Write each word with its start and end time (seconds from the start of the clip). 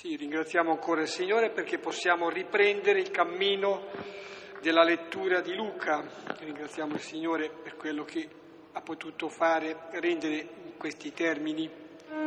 Sì, 0.00 0.14
ringraziamo 0.14 0.70
ancora 0.70 1.00
il 1.00 1.08
Signore 1.08 1.50
perché 1.50 1.78
possiamo 1.78 2.28
riprendere 2.28 3.00
il 3.00 3.10
cammino 3.10 3.86
della 4.60 4.84
lettura 4.84 5.40
di 5.40 5.56
Luca. 5.56 6.06
Ringraziamo 6.38 6.94
il 6.94 7.00
Signore 7.00 7.50
per 7.50 7.74
quello 7.74 8.04
che 8.04 8.28
ha 8.74 8.80
potuto 8.80 9.28
fare, 9.28 9.88
rendere 9.94 10.36
in 10.36 10.76
questi 10.76 11.12
termini 11.12 11.68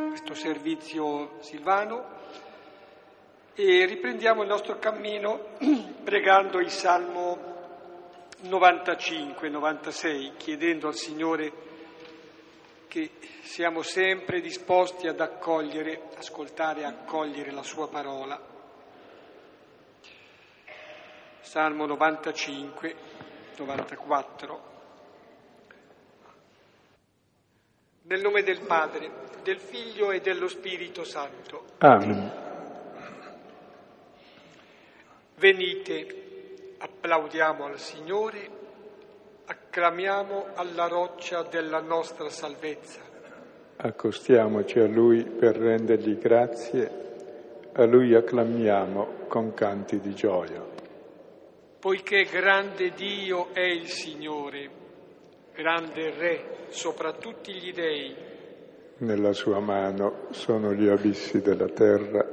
questo 0.08 0.34
servizio 0.34 1.38
silvano. 1.40 2.04
E 3.54 3.86
riprendiamo 3.86 4.42
il 4.42 4.48
nostro 4.48 4.78
cammino 4.78 5.56
pregando 6.04 6.58
il 6.58 6.68
Salmo 6.68 7.38
95-96, 8.42 10.36
chiedendo 10.36 10.88
al 10.88 10.94
Signore 10.94 11.71
che 12.92 13.10
siamo 13.40 13.80
sempre 13.80 14.42
disposti 14.42 15.08
ad 15.08 15.18
accogliere, 15.18 16.10
ascoltare 16.16 16.82
e 16.82 16.84
accogliere 16.84 17.50
la 17.50 17.62
sua 17.62 17.88
parola. 17.88 18.38
Salmo 21.40 21.86
95, 21.86 22.94
94. 23.56 24.62
Nel 28.02 28.20
nome 28.20 28.42
del 28.42 28.60
Padre, 28.60 29.10
del 29.42 29.58
Figlio 29.58 30.10
e 30.10 30.20
dello 30.20 30.48
Spirito 30.48 31.02
Santo. 31.02 31.64
Amen. 31.78 32.30
Venite, 35.36 36.74
applaudiamo 36.76 37.64
al 37.64 37.78
Signore 37.78 38.60
acclamiamo 39.44 40.46
alla 40.54 40.86
roccia 40.86 41.42
della 41.42 41.80
nostra 41.80 42.28
salvezza. 42.28 43.00
Accostiamoci 43.76 44.78
a 44.78 44.86
Lui 44.86 45.24
per 45.24 45.56
rendergli 45.56 46.16
grazie, 46.18 47.70
a 47.72 47.84
Lui 47.84 48.14
acclamiamo 48.14 49.24
con 49.28 49.54
canti 49.54 49.98
di 49.98 50.14
gioia. 50.14 50.62
Poiché 51.80 52.24
grande 52.30 52.92
Dio 52.92 53.52
è 53.52 53.62
il 53.62 53.88
Signore, 53.88 54.70
grande 55.54 56.10
Re 56.16 56.44
sopra 56.68 57.12
tutti 57.12 57.52
gli 57.54 57.72
dei. 57.72 58.14
Nella 58.98 59.32
sua 59.32 59.58
mano 59.58 60.28
sono 60.30 60.72
gli 60.74 60.86
abissi 60.86 61.40
della 61.40 61.68
terra, 61.68 62.24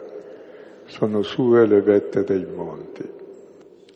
sono 0.85 1.23
sue 1.23 1.65
le 1.65 1.81
vette 1.81 2.23
dei 2.23 2.45
monti. 2.45 3.17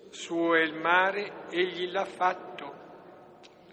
Suo 0.09 0.55
è 0.55 0.61
il 0.61 0.73
mare, 0.73 1.47
egli 1.49 1.91
l'ha 1.91 2.05
fatto 2.05 2.52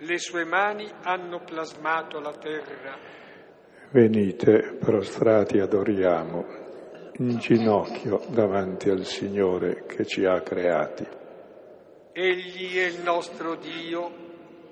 le 0.03 0.19
sue 0.19 0.45
mani 0.45 0.89
hanno 1.03 1.41
plasmato 1.45 2.21
la 2.21 2.33
terra. 2.33 2.97
Venite, 3.91 4.77
prostrati 4.79 5.59
adoriamo, 5.59 6.47
in 7.19 7.37
ginocchio 7.37 8.23
davanti 8.29 8.89
al 8.89 9.05
Signore 9.05 9.85
che 9.87 10.07
ci 10.07 10.25
ha 10.25 10.41
creati. 10.41 11.07
Egli 12.13 12.77
è 12.77 12.87
il 12.87 13.03
nostro 13.03 13.57
Dio 13.57 14.11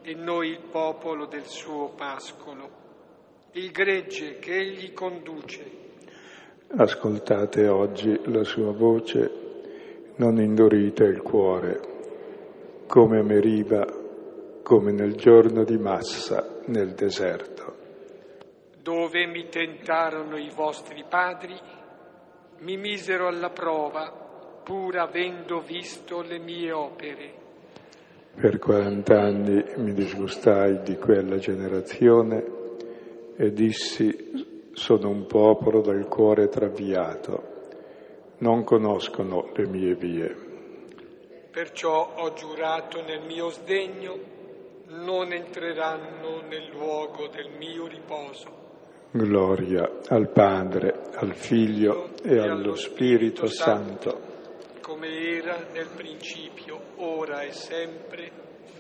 e 0.03 0.15
noi 0.15 0.51
il 0.51 0.61
popolo 0.71 1.27
del 1.27 1.45
suo 1.45 1.91
pascolo, 1.95 2.71
il 3.53 3.71
gregge 3.71 4.39
che 4.39 4.56
egli 4.56 4.95
conduce. 4.95 5.87
Ascoltate 6.75 7.69
oggi 7.69 8.19
la 8.31 8.45
sua 8.45 8.73
voce, 8.73 9.31
non 10.17 10.41
indurite 10.41 11.05
il 11.05 11.21
cuore, 11.21 11.81
come 12.87 13.19
a 13.19 13.23
Meriba 13.23 13.98
come 14.69 14.93
nel 14.93 15.15
giorno 15.15 15.65
di 15.65 15.79
Massa 15.79 16.61
nel 16.67 16.93
deserto. 16.93 17.75
Dove 18.83 19.27
mi 19.27 19.49
tentarono 19.49 20.37
i 20.37 20.51
vostri 20.55 21.07
padri, 21.09 21.59
mi 22.59 22.77
misero 22.77 23.29
alla 23.29 23.49
prova, 23.49 24.13
pur 24.63 24.99
avendo 24.99 25.61
visto 25.61 26.21
le 26.21 26.39
mie 26.39 26.71
opere. 26.71 27.33
Per 28.39 28.59
quarant'anni 28.59 29.65
mi 29.77 29.95
disgustai 29.95 30.83
di 30.83 30.99
quella 30.99 31.39
generazione 31.39 32.45
e 33.39 33.51
dissi 33.51 34.69
sono 34.73 35.09
un 35.09 35.25
popolo 35.25 35.81
dal 35.81 36.07
cuore 36.09 36.49
traviato, 36.49 37.43
non 38.41 38.65
conoscono 38.65 39.51
le 39.57 39.67
mie 39.67 39.95
vie. 39.95 40.37
Perciò 41.51 42.17
ho 42.17 42.34
giurato 42.34 43.01
nel 43.01 43.23
mio 43.23 43.49
sdegno 43.49 44.37
non 44.88 45.32
entreranno 45.32 46.41
nel 46.43 46.69
luogo 46.71 47.28
del 47.28 47.50
mio 47.50 47.87
riposo. 47.87 48.66
Gloria 49.10 50.00
al 50.09 50.31
Padre, 50.31 51.10
al 51.15 51.34
Figlio 51.34 52.10
e, 52.22 52.38
allo 52.38 52.75
Spirito, 52.75 53.47
Santo, 53.47 54.21
come 54.81 55.09
era 55.09 55.66
nel 55.72 55.88
principio, 55.94 56.93
ora 56.97 57.43
e 57.43 57.53
sempre, 57.53 58.31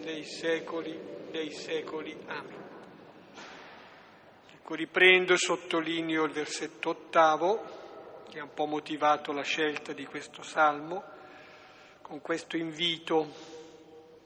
nei 0.04 0.24
secoli 0.24 0.98
dei 1.30 1.50
secoli. 1.50 2.16
Amen. 2.26 2.66
Ecco, 4.54 4.74
riprendo 4.74 5.32
e 5.32 5.36
sottolineo 5.38 6.24
il 6.24 6.32
versetto 6.32 6.90
ottavo, 6.90 7.76
che 8.28 8.38
ha 8.38 8.44
un 8.44 8.52
po' 8.54 8.66
motivato 8.66 9.32
la 9.32 9.42
scelta 9.42 9.92
di 9.92 10.04
questo 10.04 10.42
salmo, 10.42 11.02
con 12.02 12.20
questo 12.20 12.56
invito 12.56 13.26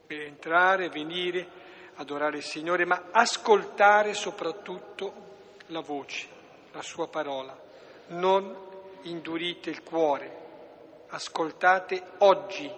per 0.05 0.21
entrare, 0.21 0.89
venire 0.89 1.62
adorare 1.95 2.37
il 2.37 2.43
Signore, 2.43 2.85
ma 2.85 3.09
ascoltare 3.11 4.13
soprattutto 4.13 5.13
la 5.67 5.81
voce, 5.81 6.27
la 6.71 6.81
sua 6.81 7.07
parola. 7.07 7.57
Non 8.07 8.55
indurite 9.03 9.69
il 9.69 9.83
cuore, 9.83 10.31
ascoltate 11.09 12.01
oggi 12.19 12.69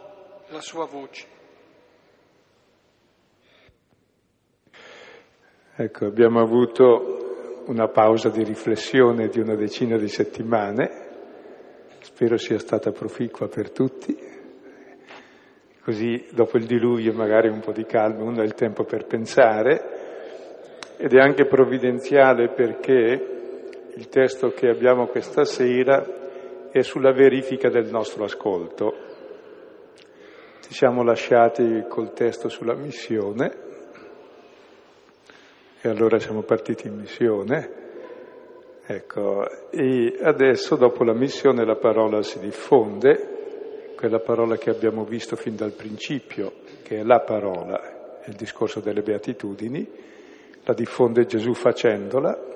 la 0.47 0.61
sua 0.61 0.85
voce. 0.85 1.33
Ecco, 5.77 6.05
abbiamo 6.05 6.39
avuto 6.39 7.63
una 7.65 7.87
pausa 7.87 8.29
di 8.29 8.43
riflessione 8.43 9.27
di 9.27 9.39
una 9.39 9.55
decina 9.55 9.97
di 9.97 10.07
settimane, 10.07 11.03
spero 11.99 12.37
sia 12.37 12.59
stata 12.59 12.91
proficua 12.91 13.47
per 13.47 13.71
tutti 13.71 14.34
così 15.85 16.25
dopo 16.31 16.57
il 16.57 16.65
diluvio 16.65 17.13
magari 17.13 17.47
un 17.47 17.59
po' 17.59 17.71
di 17.71 17.85
calma, 17.85 18.23
uno 18.23 18.41
ha 18.41 18.43
il 18.43 18.55
tempo 18.55 18.85
per 18.85 19.05
pensare 19.05 20.97
ed 20.97 21.13
è 21.13 21.19
anche 21.19 21.45
provvidenziale 21.45 22.49
perché 22.49 23.91
il 23.93 24.09
testo 24.09 24.49
che 24.49 24.67
abbiamo 24.67 25.05
questa 25.05 25.43
sera 25.43 26.03
è 26.71 26.81
sulla 26.81 27.11
verifica 27.11 27.69
del 27.69 27.91
nostro 27.91 28.23
ascolto. 28.23 28.95
Ci 30.61 30.73
siamo 30.73 31.03
lasciati 31.03 31.85
col 31.87 32.13
testo 32.13 32.49
sulla 32.49 32.73
missione 32.73 33.53
e 35.81 35.87
allora 35.87 36.17
siamo 36.17 36.41
partiti 36.41 36.87
in 36.87 36.95
missione. 36.95 37.83
Ecco, 38.87 39.69
e 39.69 40.17
adesso 40.19 40.75
dopo 40.77 41.03
la 41.03 41.13
missione 41.13 41.63
la 41.63 41.75
parola 41.75 42.23
si 42.23 42.39
diffonde 42.39 43.34
quella 43.95 44.19
parola 44.19 44.57
che 44.57 44.69
abbiamo 44.69 45.03
visto 45.03 45.35
fin 45.35 45.55
dal 45.55 45.71
principio, 45.71 46.53
che 46.83 46.99
è 46.99 47.03
la 47.03 47.21
parola, 47.21 48.19
il 48.25 48.35
discorso 48.35 48.79
delle 48.79 49.01
beatitudini, 49.01 49.89
la 50.63 50.73
diffonde 50.73 51.25
Gesù 51.25 51.53
facendola. 51.53 52.53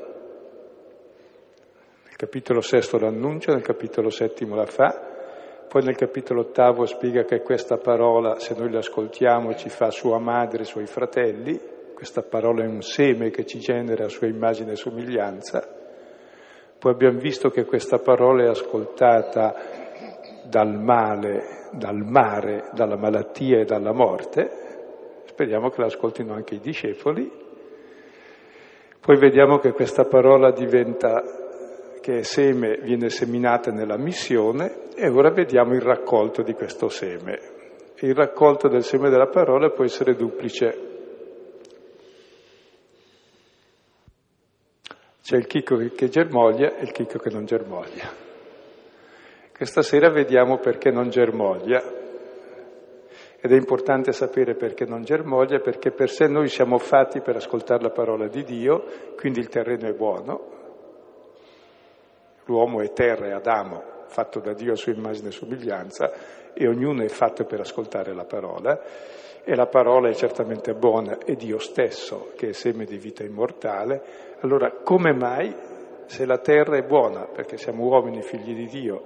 Nel 2.04 2.16
capitolo 2.16 2.62
sesto 2.62 2.98
l'annuncia, 3.00 3.54
nel 3.54 3.64
capitolo 3.64 4.10
settimo 4.10 4.56
la 4.56 4.66
fa, 4.66 5.08
poi 5.68 5.84
nel 5.84 5.96
capitolo 5.96 6.42
ottavo 6.42 6.86
spiega 6.86 7.24
che 7.24 7.42
questa 7.42 7.78
parola, 7.78 8.40
se 8.40 8.56
noi 8.58 8.72
l'ascoltiamo, 8.72 9.54
ci 9.56 9.70
fa 9.70 9.92
sua 9.92 10.18
madre 10.18 10.64
suoi 10.64 10.88
fratelli, 10.88 11.60
questa 11.94 12.24
parola 12.24 12.64
è 12.64 12.68
un 12.68 12.82
seme 12.82 13.30
che 13.30 13.46
ci 13.46 13.60
genera 13.60 14.08
sua 14.08 14.28
immagine 14.28 14.72
e 14.72 14.76
somiglianza. 14.76 15.78
Poi 16.80 16.92
abbiamo 16.92 17.20
visto 17.20 17.50
che 17.50 17.66
questa 17.66 18.00
parola 18.00 18.46
è 18.46 18.48
ascoltata 18.48 19.89
dal 20.50 20.74
male, 20.80 21.68
dal 21.72 22.04
mare, 22.04 22.70
dalla 22.74 22.98
malattia 22.98 23.60
e 23.60 23.66
dalla 23.66 23.94
morte, 23.94 25.24
speriamo 25.26 25.70
che 25.70 25.82
l'ascoltino 25.82 26.34
anche 26.34 26.56
i 26.56 26.60
discepoli, 26.60 27.32
poi 29.00 29.18
vediamo 29.18 29.60
che 29.60 29.72
questa 29.72 30.06
parola 30.06 30.52
diventa, 30.52 31.24
che 32.02 32.24
seme 32.24 32.80
viene 32.82 33.10
seminata 33.10 33.72
nella 33.72 33.98
missione 33.98 34.90
e 34.96 35.08
ora 35.10 35.32
vediamo 35.32 35.74
il 35.74 35.82
raccolto 35.82 36.42
di 36.42 36.54
questo 36.54 36.90
seme. 36.90 37.58
Il 38.00 38.16
raccolto 38.16 38.68
del 38.68 38.84
seme 38.84 39.10
della 39.10 39.28
parola 39.28 39.70
può 39.70 39.84
essere 39.84 40.16
duplice. 40.16 40.88
C'è 45.22 45.38
il 45.38 45.48
chicco 45.48 45.78
che 45.78 46.10
germoglia 46.10 46.76
e 46.76 46.84
il 46.84 46.92
chicco 46.92 47.20
che 47.20 47.30
non 47.30 47.46
germoglia. 47.46 48.29
Questa 49.60 49.82
sera 49.82 50.10
vediamo 50.10 50.60
perché 50.60 50.90
non 50.90 51.10
germoglia. 51.10 51.84
Ed 53.42 53.52
è 53.52 53.56
importante 53.56 54.14
sapere 54.14 54.56
perché 54.56 54.86
non 54.86 55.04
germoglia, 55.04 55.60
perché 55.60 55.92
per 55.92 56.10
sé 56.10 56.28
noi 56.28 56.48
siamo 56.48 56.78
fatti 56.78 57.20
per 57.20 57.36
ascoltare 57.36 57.82
la 57.82 57.90
parola 57.90 58.30
di 58.30 58.46
Dio, 58.46 58.86
quindi 59.18 59.42
il 59.42 59.50
terreno 59.50 59.90
è 59.90 59.92
buono. 59.92 60.42
L'uomo 62.46 62.80
è 62.80 62.94
terra, 62.94 63.28
è 63.28 63.32
Adamo, 63.32 63.84
fatto 64.06 64.40
da 64.40 64.54
Dio 64.54 64.72
a 64.72 64.78
sua 64.78 64.94
immagine 64.94 65.28
e 65.28 65.32
somiglianza, 65.32 66.10
e 66.54 66.66
ognuno 66.66 67.04
è 67.04 67.10
fatto 67.10 67.44
per 67.44 67.60
ascoltare 67.60 68.14
la 68.14 68.24
parola, 68.24 68.82
e 69.44 69.56
la 69.56 69.68
parola 69.68 70.08
è 70.08 70.14
certamente 70.14 70.74
buona, 70.74 71.18
è 71.18 71.34
Dio 71.34 71.60
stesso 71.60 72.32
che 72.38 72.48
è 72.48 72.54
seme 72.54 72.86
di 72.86 72.98
vita 72.98 73.26
immortale, 73.26 74.38
allora 74.40 74.72
come 74.72 75.12
mai 75.12 75.54
se 76.06 76.26
la 76.26 76.38
terra 76.38 76.78
è 76.78 76.84
buona, 76.84 77.26
perché 77.26 77.58
siamo 77.58 77.84
uomini 77.84 78.22
figli 78.22 78.56
di 78.56 78.68
Dio, 78.68 79.04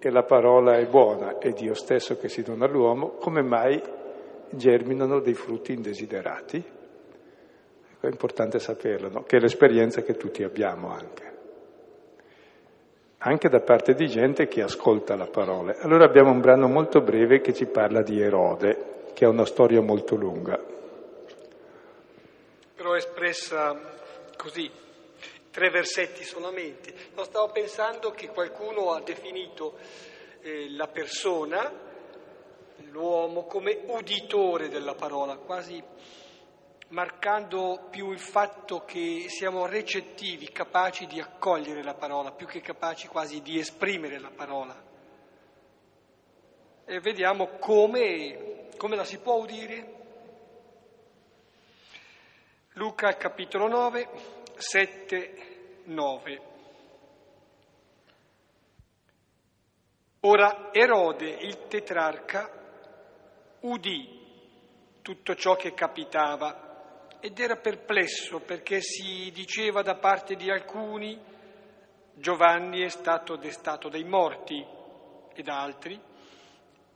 e 0.00 0.10
la 0.10 0.22
parola 0.22 0.78
è 0.78 0.86
buona, 0.86 1.38
è 1.38 1.50
Dio 1.50 1.74
stesso 1.74 2.16
che 2.16 2.28
si 2.28 2.42
dona 2.42 2.66
all'uomo, 2.66 3.16
come 3.18 3.42
mai 3.42 3.82
germinano 4.50 5.20
dei 5.20 5.34
frutti 5.34 5.72
indesiderati? 5.72 6.56
Ecco, 7.98 8.06
è 8.06 8.10
importante 8.10 8.60
saperlo, 8.60 9.08
no? 9.08 9.22
che 9.24 9.38
è 9.38 9.40
l'esperienza 9.40 10.02
che 10.02 10.14
tutti 10.14 10.44
abbiamo 10.44 10.90
anche. 10.90 11.36
Anche 13.18 13.48
da 13.48 13.60
parte 13.60 13.94
di 13.94 14.06
gente 14.06 14.46
che 14.46 14.62
ascolta 14.62 15.16
la 15.16 15.26
parola. 15.26 15.76
Allora 15.80 16.04
abbiamo 16.04 16.30
un 16.30 16.40
brano 16.40 16.68
molto 16.68 17.00
breve 17.00 17.40
che 17.40 17.52
ci 17.52 17.66
parla 17.66 18.02
di 18.02 18.20
Erode, 18.20 19.06
che 19.12 19.24
ha 19.24 19.28
una 19.28 19.44
storia 19.44 19.80
molto 19.80 20.14
lunga. 20.14 20.56
Però 22.76 22.94
espressa 22.94 23.76
così, 24.36 24.70
tre 25.58 25.70
versetti 25.70 26.22
solamente. 26.22 26.94
No, 27.16 27.24
stavo 27.24 27.50
pensando 27.50 28.12
che 28.12 28.28
qualcuno 28.28 28.92
ha 28.92 29.00
definito 29.00 29.76
eh, 30.40 30.70
la 30.70 30.86
persona, 30.86 31.68
l'uomo, 32.90 33.44
come 33.46 33.80
uditore 33.86 34.68
della 34.68 34.94
parola, 34.94 35.36
quasi 35.36 35.82
marcando 36.90 37.88
più 37.90 38.12
il 38.12 38.20
fatto 38.20 38.84
che 38.84 39.24
siamo 39.26 39.66
recettivi, 39.66 40.48
capaci 40.52 41.08
di 41.08 41.18
accogliere 41.18 41.82
la 41.82 41.94
parola, 41.94 42.30
più 42.30 42.46
che 42.46 42.60
capaci 42.60 43.08
quasi 43.08 43.42
di 43.42 43.58
esprimere 43.58 44.20
la 44.20 44.30
parola. 44.30 44.80
E 46.84 47.00
vediamo 47.00 47.48
come, 47.58 48.68
come 48.76 48.94
la 48.94 49.04
si 49.04 49.18
può 49.18 49.34
udire. 49.34 49.96
Luca 52.74 53.16
capitolo 53.16 53.66
9, 53.66 54.36
7, 54.58 55.47
9. 55.88 56.40
Ora 60.20 60.70
Erode, 60.72 61.28
il 61.28 61.66
tetrarca, 61.66 62.50
udì 63.60 64.16
tutto 65.00 65.34
ciò 65.34 65.56
che 65.56 65.72
capitava 65.72 67.06
ed 67.20 67.38
era 67.38 67.56
perplesso 67.56 68.40
perché 68.40 68.80
si 68.80 69.30
diceva 69.32 69.82
da 69.82 69.96
parte 69.96 70.36
di 70.36 70.50
alcuni 70.50 71.18
Giovanni 72.12 72.82
è 72.82 72.88
stato 72.88 73.36
destato 73.36 73.88
dai 73.88 74.04
morti 74.04 74.64
ed 75.32 75.48
altri, 75.48 75.98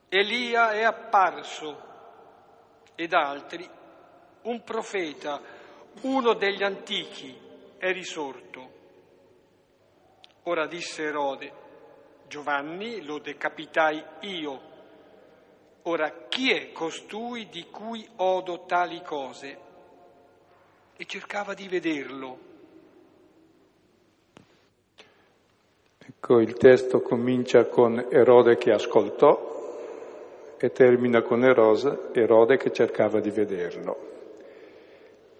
Elia 0.08 0.72
è 0.72 0.82
apparso 0.82 1.90
ed 2.96 3.12
altri, 3.14 3.68
un 4.42 4.62
profeta, 4.64 5.40
uno 6.02 6.34
degli 6.34 6.62
antichi 6.62 7.38
è 7.78 7.92
risorto. 7.92 8.80
Ora 10.44 10.66
disse 10.66 11.04
Erode, 11.04 11.52
Giovanni 12.26 13.04
lo 13.04 13.18
decapitai 13.18 14.04
io. 14.22 14.60
Ora 15.82 16.26
chi 16.28 16.50
è 16.50 16.72
costui 16.72 17.48
di 17.48 17.66
cui 17.70 18.04
odo 18.16 18.64
tali 18.66 19.00
cose? 19.02 19.58
E 20.96 21.04
cercava 21.04 21.54
di 21.54 21.68
vederlo. 21.68 22.38
Ecco, 25.98 26.40
il 26.40 26.54
testo 26.54 27.00
comincia 27.02 27.66
con 27.66 28.06
Erode 28.10 28.56
che 28.56 28.72
ascoltò 28.72 29.50
e 30.58 30.72
termina 30.72 31.22
con 31.22 31.44
Erode 31.44 32.56
che 32.56 32.72
cercava 32.72 33.20
di 33.20 33.30
vederlo. 33.30 34.10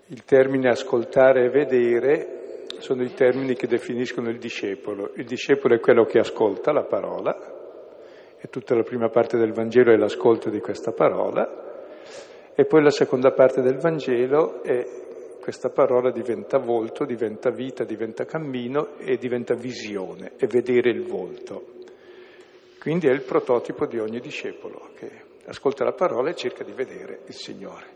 Il 0.06 0.24
termine 0.24 0.68
ascoltare 0.68 1.44
e 1.44 1.50
vedere 1.50 2.41
sono 2.78 3.02
i 3.02 3.12
termini 3.14 3.54
che 3.54 3.66
definiscono 3.66 4.28
il 4.28 4.38
discepolo. 4.38 5.12
Il 5.16 5.24
discepolo 5.24 5.74
è 5.74 5.80
quello 5.80 6.04
che 6.04 6.18
ascolta 6.18 6.72
la 6.72 6.84
parola, 6.84 7.60
e 8.38 8.48
tutta 8.48 8.74
la 8.74 8.82
prima 8.82 9.08
parte 9.08 9.38
del 9.38 9.52
Vangelo 9.52 9.92
è 9.92 9.96
l'ascolto 9.96 10.50
di 10.50 10.60
questa 10.60 10.92
parola, 10.92 11.70
e 12.54 12.64
poi 12.64 12.82
la 12.82 12.90
seconda 12.90 13.30
parte 13.32 13.62
del 13.62 13.78
Vangelo 13.78 14.62
è 14.62 14.84
questa 15.40 15.70
parola 15.70 16.10
diventa 16.10 16.58
volto, 16.58 17.04
diventa 17.04 17.50
vita, 17.50 17.84
diventa 17.84 18.24
cammino 18.24 18.96
e 18.98 19.16
diventa 19.16 19.54
visione, 19.54 20.32
è 20.36 20.46
vedere 20.46 20.90
il 20.90 21.02
volto. 21.02 21.80
Quindi 22.78 23.08
è 23.08 23.12
il 23.12 23.22
prototipo 23.22 23.86
di 23.86 23.98
ogni 23.98 24.20
discepolo 24.20 24.90
che 24.96 25.10
ascolta 25.46 25.84
la 25.84 25.92
parola 25.92 26.30
e 26.30 26.34
cerca 26.34 26.62
di 26.62 26.72
vedere 26.72 27.20
il 27.26 27.34
Signore. 27.34 27.91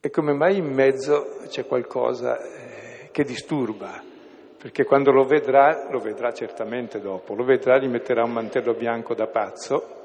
E 0.00 0.10
come 0.10 0.32
mai 0.32 0.58
in 0.58 0.72
mezzo 0.72 1.38
c'è 1.48 1.66
qualcosa 1.66 2.38
eh, 2.38 3.08
che 3.10 3.24
disturba? 3.24 4.00
Perché 4.56 4.84
quando 4.84 5.10
lo 5.10 5.24
vedrà, 5.24 5.88
lo 5.90 5.98
vedrà 5.98 6.32
certamente 6.32 7.00
dopo, 7.00 7.34
lo 7.34 7.42
vedrà, 7.42 7.78
gli 7.78 7.88
metterà 7.88 8.22
un 8.22 8.30
mantello 8.30 8.74
bianco 8.74 9.14
da 9.14 9.26
pazzo 9.26 9.96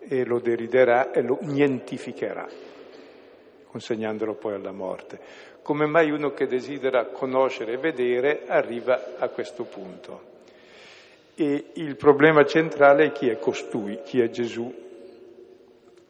e 0.00 0.24
lo 0.24 0.40
deriderà 0.40 1.12
e 1.12 1.22
lo 1.22 1.38
nientificherà, 1.42 2.48
consegnandolo 3.68 4.34
poi 4.34 4.54
alla 4.54 4.72
morte. 4.72 5.20
Come 5.62 5.86
mai 5.86 6.10
uno 6.10 6.32
che 6.32 6.48
desidera 6.48 7.06
conoscere 7.06 7.74
e 7.74 7.78
vedere 7.78 8.42
arriva 8.48 9.14
a 9.18 9.28
questo 9.28 9.62
punto? 9.62 10.22
E 11.36 11.66
il 11.74 11.94
problema 11.94 12.44
centrale 12.44 13.04
è 13.04 13.12
chi 13.12 13.28
è 13.28 13.38
costui, 13.38 14.00
chi 14.02 14.20
è 14.20 14.28
Gesù, 14.30 14.89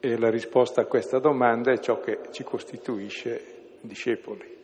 e 0.03 0.17
la 0.17 0.31
risposta 0.31 0.81
a 0.81 0.85
questa 0.85 1.19
domanda 1.19 1.71
è 1.71 1.77
ciò 1.77 1.99
che 1.99 2.21
ci 2.31 2.43
costituisce 2.43 3.77
discepoli. 3.81 4.57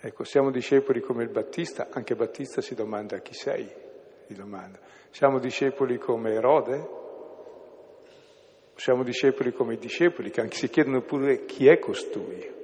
Ecco, 0.00 0.24
siamo 0.24 0.50
discepoli 0.50 1.00
come 1.00 1.22
il 1.22 1.30
Battista, 1.30 1.86
anche 1.90 2.16
Battista 2.16 2.60
si 2.60 2.74
domanda 2.74 3.20
chi 3.20 3.32
sei, 3.32 3.70
si 4.26 4.34
domanda. 4.34 4.80
Siamo 5.10 5.38
discepoli 5.38 5.98
come 5.98 6.32
Erode? 6.32 6.88
Siamo 8.74 9.04
discepoli 9.04 9.52
come 9.52 9.74
i 9.74 9.78
discepoli, 9.78 10.30
che 10.30 10.40
anche 10.40 10.56
si 10.56 10.68
chiedono 10.68 11.02
pure 11.02 11.44
chi 11.44 11.68
è 11.68 11.78
costui. 11.78 12.56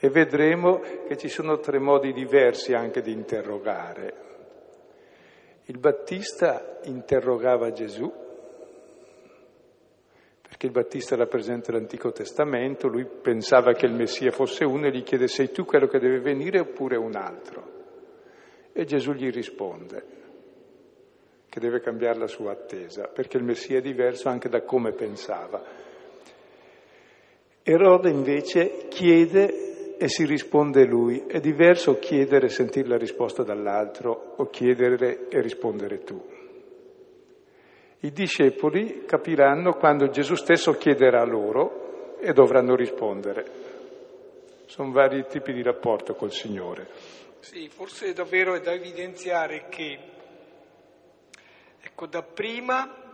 E 0.00 0.08
vedremo 0.10 0.80
che 1.06 1.16
ci 1.16 1.28
sono 1.28 1.60
tre 1.60 1.78
modi 1.78 2.12
diversi 2.12 2.74
anche 2.74 3.00
di 3.00 3.12
interrogare. 3.12 4.26
Il 5.64 5.78
Battista 5.78 6.78
interrogava 6.84 7.72
Gesù, 7.72 8.26
perché 10.58 10.74
il 10.76 10.84
Battista 10.84 11.14
rappresenta 11.14 11.70
l'Antico 11.70 12.10
Testamento, 12.10 12.88
lui 12.88 13.06
pensava 13.06 13.74
che 13.74 13.86
il 13.86 13.92
Messia 13.92 14.32
fosse 14.32 14.64
uno 14.64 14.86
e 14.86 14.90
gli 14.90 15.04
chiede 15.04 15.28
sei 15.28 15.52
tu 15.52 15.64
quello 15.64 15.86
che 15.86 16.00
deve 16.00 16.18
venire 16.18 16.58
oppure 16.58 16.96
un 16.96 17.14
altro. 17.14 17.76
E 18.72 18.84
Gesù 18.84 19.12
gli 19.12 19.30
risponde 19.30 20.02
che 21.48 21.60
deve 21.60 21.78
cambiare 21.78 22.18
la 22.18 22.26
sua 22.26 22.50
attesa, 22.50 23.06
perché 23.06 23.36
il 23.36 23.44
Messia 23.44 23.78
è 23.78 23.80
diverso 23.80 24.28
anche 24.30 24.48
da 24.48 24.62
come 24.62 24.90
pensava. 24.90 25.62
Erode 27.62 28.10
invece 28.10 28.88
chiede 28.88 29.96
e 29.96 30.08
si 30.08 30.24
risponde 30.24 30.84
lui. 30.84 31.22
È 31.28 31.38
diverso 31.38 32.00
chiedere 32.00 32.46
e 32.46 32.50
sentire 32.50 32.88
la 32.88 32.98
risposta 32.98 33.44
dall'altro 33.44 34.34
o 34.38 34.46
chiedere 34.50 35.28
e 35.28 35.40
rispondere 35.40 36.02
tu. 36.02 36.20
I 38.00 38.12
discepoli 38.12 39.04
capiranno 39.04 39.74
quando 39.74 40.08
Gesù 40.08 40.34
stesso 40.36 40.72
chiederà 40.72 41.24
loro 41.24 42.16
e 42.20 42.32
dovranno 42.32 42.76
rispondere. 42.76 43.66
Sono 44.66 44.92
vari 44.92 45.26
tipi 45.26 45.52
di 45.52 45.62
rapporto 45.62 46.14
col 46.14 46.30
Signore. 46.30 46.88
Sì, 47.40 47.68
forse 47.68 48.12
davvero 48.12 48.54
è 48.54 48.60
da 48.60 48.72
evidenziare 48.72 49.66
che, 49.68 49.98
ecco, 51.80 52.06
dapprima 52.06 53.06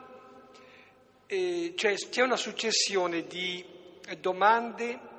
eh, 1.26 1.72
cioè, 1.74 1.94
c'è 1.94 2.22
una 2.22 2.36
successione 2.36 3.26
di 3.26 3.64
domande 4.20 5.12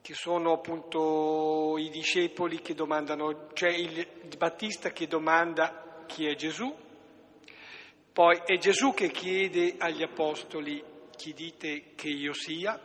che 0.00 0.14
sono 0.14 0.52
appunto 0.52 1.74
i 1.76 1.90
discepoli 1.90 2.60
che 2.62 2.74
domandano, 2.74 3.48
cioè 3.52 3.70
il 3.70 4.06
Battista 4.38 4.90
che 4.90 5.08
domanda 5.08 6.04
chi 6.06 6.26
è 6.26 6.34
Gesù, 6.36 6.72
poi 8.18 8.40
è 8.44 8.56
Gesù 8.56 8.94
che 8.94 9.10
chiede 9.10 9.76
agli 9.78 10.02
apostoli 10.02 10.82
chi 11.14 11.32
dite 11.34 11.92
che 11.94 12.08
io 12.08 12.32
sia. 12.32 12.76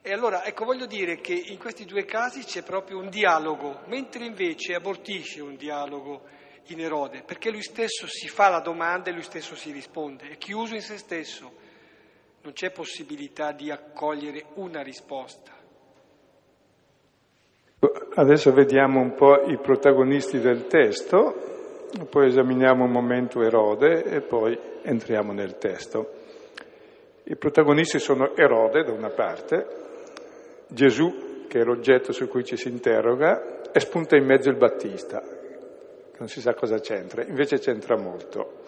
E 0.00 0.12
allora, 0.14 0.46
ecco, 0.46 0.64
voglio 0.64 0.86
dire 0.86 1.20
che 1.20 1.34
in 1.34 1.58
questi 1.58 1.84
due 1.84 2.06
casi 2.06 2.42
c'è 2.42 2.62
proprio 2.62 2.96
un 2.96 3.10
dialogo, 3.10 3.80
mentre 3.88 4.24
invece 4.24 4.72
abortisce 4.72 5.42
un 5.42 5.56
dialogo 5.56 6.22
in 6.68 6.80
Erode, 6.80 7.22
perché 7.22 7.50
lui 7.50 7.60
stesso 7.60 8.06
si 8.06 8.26
fa 8.28 8.48
la 8.48 8.60
domanda 8.60 9.10
e 9.10 9.12
lui 9.12 9.22
stesso 9.22 9.54
si 9.56 9.70
risponde, 9.72 10.30
è 10.30 10.38
chiuso 10.38 10.74
in 10.74 10.80
se 10.80 10.96
stesso, 10.96 11.52
non 12.40 12.54
c'è 12.54 12.70
possibilità 12.70 13.52
di 13.52 13.70
accogliere 13.70 14.46
una 14.54 14.80
risposta. 14.80 15.52
Adesso 18.14 18.52
vediamo 18.54 19.00
un 19.00 19.12
po' 19.12 19.42
i 19.50 19.58
protagonisti 19.58 20.40
del 20.40 20.66
testo, 20.66 21.53
poi 22.08 22.26
esaminiamo 22.26 22.84
un 22.84 22.90
momento 22.90 23.42
Erode 23.42 24.02
e 24.04 24.20
poi 24.20 24.58
entriamo 24.82 25.32
nel 25.32 25.58
testo. 25.58 26.10
I 27.24 27.36
protagonisti 27.36 27.98
sono 27.98 28.34
Erode 28.36 28.82
da 28.82 28.92
una 28.92 29.10
parte, 29.10 29.66
Gesù, 30.68 31.46
che 31.46 31.60
è 31.60 31.64
l'oggetto 31.64 32.12
su 32.12 32.28
cui 32.28 32.44
ci 32.44 32.56
si 32.56 32.68
interroga, 32.68 33.70
e 33.72 33.80
spunta 33.80 34.16
in 34.16 34.24
mezzo 34.24 34.50
il 34.50 34.56
Battista, 34.56 35.20
che 35.20 36.18
non 36.18 36.28
si 36.28 36.40
sa 36.40 36.54
cosa 36.54 36.78
c'entra, 36.80 37.24
invece 37.24 37.58
c'entra 37.58 37.96
molto. 37.96 38.62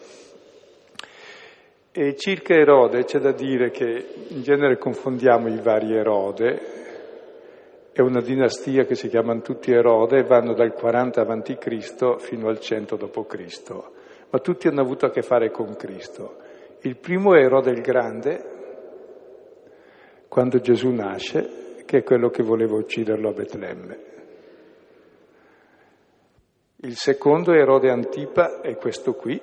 E 1.92 2.14
circa 2.16 2.54
Erode 2.54 3.04
c'è 3.04 3.18
da 3.18 3.32
dire 3.32 3.70
che 3.70 4.06
in 4.28 4.42
genere 4.42 4.78
confondiamo 4.78 5.48
i 5.48 5.60
vari 5.60 5.94
Erode, 5.94 6.75
è 7.96 8.02
una 8.02 8.20
dinastia 8.20 8.84
che 8.84 8.94
si 8.94 9.08
chiamano 9.08 9.40
tutti 9.40 9.72
Erode 9.72 10.18
e 10.18 10.24
vanno 10.24 10.52
dal 10.52 10.74
40 10.74 11.22
a.C. 11.22 12.16
fino 12.18 12.48
al 12.48 12.60
100 12.60 12.94
d.C., 12.94 13.72
ma 14.28 14.38
tutti 14.38 14.68
hanno 14.68 14.82
avuto 14.82 15.06
a 15.06 15.10
che 15.10 15.22
fare 15.22 15.50
con 15.50 15.74
Cristo. 15.76 16.36
Il 16.82 16.98
primo 16.98 17.34
è 17.34 17.38
Erode 17.38 17.70
il 17.70 17.80
Grande, 17.80 18.44
quando 20.28 20.58
Gesù 20.58 20.90
nasce, 20.90 21.84
che 21.86 22.00
è 22.00 22.02
quello 22.02 22.28
che 22.28 22.42
voleva 22.42 22.76
ucciderlo 22.76 23.30
a 23.30 23.32
Betlemme. 23.32 23.98
Il 26.80 26.96
secondo 26.96 27.54
è 27.54 27.60
Erode 27.60 27.88
Antipa, 27.88 28.60
è 28.60 28.76
questo 28.76 29.14
qui, 29.14 29.40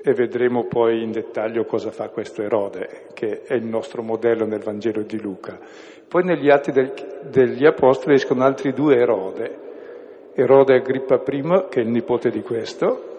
e 0.00 0.12
vedremo 0.14 0.66
poi 0.66 1.02
in 1.02 1.10
dettaglio 1.10 1.64
cosa 1.64 1.90
fa 1.90 2.08
questo 2.08 2.42
Erode, 2.42 3.08
che 3.14 3.42
è 3.42 3.54
il 3.54 3.66
nostro 3.66 4.02
modello 4.02 4.46
nel 4.46 4.62
Vangelo 4.62 5.02
di 5.02 5.20
Luca. 5.20 5.58
Poi 6.06 6.24
negli 6.24 6.48
atti 6.50 6.70
del, 6.70 6.92
degli 7.28 7.66
Apostoli 7.66 8.14
escono 8.14 8.44
altri 8.44 8.72
due 8.72 8.96
Erode. 8.96 9.66
Erode 10.34 10.74
Agrippa 10.74 11.20
I, 11.26 11.66
che 11.68 11.80
è 11.80 11.82
il 11.82 11.88
nipote 11.88 12.30
di 12.30 12.42
questo, 12.42 13.16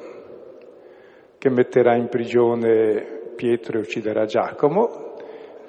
che 1.38 1.50
metterà 1.50 1.96
in 1.96 2.08
prigione 2.08 3.34
Pietro 3.36 3.78
e 3.78 3.82
ucciderà 3.82 4.26
Giacomo. 4.26 5.08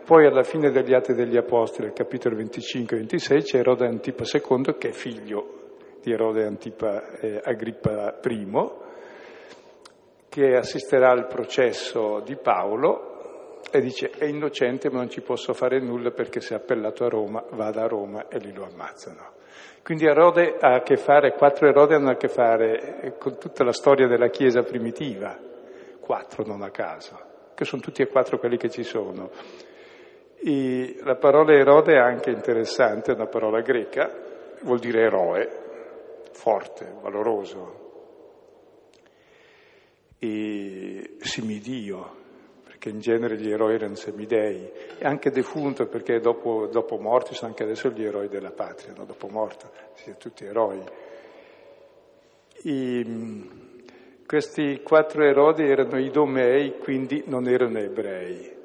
Poi 0.04 0.26
alla 0.26 0.44
fine 0.44 0.70
degli 0.70 0.94
Atti 0.94 1.12
degli 1.12 1.36
Apostoli, 1.36 1.88
al 1.88 1.92
capitolo 1.92 2.36
25-26, 2.36 3.42
c'è 3.42 3.58
Erode 3.58 3.86
Antipa 3.86 4.22
II, 4.24 4.76
che 4.78 4.88
è 4.88 4.92
figlio 4.92 5.58
di 6.02 6.12
Erode 6.12 6.44
Antipa 6.44 7.18
eh, 7.18 7.40
Agrippa 7.42 8.18
I, 8.24 8.46
che 10.30 10.56
assisterà 10.56 11.10
al 11.10 11.26
processo 11.26 12.20
di 12.20 12.36
Paolo 12.36 13.58
e 13.70 13.80
dice 13.80 14.10
è 14.10 14.24
innocente 14.24 14.88
ma 14.88 14.98
non 14.98 15.10
ci 15.10 15.20
posso 15.20 15.52
fare 15.52 15.80
nulla 15.80 16.12
perché 16.12 16.40
se 16.40 16.54
è 16.54 16.56
appellato 16.56 17.04
a 17.04 17.08
Roma 17.08 17.44
vada 17.50 17.82
a 17.82 17.88
Roma 17.88 18.28
e 18.28 18.38
lì 18.38 18.52
lo 18.54 18.64
ammazzano. 18.64 19.38
Quindi 19.82 20.06
Erode 20.06 20.56
ha 20.60 20.74
a 20.74 20.82
che 20.82 20.96
fare, 20.96 21.32
quattro 21.32 21.66
Erode 21.66 21.96
hanno 21.96 22.10
a 22.10 22.16
che 22.16 22.28
fare 22.28 23.16
con 23.18 23.38
tutta 23.38 23.64
la 23.64 23.72
storia 23.72 24.06
della 24.06 24.28
Chiesa 24.28 24.62
primitiva, 24.62 25.36
quattro 25.98 26.44
non 26.46 26.62
a 26.62 26.70
caso, 26.70 27.18
che 27.54 27.64
sono 27.64 27.82
tutti 27.82 28.02
e 28.02 28.06
quattro 28.06 28.38
quelli 28.38 28.56
che 28.56 28.70
ci 28.70 28.84
sono. 28.84 29.30
E 30.36 30.96
la 31.02 31.16
parola 31.16 31.52
Erode 31.52 31.94
è 31.94 31.98
anche 31.98 32.30
interessante, 32.30 33.10
è 33.10 33.14
una 33.14 33.26
parola 33.26 33.62
greca, 33.62 34.10
vuol 34.62 34.78
dire 34.78 35.02
eroe, 35.02 35.48
forte, 36.30 36.94
valoroso, 37.00 37.79
e 40.20 41.16
simidio, 41.18 42.18
che 42.78 42.90
in 42.90 43.00
genere 43.00 43.36
gli 43.38 43.50
eroi 43.50 43.74
erano 43.74 43.94
semidei, 43.94 44.70
e 44.98 45.04
anche 45.04 45.30
defunto 45.30 45.86
perché 45.86 46.20
dopo, 46.20 46.66
dopo 46.66 46.98
morti 46.98 47.34
sono 47.34 47.48
anche 47.48 47.62
adesso 47.62 47.88
gli 47.90 48.04
eroi 48.04 48.28
della 48.28 48.52
patria, 48.52 48.92
no? 48.96 49.04
dopo 49.04 49.28
morto, 49.28 49.70
siamo 49.94 50.18
tutti 50.18 50.44
eroi. 50.44 50.82
I, 52.62 53.50
questi 54.26 54.82
quattro 54.82 55.24
erodi 55.24 55.64
erano 55.64 55.98
idomei, 55.98 56.78
quindi 56.78 57.24
non 57.26 57.48
erano 57.48 57.78
ebrei, 57.78 58.59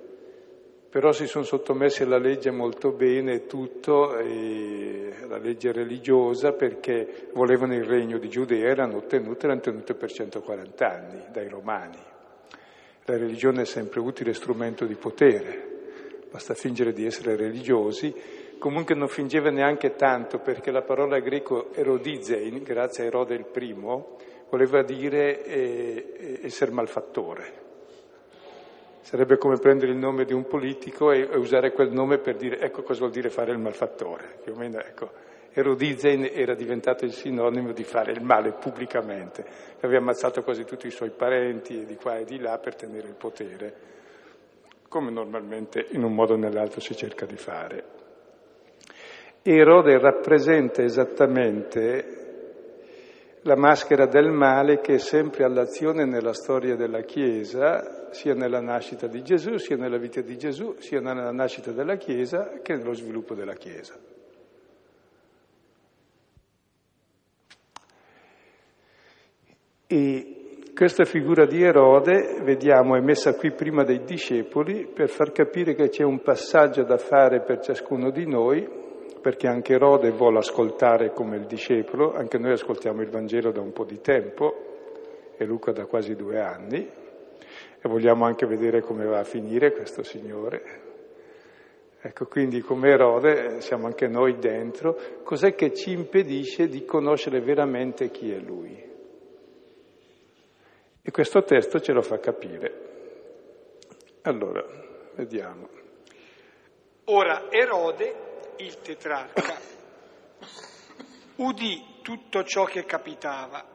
però 0.95 1.11
si 1.11 1.27
sono 1.27 1.43
sottomessi 1.43 2.03
alla 2.03 2.17
legge 2.17 2.51
molto 2.51 2.93
bene 2.93 3.47
tutto, 3.47 4.11
alla 4.11 5.37
legge 5.39 5.73
religiosa, 5.73 6.53
perché 6.53 7.27
volevano 7.33 7.75
il 7.75 7.83
regno 7.83 8.17
di 8.17 8.29
Giudea, 8.29 8.69
erano 8.69 8.99
ottenute, 8.99 9.45
l'hanno 9.45 9.59
tenute 9.59 9.93
per 9.93 10.09
140 10.09 10.89
anni 10.89 11.21
dai 11.33 11.49
romani. 11.49 11.97
La 13.03 13.17
religione 13.17 13.63
è 13.63 13.65
sempre 13.65 13.99
utile 13.99 14.33
strumento 14.33 14.85
di 14.85 14.95
potere, 14.95 16.27
basta 16.31 16.53
fingere 16.53 16.93
di 16.93 17.05
essere 17.05 17.35
religiosi. 17.35 18.15
Comunque 18.57 18.95
non 18.95 19.09
fingeva 19.09 19.49
neanche 19.49 19.95
tanto 19.95 20.39
perché 20.39 20.71
la 20.71 20.83
parola 20.83 21.19
greco 21.19 21.73
erodizein, 21.73 22.63
grazie 22.63 23.03
a 23.03 23.07
Erode 23.07 23.35
il 23.35 23.47
primo, 23.47 24.15
voleva 24.49 24.81
dire 24.81 25.43
eh, 25.43 26.13
eh, 26.17 26.39
essere 26.43 26.71
malfattore. 26.71 27.64
Sarebbe 29.05 29.37
come 29.37 29.59
prendere 29.59 29.91
il 29.91 29.99
nome 29.99 30.25
di 30.25 30.33
un 30.33 30.47
politico 30.47 31.11
e, 31.11 31.29
usare 31.37 31.73
quel 31.73 31.91
nome 31.91 32.17
per 32.17 32.37
dire 32.37 32.57
ecco 32.57 32.81
cosa 32.81 33.01
vuol 33.01 33.11
dire 33.11 33.29
fare 33.29 33.51
il 33.51 33.59
malfattore. 33.59 34.39
Più 34.43 34.53
o 34.53 34.55
meno 34.55 34.79
ecco. 34.79 35.11
Erodizen 35.53 36.27
era 36.33 36.55
diventato 36.55 37.05
il 37.05 37.13
sinonimo 37.13 37.71
di 37.71 37.83
fare 37.83 38.13
il 38.13 38.23
male 38.23 38.53
pubblicamente, 38.53 39.45
aveva 39.81 39.99
ammazzato 39.99 40.41
quasi 40.41 40.65
tutti 40.65 40.87
i 40.87 40.91
suoi 40.91 41.11
parenti 41.11 41.85
di 41.85 41.95
qua 41.95 42.17
e 42.17 42.25
di 42.25 42.39
là 42.39 42.57
per 42.57 42.73
tenere 42.73 43.07
il 43.07 43.13
potere, 43.13 43.73
come 44.89 45.11
normalmente 45.11 45.85
in 45.91 46.03
un 46.03 46.11
modo 46.11 46.33
o 46.33 46.37
nell'altro 46.37 46.81
si 46.81 46.95
cerca 46.95 47.27
di 47.27 47.37
fare. 47.37 47.83
Erode 49.43 49.99
rappresenta 49.99 50.81
esattamente 50.81 52.24
la 53.45 53.55
maschera 53.55 54.07
del 54.07 54.31
male 54.31 54.81
che 54.81 54.95
è 54.95 54.97
sempre 54.97 55.43
all'azione 55.43 56.03
nella 56.05 56.33
storia 56.33 56.75
della 56.75 57.01
Chiesa, 57.01 58.09
sia 58.11 58.33
nella 58.33 58.59
nascita 58.59 59.05
di 59.05 59.21
Gesù, 59.21 59.57
sia 59.57 59.77
nella 59.77 59.97
vita 59.97 60.21
di 60.21 60.35
Gesù, 60.35 60.75
sia 60.79 60.99
nella 60.99 61.31
nascita 61.31 61.71
della 61.71 61.95
Chiesa 61.95 62.59
che 62.63 62.75
nello 62.75 62.93
sviluppo 62.93 63.35
della 63.35 63.53
Chiesa. 63.53 63.93
E 69.85 70.61
questa 70.73 71.05
figura 71.05 71.45
di 71.45 71.61
Erode, 71.61 72.41
vediamo, 72.41 72.95
è 72.95 72.99
messa 72.99 73.35
qui 73.35 73.51
prima 73.51 73.83
dei 73.83 74.03
discepoli 74.03 74.87
per 74.87 75.09
far 75.09 75.31
capire 75.31 75.75
che 75.75 75.89
c'è 75.89 76.03
un 76.03 76.19
passaggio 76.23 76.83
da 76.83 76.97
fare 76.97 77.43
per 77.43 77.59
ciascuno 77.59 78.09
di 78.09 78.25
noi, 78.25 78.84
perché 79.25 79.47
anche 79.47 79.73
Erode 79.73 80.11
vuole 80.11 80.37
ascoltare 80.37 81.11
come 81.11 81.37
il 81.37 81.47
discepolo, 81.47 82.13
anche 82.13 82.37
noi 82.37 82.51
ascoltiamo 82.51 83.01
il 83.01 83.09
Vangelo 83.09 83.51
da 83.51 83.59
un 83.59 83.71
po' 83.71 83.83
di 83.83 83.99
tempo, 83.99 85.33
e 85.35 85.43
Luca 85.45 85.71
da 85.71 85.87
quasi 85.87 86.13
due 86.13 86.39
anni, 86.39 86.77
e 86.77 87.89
vogliamo 87.89 88.25
anche 88.25 88.45
vedere 88.45 88.81
come 88.81 89.03
va 89.03 89.17
a 89.17 89.23
finire 89.23 89.71
questo 89.71 90.03
Signore. 90.03 90.61
Ecco, 91.99 92.27
quindi 92.27 92.61
come 92.61 92.89
Erode 92.89 93.61
siamo 93.61 93.87
anche 93.87 94.07
noi 94.07 94.37
dentro, 94.37 94.95
cos'è 95.23 95.55
che 95.55 95.73
ci 95.73 95.89
impedisce 95.89 96.67
di 96.67 96.85
conoscere 96.85 97.41
veramente 97.41 98.11
chi 98.11 98.31
è 98.31 98.37
Lui? 98.37 98.79
E 101.01 101.09
questo 101.09 101.41
testo 101.41 101.79
ce 101.79 101.93
lo 101.93 102.03
fa 102.03 102.19
capire. 102.19 102.73
Allora, 104.21 104.63
vediamo. 105.15 105.67
Ora 107.05 107.47
Erode, 107.49 108.33
il 108.57 108.79
tetrarca, 108.81 109.59
udì 111.37 111.99
tutto 112.01 112.43
ciò 112.43 112.65
che 112.65 112.85
capitava 112.85 113.73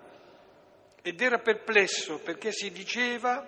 ed 1.02 1.20
era 1.20 1.38
perplesso 1.38 2.20
perché 2.22 2.52
si 2.52 2.70
diceva 2.70 3.46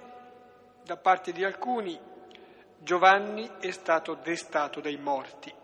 da 0.85 0.97
parte 0.97 1.33
di 1.33 1.45
alcuni 1.45 1.99
Giovanni 2.79 3.49
è 3.61 3.71
stato 3.71 4.19
destato 4.23 4.81
dai 4.81 4.97
morti. 4.97 5.55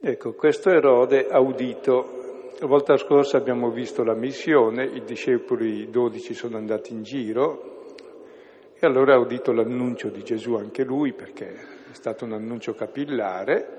Ecco, 0.00 0.34
questo 0.34 0.70
Erode 0.70 1.26
ha 1.26 1.40
udito 1.40 2.18
la 2.60 2.66
volta 2.66 2.96
scorsa 2.96 3.36
abbiamo 3.36 3.70
visto 3.70 4.02
la 4.02 4.14
missione, 4.14 4.84
i 4.84 5.04
discepoli 5.04 5.90
dodici 5.90 6.34
sono 6.34 6.56
andati 6.56 6.92
in 6.92 7.04
giro 7.04 7.84
e 8.74 8.84
allora 8.84 9.14
ha 9.14 9.18
udito 9.18 9.52
l'annuncio 9.52 10.08
di 10.08 10.24
Gesù 10.24 10.54
anche 10.54 10.82
lui 10.82 11.12
perché 11.12 11.77
è 11.90 11.94
stato 11.94 12.24
un 12.24 12.32
annuncio 12.32 12.74
capillare 12.74 13.76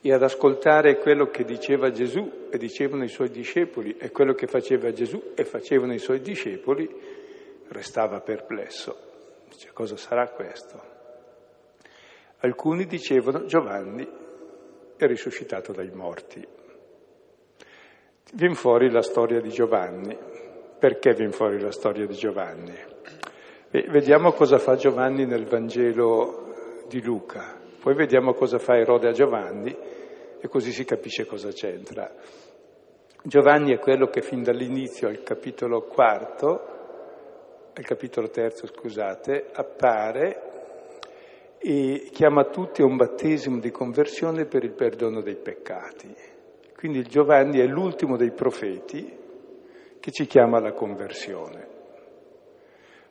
e 0.00 0.12
ad 0.12 0.22
ascoltare 0.22 0.98
quello 0.98 1.26
che 1.26 1.44
diceva 1.44 1.90
Gesù 1.90 2.48
e 2.50 2.56
dicevano 2.56 3.04
i 3.04 3.08
suoi 3.08 3.30
discepoli 3.30 3.96
e 3.98 4.10
quello 4.10 4.32
che 4.32 4.46
faceva 4.46 4.92
Gesù 4.92 5.32
e 5.34 5.44
facevano 5.44 5.92
i 5.92 5.98
suoi 5.98 6.20
discepoli 6.20 6.88
restava 7.68 8.20
perplesso. 8.20 9.08
Dice 9.48 9.70
cosa 9.72 9.96
sarà 9.96 10.28
questo? 10.30 10.98
Alcuni 12.38 12.86
dicevano 12.86 13.44
Giovanni 13.44 14.08
è 14.96 15.06
risuscitato 15.06 15.72
dai 15.72 15.90
morti. 15.90 16.46
Viene 18.32 18.54
fuori 18.54 18.90
la 18.90 19.02
storia 19.02 19.40
di 19.40 19.50
Giovanni. 19.50 20.16
Perché 20.78 21.12
viene 21.12 21.32
fuori 21.32 21.60
la 21.60 21.72
storia 21.72 22.06
di 22.06 22.14
Giovanni? 22.14 22.74
E 23.72 23.86
vediamo 23.88 24.32
cosa 24.32 24.58
fa 24.58 24.74
Giovanni 24.74 25.26
nel 25.26 25.46
Vangelo 25.46 26.82
di 26.88 27.00
Luca. 27.00 27.56
Poi 27.80 27.94
vediamo 27.94 28.34
cosa 28.34 28.58
fa 28.58 28.76
Erode 28.76 29.06
a 29.06 29.12
Giovanni 29.12 29.72
e 30.40 30.48
così 30.48 30.72
si 30.72 30.84
capisce 30.84 31.24
cosa 31.24 31.50
c'entra. 31.52 32.12
Giovanni 33.22 33.72
è 33.72 33.78
quello 33.78 34.08
che 34.08 34.22
fin 34.22 34.42
dall'inizio, 34.42 35.06
al 35.06 35.22
capitolo 35.22 35.82
quarto, 35.82 36.48
al 37.72 37.84
capitolo 37.84 38.28
terzo, 38.28 38.66
scusate, 38.66 39.50
appare 39.52 40.42
e 41.58 42.08
chiama 42.10 42.46
tutti 42.46 42.82
a 42.82 42.86
un 42.86 42.96
battesimo 42.96 43.60
di 43.60 43.70
conversione 43.70 44.46
per 44.46 44.64
il 44.64 44.72
perdono 44.72 45.20
dei 45.20 45.36
peccati. 45.36 46.12
Quindi 46.74 47.04
Giovanni 47.04 47.60
è 47.60 47.66
l'ultimo 47.66 48.16
dei 48.16 48.32
profeti 48.32 49.16
che 50.00 50.10
ci 50.10 50.26
chiama 50.26 50.56
alla 50.56 50.72
conversione. 50.72 51.69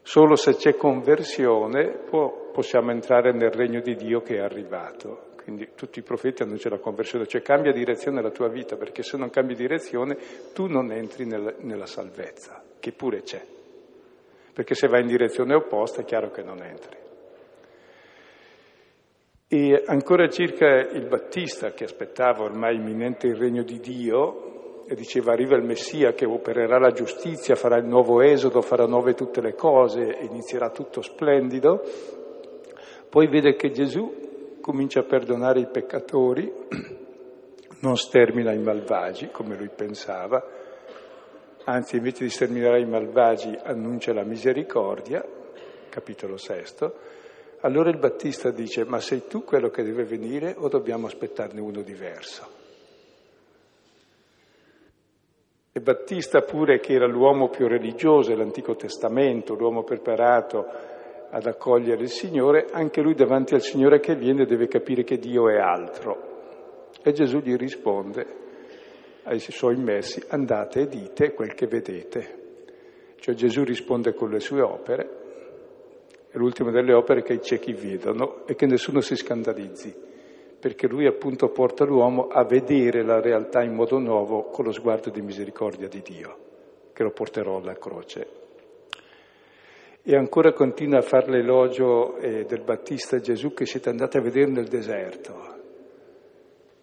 Solo 0.09 0.35
se 0.35 0.55
c'è 0.55 0.75
conversione 0.75 1.99
può, 2.09 2.49
possiamo 2.51 2.89
entrare 2.89 3.31
nel 3.31 3.51
regno 3.51 3.79
di 3.79 3.93
Dio 3.93 4.21
che 4.21 4.37
è 4.37 4.39
arrivato. 4.39 5.33
Quindi 5.43 5.69
tutti 5.75 5.99
i 5.99 6.01
profeti 6.01 6.41
annunciano 6.41 6.77
la 6.77 6.81
conversione, 6.81 7.27
cioè 7.27 7.43
cambia 7.43 7.71
direzione 7.71 8.19
la 8.19 8.31
tua 8.31 8.47
vita, 8.47 8.75
perché 8.75 9.03
se 9.03 9.17
non 9.17 9.29
cambi 9.29 9.53
direzione 9.53 10.17
tu 10.51 10.65
non 10.65 10.91
entri 10.91 11.27
nel, 11.27 11.57
nella 11.59 11.85
salvezza, 11.85 12.63
che 12.79 12.91
pure 12.91 13.21
c'è. 13.21 13.39
Perché 14.51 14.73
se 14.73 14.87
vai 14.87 15.01
in 15.01 15.07
direzione 15.09 15.53
opposta 15.53 16.01
è 16.01 16.05
chiaro 16.05 16.31
che 16.31 16.41
non 16.41 16.63
entri. 16.63 16.97
E 19.47 19.83
ancora 19.85 20.27
circa 20.27 20.87
il 20.91 21.05
Battista 21.05 21.69
che 21.73 21.83
aspettava 21.83 22.45
ormai 22.45 22.77
imminente 22.77 23.27
il 23.27 23.35
regno 23.35 23.61
di 23.61 23.79
Dio 23.79 24.58
e 24.89 24.95
diceva 24.95 25.33
arriva 25.33 25.55
il 25.55 25.63
Messia 25.63 26.13
che 26.13 26.25
opererà 26.25 26.79
la 26.79 26.89
giustizia, 26.89 27.53
farà 27.53 27.77
il 27.77 27.85
nuovo 27.85 28.21
esodo, 28.21 28.63
farà 28.63 28.87
nuove 28.87 29.13
tutte 29.13 29.39
le 29.39 29.53
cose, 29.53 30.17
inizierà 30.21 30.71
tutto 30.71 31.03
splendido, 31.03 31.83
poi 33.07 33.27
vede 33.27 33.55
che 33.55 33.69
Gesù 33.69 34.57
comincia 34.59 35.01
a 35.01 35.03
perdonare 35.03 35.59
i 35.59 35.67
peccatori, 35.67 36.51
non 37.81 37.97
stermina 37.97 38.51
i 38.51 38.57
malvagi 38.57 39.29
come 39.29 39.55
lui 39.55 39.69
pensava, 39.69 40.43
anzi 41.65 41.97
invece 41.97 42.23
di 42.23 42.31
sterminare 42.31 42.81
i 42.81 42.87
malvagi 42.87 43.55
annuncia 43.61 44.11
la 44.11 44.23
misericordia, 44.23 45.23
capitolo 45.87 46.37
sesto, 46.37 46.95
allora 47.59 47.91
il 47.91 47.99
Battista 47.99 48.49
dice, 48.49 48.85
ma 48.85 48.99
sei 48.99 49.27
tu 49.27 49.43
quello 49.43 49.69
che 49.69 49.83
deve 49.83 50.03
venire 50.03 50.55
o 50.57 50.67
dobbiamo 50.67 51.05
aspettarne 51.05 51.61
uno 51.61 51.81
diverso? 51.81 52.57
E 55.71 55.79
Battista 55.81 56.41
pure 56.41 56.79
che 56.79 56.93
era 56.93 57.07
l'uomo 57.07 57.49
più 57.49 57.67
religioso 57.67 58.29
dell'Antico 58.29 58.75
Testamento, 58.75 59.53
l'uomo 59.53 59.83
preparato 59.83 60.65
ad 61.29 61.45
accogliere 61.45 62.01
il 62.01 62.09
Signore, 62.09 62.65
anche 62.71 63.01
lui 63.01 63.13
davanti 63.13 63.53
al 63.53 63.61
Signore 63.61 63.99
che 63.99 64.15
viene 64.15 64.45
deve 64.45 64.67
capire 64.67 65.03
che 65.03 65.17
Dio 65.17 65.47
è 65.49 65.57
altro. 65.57 66.87
E 67.03 67.11
Gesù 67.11 67.39
gli 67.39 67.55
risponde 67.55 68.25
ai 69.23 69.39
suoi 69.39 69.75
messi, 69.75 70.23
andate 70.29 70.81
e 70.81 70.87
dite 70.87 71.33
quel 71.33 71.53
che 71.53 71.67
vedete. 71.67 72.37
Cioè 73.17 73.35
Gesù 73.35 73.63
risponde 73.63 74.13
con 74.13 74.29
le 74.29 74.39
sue 74.39 74.61
opere 74.61 75.19
è 76.31 76.37
l'ultima 76.37 76.69
delle 76.69 76.93
opere 76.93 77.23
che 77.23 77.33
i 77.33 77.41
ciechi 77.41 77.73
vedono 77.73 78.45
e 78.45 78.53
che 78.53 78.67
nessuno 78.67 79.01
si 79.01 79.15
scandalizzi, 79.15 79.91
perché 80.59 80.87
lui 80.87 81.07
appunto 81.07 81.49
porta 81.49 81.85
l'uomo 81.85 82.27
a 82.27 82.43
vedere 82.43 83.03
la 83.03 83.21
realtà 83.21 83.63
in 83.63 83.73
modo 83.73 83.97
nuovo 83.97 84.49
con 84.49 84.65
lo 84.65 84.71
sguardo 84.71 85.09
di 85.09 85.21
misericordia 85.21 85.87
di 85.87 86.01
Dio, 86.01 86.37
che 86.91 87.03
lo 87.03 87.11
porterò 87.11 87.57
alla 87.57 87.77
croce. 87.77 88.27
E 90.03 90.15
ancora 90.15 90.51
continua 90.51 90.99
a 90.99 91.03
fare 91.03 91.29
l'elogio 91.29 92.17
eh, 92.17 92.43
del 92.43 92.63
Battista 92.63 93.19
Gesù 93.19 93.53
che 93.53 93.65
siete 93.65 93.89
andati 93.89 94.17
a 94.17 94.21
vedere 94.21 94.51
nel 94.51 94.67
deserto. 94.67 95.57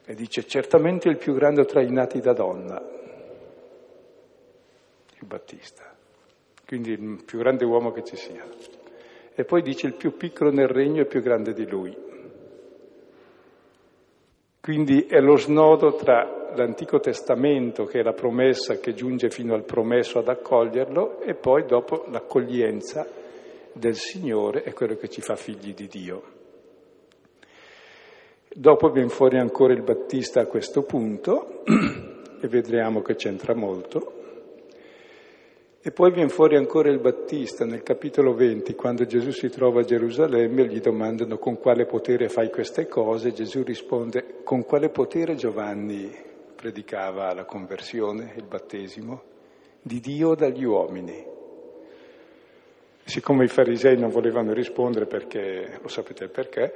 E 0.06 0.14
dice, 0.14 0.46
certamente 0.46 1.08
il 1.08 1.16
più 1.16 1.34
grande 1.34 1.64
tra 1.64 1.82
i 1.82 1.90
nati 1.90 2.20
da 2.20 2.32
donna, 2.32 2.80
il 5.18 5.26
Battista, 5.26 5.94
quindi 6.66 6.92
il 6.92 7.22
più 7.24 7.38
grande 7.38 7.64
uomo 7.64 7.90
che 7.90 8.04
ci 8.04 8.16
sia. 8.16 8.46
E 9.34 9.44
poi 9.44 9.60
dice 9.60 9.86
il 9.86 9.96
più 9.96 10.16
piccolo 10.16 10.50
nel 10.50 10.68
regno 10.68 11.02
è 11.02 11.06
più 11.06 11.20
grande 11.20 11.52
di 11.52 11.68
lui. 11.68 12.05
Quindi 14.66 15.06
è 15.06 15.20
lo 15.20 15.36
snodo 15.36 15.94
tra 15.94 16.50
l'Antico 16.56 16.98
Testamento, 16.98 17.84
che 17.84 18.00
è 18.00 18.02
la 18.02 18.14
promessa 18.14 18.80
che 18.80 18.94
giunge 18.94 19.30
fino 19.30 19.54
al 19.54 19.62
promesso 19.62 20.18
ad 20.18 20.26
accoglierlo, 20.26 21.20
e 21.20 21.34
poi 21.34 21.64
dopo 21.66 22.04
l'accoglienza 22.10 23.06
del 23.72 23.94
Signore 23.94 24.64
è 24.64 24.72
quello 24.72 24.96
che 24.96 25.08
ci 25.08 25.20
fa 25.20 25.36
figli 25.36 25.72
di 25.72 25.86
Dio. 25.86 26.22
Dopo 28.52 28.90
viene 28.90 29.08
fuori 29.08 29.38
ancora 29.38 29.72
il 29.72 29.82
Battista 29.82 30.40
a 30.40 30.46
questo 30.46 30.82
punto, 30.82 31.62
e 32.42 32.48
vedremo 32.48 33.02
che 33.02 33.14
c'entra 33.14 33.54
molto. 33.54 34.15
E 35.86 35.92
poi 35.92 36.10
viene 36.10 36.30
fuori 36.30 36.56
ancora 36.56 36.90
il 36.90 36.98
Battista 36.98 37.64
nel 37.64 37.84
capitolo 37.84 38.34
20, 38.34 38.74
quando 38.74 39.06
Gesù 39.06 39.30
si 39.30 39.48
trova 39.48 39.82
a 39.82 39.84
Gerusalemme 39.84 40.62
e 40.62 40.66
gli 40.66 40.80
domandano 40.80 41.38
con 41.38 41.58
quale 41.60 41.86
potere 41.86 42.28
fai 42.28 42.50
queste 42.50 42.88
cose, 42.88 43.32
Gesù 43.32 43.62
risponde 43.62 44.40
con 44.42 44.64
quale 44.64 44.88
potere 44.88 45.36
Giovanni 45.36 46.12
predicava 46.56 47.32
la 47.34 47.44
conversione, 47.44 48.32
il 48.36 48.46
battesimo, 48.46 49.22
di 49.80 50.00
Dio 50.00 50.34
dagli 50.34 50.64
uomini. 50.64 51.24
Siccome 53.04 53.44
i 53.44 53.48
farisei 53.48 53.96
non 53.96 54.10
volevano 54.10 54.52
rispondere 54.52 55.06
perché, 55.06 55.78
lo 55.80 55.86
sapete 55.86 56.26
perché, 56.26 56.72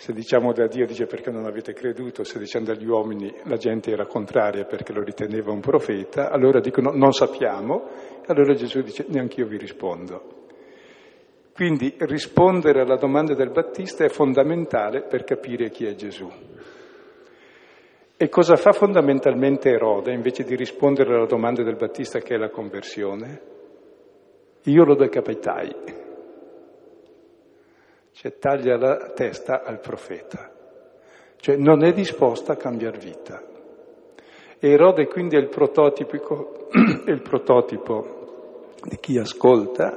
se 0.00 0.14
diciamo 0.14 0.54
da 0.54 0.66
Dio 0.66 0.86
dice 0.86 1.04
perché 1.04 1.30
non 1.30 1.44
avete 1.44 1.74
creduto, 1.74 2.24
se 2.24 2.38
diciamo 2.38 2.64
dagli 2.64 2.86
uomini 2.86 3.30
la 3.44 3.58
gente 3.58 3.90
era 3.90 4.06
contraria 4.06 4.64
perché 4.64 4.94
lo 4.94 5.02
riteneva 5.02 5.52
un 5.52 5.60
profeta, 5.60 6.30
allora 6.30 6.58
dicono 6.58 6.90
non 6.90 7.12
sappiamo, 7.12 7.86
allora 8.24 8.54
Gesù 8.54 8.80
dice 8.80 9.04
neanche 9.08 9.40
io 9.40 9.46
vi 9.46 9.58
rispondo. 9.58 10.46
Quindi 11.52 11.94
rispondere 11.98 12.80
alla 12.80 12.96
domanda 12.96 13.34
del 13.34 13.50
Battista 13.50 14.02
è 14.02 14.08
fondamentale 14.08 15.02
per 15.02 15.22
capire 15.22 15.68
chi 15.68 15.84
è 15.84 15.94
Gesù. 15.94 16.30
E 18.16 18.28
cosa 18.30 18.56
fa 18.56 18.72
fondamentalmente 18.72 19.68
Erode 19.68 20.14
invece 20.14 20.44
di 20.44 20.56
rispondere 20.56 21.14
alla 21.14 21.26
domanda 21.26 21.62
del 21.62 21.76
Battista 21.76 22.20
che 22.20 22.36
è 22.36 22.38
la 22.38 22.48
conversione? 22.48 23.40
Io 24.62 24.82
lo 24.82 24.94
decapitai 24.94 25.99
cioè 28.20 28.36
taglia 28.36 28.76
la 28.76 29.12
testa 29.14 29.62
al 29.62 29.80
profeta, 29.80 30.52
cioè 31.36 31.56
non 31.56 31.82
è 31.82 31.90
disposta 31.94 32.52
a 32.52 32.56
cambiare 32.56 32.98
vita. 32.98 33.42
E 34.58 34.70
Erode 34.70 35.06
quindi 35.06 35.36
è 35.36 35.38
il 35.38 35.48
è 37.06 37.10
il 37.10 37.22
prototipo 37.22 38.74
di 38.84 38.98
chi 38.98 39.16
ascolta, 39.16 39.96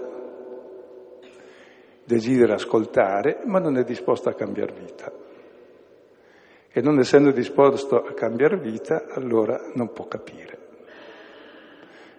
desidera 2.05 2.53
ascoltare, 2.53 3.41
ma 3.43 3.59
non 3.59 3.77
è 3.77 3.83
disposto 3.83 4.29
a 4.29 4.35
cambiare 4.35 4.73
vita. 4.73 5.11
E 6.71 6.81
non 6.81 6.99
essendo 6.99 7.31
disposto 7.31 7.97
a 7.97 8.13
cambiare 8.13 8.57
vita, 8.57 9.03
allora 9.09 9.69
non 9.73 9.91
può 9.91 10.07
capire. 10.07 10.57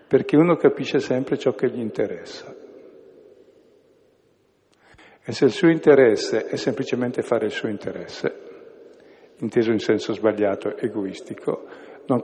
Perché 0.07 0.37
uno 0.37 0.57
capisce 0.57 0.99
sempre 0.99 1.39
ciò 1.39 1.55
che 1.55 1.71
gli 1.71 1.81
interessa. 1.81 2.64
E 5.27 5.33
se 5.33 5.47
il 5.47 5.53
suo 5.53 5.71
interesse 5.71 6.45
è 6.45 6.57
semplicemente 6.57 7.23
fare 7.23 7.47
il 7.47 7.51
suo 7.51 7.69
interesse, 7.69 8.41
inteso 9.39 9.71
in 9.71 9.79
senso 9.79 10.13
sbagliato, 10.13 10.77
egoistico, 10.77 11.65
non 12.07 12.23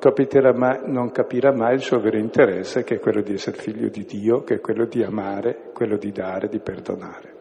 mai, 0.55 0.81
non 0.85 1.11
capirà 1.11 1.51
mai 1.51 1.75
il 1.75 1.81
suo 1.81 1.99
vero 1.99 2.19
interesse, 2.19 2.85
che 2.85 2.97
è 2.97 2.99
quello 2.99 3.23
di 3.23 3.33
essere 3.33 3.57
figlio 3.57 3.89
di 3.89 4.05
Dio, 4.05 4.43
che 4.43 4.57
è 4.57 4.61
quello 4.61 4.85
di 4.85 5.03
amare, 5.03 5.71
quello 5.73 5.97
di 5.97 6.13
dare, 6.13 6.49
di 6.49 6.61
perdonare. 6.61 7.39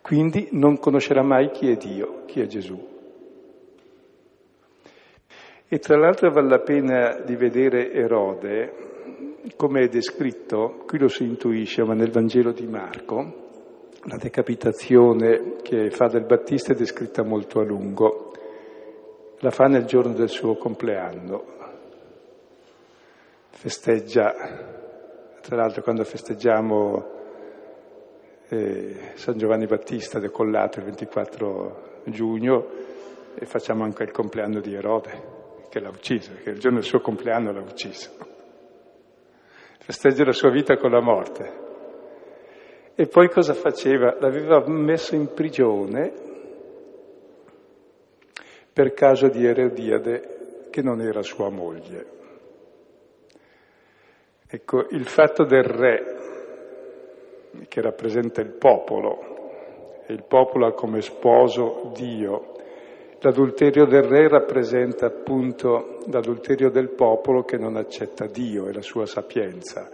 Quindi 0.00 0.48
non 0.52 0.78
conoscerà 0.78 1.22
mai 1.22 1.50
chi 1.50 1.70
è 1.70 1.76
Dio, 1.76 2.22
chi 2.24 2.40
è 2.40 2.46
Gesù. 2.46 2.94
E 5.68 5.78
tra 5.78 5.98
l'altro 5.98 6.30
vale 6.30 6.48
la 6.48 6.60
pena 6.60 7.20
di 7.20 7.36
vedere 7.36 7.92
Erode, 7.92 8.72
come 9.56 9.82
è 9.82 9.88
descritto, 9.88 10.84
qui 10.86 10.98
lo 10.98 11.08
si 11.08 11.24
intuisce, 11.24 11.84
ma 11.84 11.92
nel 11.92 12.10
Vangelo 12.10 12.52
di 12.52 12.66
Marco, 12.66 13.44
la 14.08 14.16
decapitazione 14.16 15.56
che 15.62 15.90
fa 15.90 16.06
del 16.06 16.24
Battista 16.24 16.72
è 16.72 16.76
descritta 16.76 17.24
molto 17.24 17.60
a 17.60 17.64
lungo. 17.64 18.32
La 19.40 19.50
fa 19.50 19.64
nel 19.64 19.84
giorno 19.84 20.12
del 20.12 20.28
suo 20.28 20.56
compleanno. 20.56 21.54
Festeggia, 23.50 24.32
tra 25.40 25.56
l'altro 25.56 25.82
quando 25.82 26.04
festeggiamo 26.04 27.14
eh, 28.48 29.12
San 29.14 29.38
Giovanni 29.38 29.66
Battista 29.66 30.20
decollato 30.20 30.78
il 30.78 30.84
24 30.84 32.02
giugno 32.04 32.66
e 33.34 33.44
facciamo 33.44 33.82
anche 33.82 34.04
il 34.04 34.12
compleanno 34.12 34.60
di 34.60 34.72
Erode, 34.74 35.22
che 35.68 35.80
l'ha 35.80 35.88
ucciso, 35.88 36.32
che 36.42 36.50
il 36.50 36.60
giorno 36.60 36.78
del 36.78 36.86
suo 36.86 37.00
compleanno 37.00 37.50
l'ha 37.50 37.60
ucciso. 37.60 38.10
Festeggia 39.78 40.24
la 40.24 40.32
sua 40.32 40.50
vita 40.50 40.76
con 40.76 40.92
la 40.92 41.00
morte, 41.00 41.65
e 42.96 43.06
poi 43.06 43.28
cosa 43.28 43.52
faceva? 43.52 44.16
L'aveva 44.18 44.66
messo 44.66 45.14
in 45.14 45.32
prigione 45.34 46.24
per 48.72 48.94
caso 48.94 49.28
di 49.28 49.44
Erodiade, 49.44 50.68
che 50.70 50.82
non 50.82 51.00
era 51.00 51.22
sua 51.22 51.50
moglie. 51.50 52.06
Ecco, 54.48 54.86
il 54.90 55.06
fatto 55.06 55.44
del 55.44 55.64
re, 55.64 56.16
che 57.68 57.80
rappresenta 57.80 58.40
il 58.40 58.52
popolo, 58.52 60.04
e 60.06 60.12
il 60.12 60.24
popolo 60.24 60.66
ha 60.66 60.72
come 60.72 61.00
sposo 61.00 61.90
Dio, 61.94 62.52
l'adulterio 63.20 63.86
del 63.86 64.04
re 64.04 64.28
rappresenta 64.28 65.06
appunto 65.06 66.00
l'adulterio 66.10 66.70
del 66.70 66.90
popolo 66.90 67.44
che 67.44 67.56
non 67.56 67.76
accetta 67.76 68.26
Dio 68.26 68.68
e 68.68 68.72
la 68.72 68.82
sua 68.82 69.06
sapienza. 69.06 69.90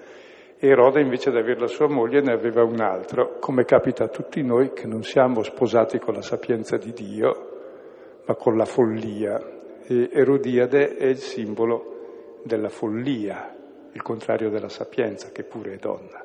Erode 0.65 1.01
invece 1.01 1.33
di 1.33 1.39
avere 1.39 1.59
la 1.59 1.67
sua 1.67 1.89
moglie 1.89 2.21
ne 2.21 2.31
aveva 2.31 2.63
un 2.63 2.79
altro, 2.79 3.37
come 3.41 3.65
capita 3.65 4.05
a 4.05 4.09
tutti 4.09 4.45
noi 4.45 4.73
che 4.73 4.87
non 4.87 5.03
siamo 5.03 5.43
sposati 5.43 5.99
con 5.99 6.15
la 6.15 6.23
sapienza 6.23 6.77
di 6.77 6.93
Dio, 6.93 8.23
ma 8.25 8.37
con 8.37 8.57
la 8.57 8.65
follia. 8.65 9.41
E 9.85 10.09
Erodiade 10.13 10.95
è 10.95 11.07
il 11.07 11.17
simbolo 11.17 12.39
della 12.45 12.69
follia, 12.69 13.53
il 13.91 14.03
contrario 14.03 14.51
della 14.51 14.69
sapienza, 14.69 15.33
che 15.33 15.43
pure 15.43 15.73
è 15.73 15.77
donna, 15.79 16.25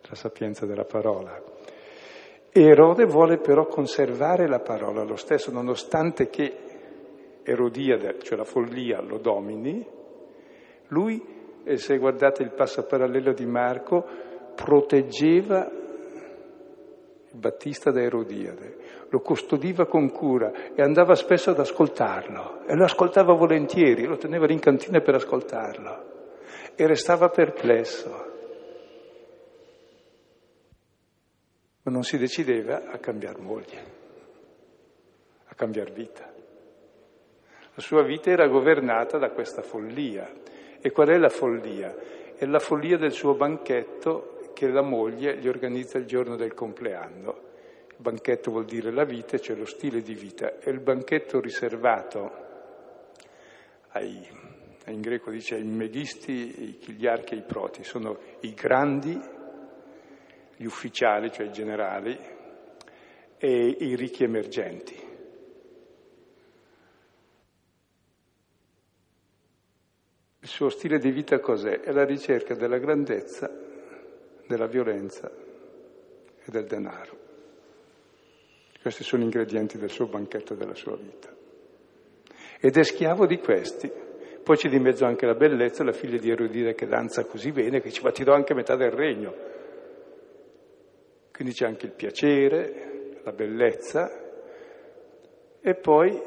la 0.00 0.14
sapienza 0.14 0.64
della 0.64 0.86
parola. 0.86 1.38
Erode 2.50 3.04
vuole 3.04 3.36
però 3.36 3.66
conservare 3.66 4.48
la 4.48 4.60
parola 4.60 5.02
lo 5.02 5.16
stesso, 5.16 5.52
nonostante 5.52 6.30
che 6.30 6.56
Erodiade, 7.42 8.16
cioè 8.22 8.38
la 8.38 8.44
follia, 8.44 9.02
lo 9.02 9.18
domini, 9.18 9.86
lui, 10.86 11.35
e 11.68 11.78
se 11.78 11.98
guardate 11.98 12.44
il 12.44 12.52
passo 12.52 12.86
parallelo 12.86 13.32
di 13.32 13.44
Marco, 13.44 14.06
proteggeva 14.54 15.68
il 17.28 17.38
Battista 17.40 17.90
da 17.90 18.00
Erodiade, 18.00 18.76
lo 19.08 19.18
custodiva 19.18 19.84
con 19.86 20.12
cura 20.12 20.52
e 20.76 20.80
andava 20.80 21.16
spesso 21.16 21.50
ad 21.50 21.58
ascoltarlo 21.58 22.64
e 22.66 22.76
lo 22.76 22.84
ascoltava 22.84 23.34
volentieri, 23.34 24.06
lo 24.06 24.16
teneva 24.16 24.46
in 24.52 24.60
cantina 24.60 25.00
per 25.00 25.16
ascoltarlo 25.16 26.14
e 26.76 26.86
restava 26.86 27.30
perplesso, 27.30 28.10
ma 31.82 31.90
non 31.90 32.04
si 32.04 32.16
decideva 32.16 32.84
a 32.92 32.98
cambiare 32.98 33.40
moglie, 33.40 33.84
a 35.46 35.54
cambiare 35.56 35.90
vita. 35.90 36.32
La 37.74 37.82
sua 37.82 38.04
vita 38.04 38.30
era 38.30 38.46
governata 38.46 39.18
da 39.18 39.30
questa 39.30 39.62
follia. 39.62 40.44
E 40.86 40.92
qual 40.92 41.08
è 41.08 41.18
la 41.18 41.30
follia? 41.30 41.96
È 42.36 42.46
la 42.46 42.60
follia 42.60 42.96
del 42.96 43.10
suo 43.10 43.34
banchetto 43.34 44.52
che 44.54 44.68
la 44.68 44.82
moglie 44.82 45.36
gli 45.36 45.48
organizza 45.48 45.98
il 45.98 46.06
giorno 46.06 46.36
del 46.36 46.54
compleanno. 46.54 47.40
Il 47.88 47.96
banchetto 47.96 48.52
vuol 48.52 48.66
dire 48.66 48.92
la 48.92 49.02
vita, 49.02 49.36
cioè 49.36 49.56
lo 49.56 49.64
stile 49.64 50.00
di 50.00 50.14
vita. 50.14 50.60
È 50.60 50.70
il 50.70 50.78
banchetto 50.78 51.40
riservato 51.40 52.30
ai 53.88 54.28
in 54.86 55.00
greco 55.00 55.32
dice 55.32 55.56
i 55.56 55.64
meghisti, 55.64 56.68
i 56.68 56.78
chiliarchi 56.78 57.34
e 57.34 57.38
i 57.38 57.42
proti, 57.42 57.82
sono 57.82 58.20
i 58.42 58.54
grandi, 58.54 59.20
gli 60.54 60.64
ufficiali, 60.66 61.32
cioè 61.32 61.46
i 61.46 61.52
generali, 61.52 62.16
e 63.38 63.76
i 63.80 63.96
ricchi 63.96 64.22
emergenti. 64.22 65.05
Il 70.46 70.52
suo 70.52 70.68
stile 70.68 70.98
di 71.00 71.10
vita 71.10 71.40
cos'è? 71.40 71.80
È 71.80 71.90
la 71.90 72.04
ricerca 72.04 72.54
della 72.54 72.78
grandezza, 72.78 73.50
della 74.46 74.68
violenza 74.68 75.28
e 75.28 76.50
del 76.52 76.66
denaro. 76.66 77.18
Questi 78.80 79.02
sono 79.02 79.22
gli 79.22 79.24
ingredienti 79.24 79.76
del 79.76 79.90
suo 79.90 80.06
banchetto 80.06 80.52
e 80.52 80.56
della 80.56 80.76
sua 80.76 80.96
vita. 80.96 81.34
Ed 82.60 82.76
è 82.76 82.82
schiavo 82.84 83.26
di 83.26 83.38
questi. 83.38 83.90
Poi 84.44 84.56
c'è 84.56 84.68
di 84.68 84.78
mezzo 84.78 85.04
anche 85.04 85.26
la 85.26 85.34
bellezza, 85.34 85.82
la 85.82 85.90
figlia 85.90 86.18
di 86.18 86.30
Erodide 86.30 86.74
che 86.74 86.86
danza 86.86 87.24
così 87.24 87.50
bene, 87.50 87.80
che 87.80 87.90
ci 87.90 88.00
fa 88.00 88.12
ti 88.12 88.22
do 88.22 88.32
anche 88.32 88.54
metà 88.54 88.76
del 88.76 88.92
regno. 88.92 89.34
Quindi 91.32 91.54
c'è 91.54 91.66
anche 91.66 91.86
il 91.86 91.92
piacere, 91.92 93.18
la 93.24 93.32
bellezza 93.32 94.08
e 95.60 95.74
poi 95.74 96.22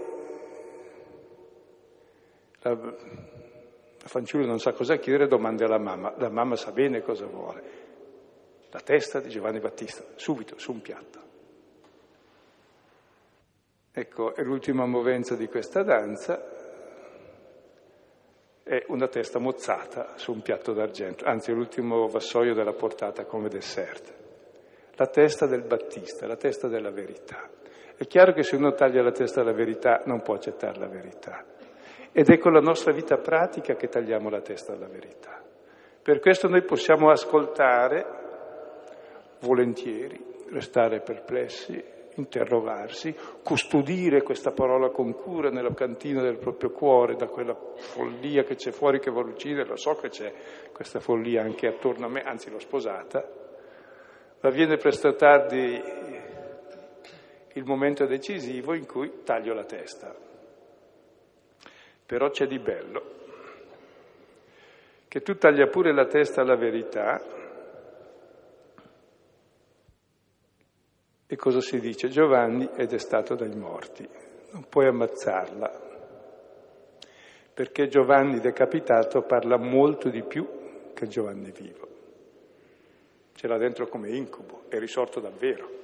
la, 2.60 3.08
la 4.02 4.08
fanciulla 4.08 4.46
non 4.46 4.60
sa 4.60 4.72
cosa 4.72 4.96
chiedere, 4.98 5.28
domanda 5.28 5.66
alla 5.66 5.78
mamma, 5.78 6.14
la 6.18 6.30
mamma 6.30 6.56
sa 6.56 6.72
bene 6.72 7.02
cosa 7.02 7.26
vuole. 7.26 7.88
La 8.72 8.80
testa 8.80 9.20
di 9.20 9.30
Giovanni 9.30 9.60
Battista, 9.60 10.04
subito, 10.16 10.58
su 10.58 10.72
un 10.72 10.82
piatto. 10.82 11.20
Ecco, 13.92 14.36
è 14.36 14.44
l'ultima 14.44 14.86
movenza 14.86 15.36
di 15.36 15.48
questa 15.48 15.84
danza, 15.84 16.58
è 18.64 18.86
una 18.88 19.08
testa 19.08 19.40
mozzata 19.40 20.14
su 20.16 20.32
un 20.32 20.42
piatto 20.42 20.74
d'argento, 20.74 21.26
anzi 21.26 21.52
l'ultimo 21.52 22.08
vassoio 22.08 22.54
della 22.54 22.74
portata 22.74 23.26
come 23.26 23.50
dessert. 23.50 24.14
La 24.96 25.08
testa 25.08 25.48
del 25.48 25.64
Battista, 25.64 26.28
la 26.28 26.38
testa 26.38 26.68
della 26.68 26.92
verità. 26.92 27.50
È 27.96 28.06
chiaro 28.06 28.32
che 28.32 28.44
se 28.44 28.56
uno 28.56 28.74
taglia 28.74 29.02
la 29.02 29.12
testa 29.12 29.42
della 29.42 29.56
verità 29.56 30.04
non 30.06 30.22
può 30.22 30.36
accettare 30.36 30.80
la 30.80 30.88
verità. 30.88 31.44
Ed 32.12 32.30
è 32.30 32.38
con 32.38 32.54
la 32.54 32.60
nostra 32.60 32.92
vita 32.92 33.18
pratica 33.18 33.76
che 33.76 33.88
tagliamo 33.88 34.30
la 34.30 34.42
testa 34.42 34.74
della 34.74 34.88
verità. 34.88 35.42
Per 36.02 36.20
questo 36.20 36.48
noi 36.48 36.64
possiamo 36.64 37.10
ascoltare 37.10 38.06
volentieri, 39.42 40.20
restare 40.50 41.02
perplessi, 41.02 41.82
interrogarsi, 42.16 43.16
custodire 43.44 44.24
questa 44.24 44.52
parola 44.52 44.90
con 44.90 45.14
cura 45.14 45.50
nella 45.50 45.74
cantina 45.74 46.22
del 46.22 46.38
proprio 46.38 46.72
cuore, 46.72 47.16
da 47.16 47.28
quella 47.28 47.56
follia 47.76 48.44
che 48.44 48.56
c'è 48.56 48.72
fuori 48.72 49.00
che 49.00 49.12
vuole 49.12 49.32
uccidere, 49.32 49.70
lo 49.70 49.78
so 49.78 49.94
che 49.96 50.10
c'è 50.10 50.34
questa 50.74 51.00
follia 51.00 51.44
anche 51.44 51.68
attorno 51.68 52.08
a 52.08 52.10
me, 52.10 52.22
anzi 52.22 52.50
l'ho 52.50 52.60
sposata, 52.60 53.26
ma 54.42 54.50
viene 54.50 54.78
presto 54.78 55.16
tardi 55.16 55.82
il 57.54 57.64
momento 57.66 58.06
decisivo 58.06 58.74
in 58.74 58.86
cui 58.86 59.22
taglio 59.24 59.54
la 59.54 59.66
testa. 59.66 60.28
Però 62.10 62.32
c'è 62.32 62.48
di 62.48 62.58
bello, 62.58 63.04
che 65.08 65.22
tu 65.22 65.38
taglia 65.38 65.68
pure 65.68 65.94
la 65.94 66.08
testa 66.08 66.42
alla 66.42 66.56
verità, 66.56 67.22
E 71.32 71.36
cosa 71.36 71.62
si 71.62 71.80
dice? 71.80 72.10
Giovanni 72.10 72.68
è 72.74 72.88
destato 72.88 73.36
dai 73.36 73.56
morti, 73.56 74.10
non 74.50 74.68
puoi 74.68 74.88
ammazzarla, 74.88 75.72
perché 77.54 77.88
Giovanni 77.88 78.40
decapitato 78.40 79.22
parla 79.22 79.58
molto 79.58 80.10
di 80.10 80.24
più 80.24 80.92
che 80.96 81.06
Giovanni 81.06 81.52
vivo. 81.52 81.88
Ce 83.36 83.48
l'ha 83.48 83.60
dentro 83.60 83.88
come 83.88 84.10
incubo, 84.10 84.64
è 84.70 84.80
risorto 84.80 85.20
davvero. 85.20 85.79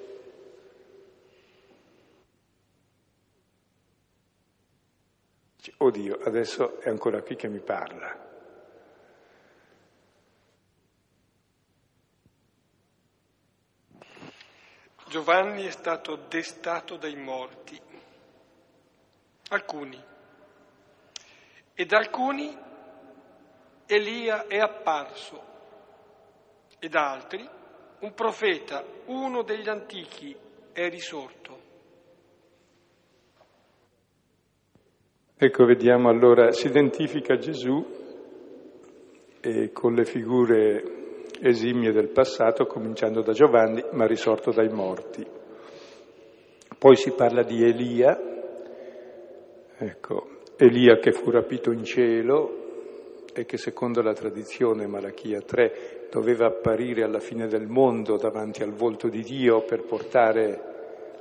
Oddio, 5.77 6.19
adesso 6.23 6.79
è 6.79 6.89
ancora 6.89 7.21
qui 7.21 7.35
che 7.35 7.47
mi 7.47 7.59
parla. 7.59 8.23
Giovanni 15.07 15.65
è 15.65 15.71
stato 15.71 16.15
destato 16.27 16.97
dai 16.97 17.15
morti, 17.15 17.79
alcuni, 19.49 20.03
ed 21.73 21.93
alcuni 21.93 22.57
Elia 23.85 24.47
è 24.47 24.57
apparso, 24.57 25.43
ed 26.79 26.95
altri 26.95 27.47
un 27.99 28.13
profeta, 28.13 28.83
uno 29.05 29.43
degli 29.43 29.69
antichi, 29.69 30.35
è 30.71 30.89
risorto. 30.89 31.54
Ecco, 35.37 35.65
vediamo 35.65 36.07
allora, 36.07 36.53
si 36.53 36.67
identifica 36.67 37.35
Gesù 37.35 37.85
e 39.41 39.71
con 39.73 39.93
le 39.93 40.05
figure 40.05 40.83
esimie 41.41 41.91
del 41.91 42.07
passato, 42.07 42.65
cominciando 42.65 43.21
da 43.21 43.33
Giovanni, 43.33 43.83
ma 43.91 44.07
risorto 44.07 44.51
dai 44.51 44.69
morti. 44.69 45.27
Poi 46.77 46.95
si 46.95 47.11
parla 47.11 47.43
di 47.43 47.61
Elia, 47.65 48.17
ecco, 49.77 50.27
Elia 50.55 50.99
che 50.99 51.11
fu 51.11 51.29
rapito 51.31 51.73
in 51.73 51.83
cielo 51.83 53.25
e 53.33 53.43
che 53.43 53.57
secondo 53.57 54.01
la 54.01 54.13
tradizione 54.13 54.87
Malachia 54.87 55.41
3 55.41 56.07
doveva 56.09 56.45
apparire 56.45 57.03
alla 57.03 57.19
fine 57.19 57.47
del 57.47 57.67
mondo 57.67 58.15
davanti 58.15 58.63
al 58.63 58.71
volto 58.71 59.09
di 59.09 59.21
Dio 59.21 59.63
per 59.63 59.83
portare 59.83 60.74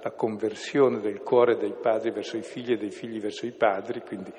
la 0.05 0.11
conversione 0.11 1.01
del 1.01 1.23
cuore 1.23 1.57
dei 1.57 1.73
padri 1.73 2.11
verso 2.11 2.37
i 2.37 2.43
figli 2.43 2.73
e 2.73 2.77
dei 2.77 2.91
figli 2.91 3.19
verso 3.19 3.47
i 3.47 3.53
padri, 3.53 4.03
quindi 4.03 4.31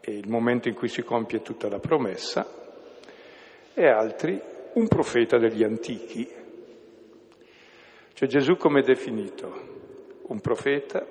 è 0.00 0.08
il 0.10 0.26
momento 0.26 0.68
in 0.68 0.74
cui 0.74 0.88
si 0.88 1.02
compie 1.02 1.42
tutta 1.42 1.68
la 1.68 1.78
promessa, 1.78 2.46
e 3.74 3.86
altri 3.86 4.40
un 4.72 4.88
profeta 4.88 5.36
degli 5.36 5.62
antichi. 5.62 6.26
Cioè 8.14 8.26
Gesù 8.26 8.56
come 8.56 8.80
è 8.80 8.82
definito? 8.84 9.74
Un 10.28 10.40
profeta 10.40 11.06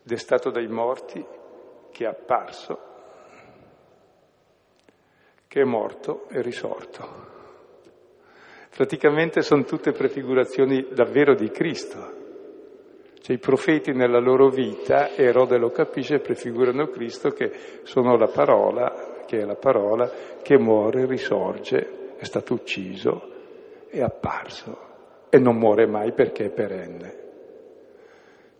destato 0.00 0.48
dai 0.48 0.66
morti, 0.66 1.22
che 1.90 2.04
è 2.04 2.06
apparso, 2.06 2.80
che 5.46 5.60
è 5.60 5.64
morto 5.64 6.26
e 6.30 6.40
risorto. 6.40 7.37
Praticamente 8.74 9.42
sono 9.42 9.64
tutte 9.64 9.92
prefigurazioni 9.92 10.88
davvero 10.92 11.34
di 11.34 11.50
Cristo. 11.50 12.16
Cioè 13.20 13.34
i 13.34 13.40
profeti 13.40 13.92
nella 13.92 14.20
loro 14.20 14.48
vita, 14.48 15.14
Erode 15.14 15.58
lo 15.58 15.70
capisce, 15.70 16.20
prefigurano 16.20 16.86
Cristo 16.88 17.30
che 17.30 17.50
sono 17.82 18.16
la 18.16 18.28
parola, 18.28 19.24
che 19.26 19.40
è 19.40 19.44
la 19.44 19.56
parola, 19.56 20.10
che 20.42 20.58
muore, 20.58 21.06
risorge, 21.06 22.14
è 22.16 22.24
stato 22.24 22.54
ucciso, 22.54 23.30
è 23.88 24.00
apparso 24.00 24.86
e 25.28 25.38
non 25.38 25.56
muore 25.56 25.86
mai 25.86 26.12
perché 26.12 26.46
è 26.46 26.50
perenne, 26.50 27.14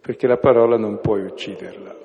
perché 0.00 0.26
la 0.26 0.38
parola 0.38 0.76
non 0.76 1.00
puoi 1.00 1.22
ucciderla. 1.22 1.96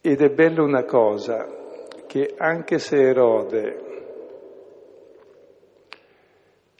Ed 0.00 0.20
è 0.22 0.30
bella 0.30 0.62
una 0.62 0.84
cosa, 0.84 1.46
che 2.06 2.34
anche 2.36 2.78
se 2.78 2.96
Erode 2.96 3.89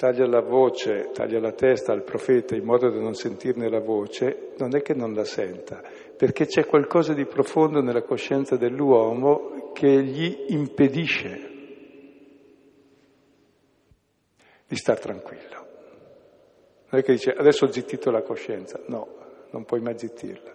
taglia 0.00 0.26
la 0.26 0.40
voce, 0.40 1.10
taglia 1.12 1.38
la 1.40 1.52
testa 1.52 1.92
al 1.92 2.04
profeta 2.04 2.56
in 2.56 2.64
modo 2.64 2.88
da 2.88 2.98
non 2.98 3.12
sentirne 3.12 3.68
la 3.68 3.80
voce, 3.80 4.52
non 4.56 4.74
è 4.74 4.80
che 4.80 4.94
non 4.94 5.12
la 5.12 5.24
senta, 5.24 5.82
perché 6.16 6.46
c'è 6.46 6.64
qualcosa 6.64 7.12
di 7.12 7.26
profondo 7.26 7.82
nella 7.82 8.00
coscienza 8.00 8.56
dell'uomo 8.56 9.72
che 9.74 10.02
gli 10.02 10.46
impedisce 10.54 11.48
di 14.66 14.74
star 14.74 14.98
tranquillo. 14.98 15.66
Non 16.88 17.00
è 17.00 17.02
che 17.02 17.12
dice 17.12 17.32
adesso 17.32 17.66
ho 17.66 17.70
zittito 17.70 18.10
la 18.10 18.22
coscienza, 18.22 18.80
no, 18.86 19.06
non 19.50 19.66
puoi 19.66 19.82
mai 19.82 19.98
zittirla. 19.98 20.54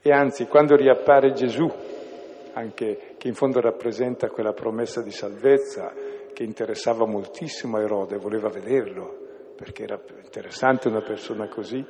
E 0.00 0.10
anzi, 0.10 0.46
quando 0.46 0.74
riappare 0.74 1.30
Gesù, 1.30 1.70
anche 2.54 3.14
che 3.16 3.28
in 3.28 3.34
fondo 3.34 3.60
rappresenta 3.60 4.30
quella 4.30 4.52
promessa 4.52 5.00
di 5.00 5.12
salvezza, 5.12 6.10
che 6.32 6.42
interessava 6.42 7.06
moltissimo 7.06 7.76
a 7.76 7.82
Erode, 7.82 8.16
voleva 8.16 8.48
vederlo, 8.48 9.54
perché 9.56 9.84
era 9.84 10.00
interessante 10.22 10.88
una 10.88 11.02
persona 11.02 11.48
così, 11.48 11.84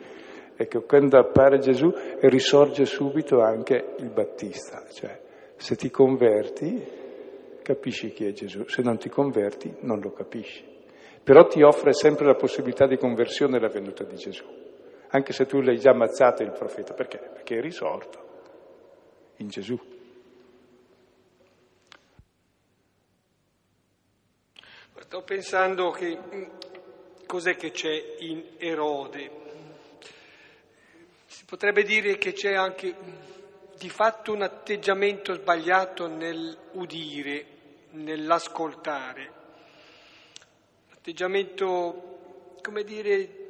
e 0.54 0.66
che 0.66 0.84
quando 0.84 1.18
appare 1.18 1.58
Gesù 1.58 1.92
risorge 2.20 2.84
subito 2.84 3.40
anche 3.40 3.94
il 3.98 4.10
Battista, 4.10 4.84
cioè 4.92 5.20
se 5.56 5.76
ti 5.76 5.90
converti 5.90 7.00
capisci 7.62 8.10
chi 8.12 8.26
è 8.26 8.32
Gesù, 8.32 8.66
se 8.66 8.82
non 8.82 8.98
ti 8.98 9.08
converti 9.08 9.76
non 9.80 10.00
lo 10.00 10.12
capisci. 10.12 10.70
Però 11.22 11.46
ti 11.46 11.62
offre 11.62 11.92
sempre 11.92 12.26
la 12.26 12.34
possibilità 12.34 12.86
di 12.86 12.96
conversione 12.96 13.60
la 13.60 13.68
venuta 13.68 14.02
di 14.04 14.16
Gesù, 14.16 14.44
anche 15.08 15.32
se 15.32 15.46
tu 15.46 15.60
l'hai 15.60 15.78
già 15.78 15.90
ammazzato 15.90 16.42
il 16.42 16.50
profeta, 16.50 16.94
perché? 16.94 17.18
Perché 17.18 17.58
è 17.58 17.60
risorto 17.60 18.18
in 19.36 19.48
Gesù. 19.48 19.78
Sto 25.12 25.24
pensando 25.24 25.90
che 25.90 26.16
mm, 26.16 26.44
cos'è 27.26 27.54
che 27.54 27.70
c'è 27.70 28.14
in 28.20 28.54
Erode. 28.56 29.30
Si 31.26 31.44
potrebbe 31.44 31.82
dire 31.82 32.16
che 32.16 32.32
c'è 32.32 32.54
anche 32.54 32.94
mm, 32.94 33.12
di 33.76 33.90
fatto 33.90 34.32
un 34.32 34.40
atteggiamento 34.40 35.34
sbagliato 35.34 36.06
nell'udire, 36.06 37.46
nell'ascoltare. 37.90 39.32
Atteggiamento, 40.94 42.56
come 42.62 42.82
dire, 42.82 43.48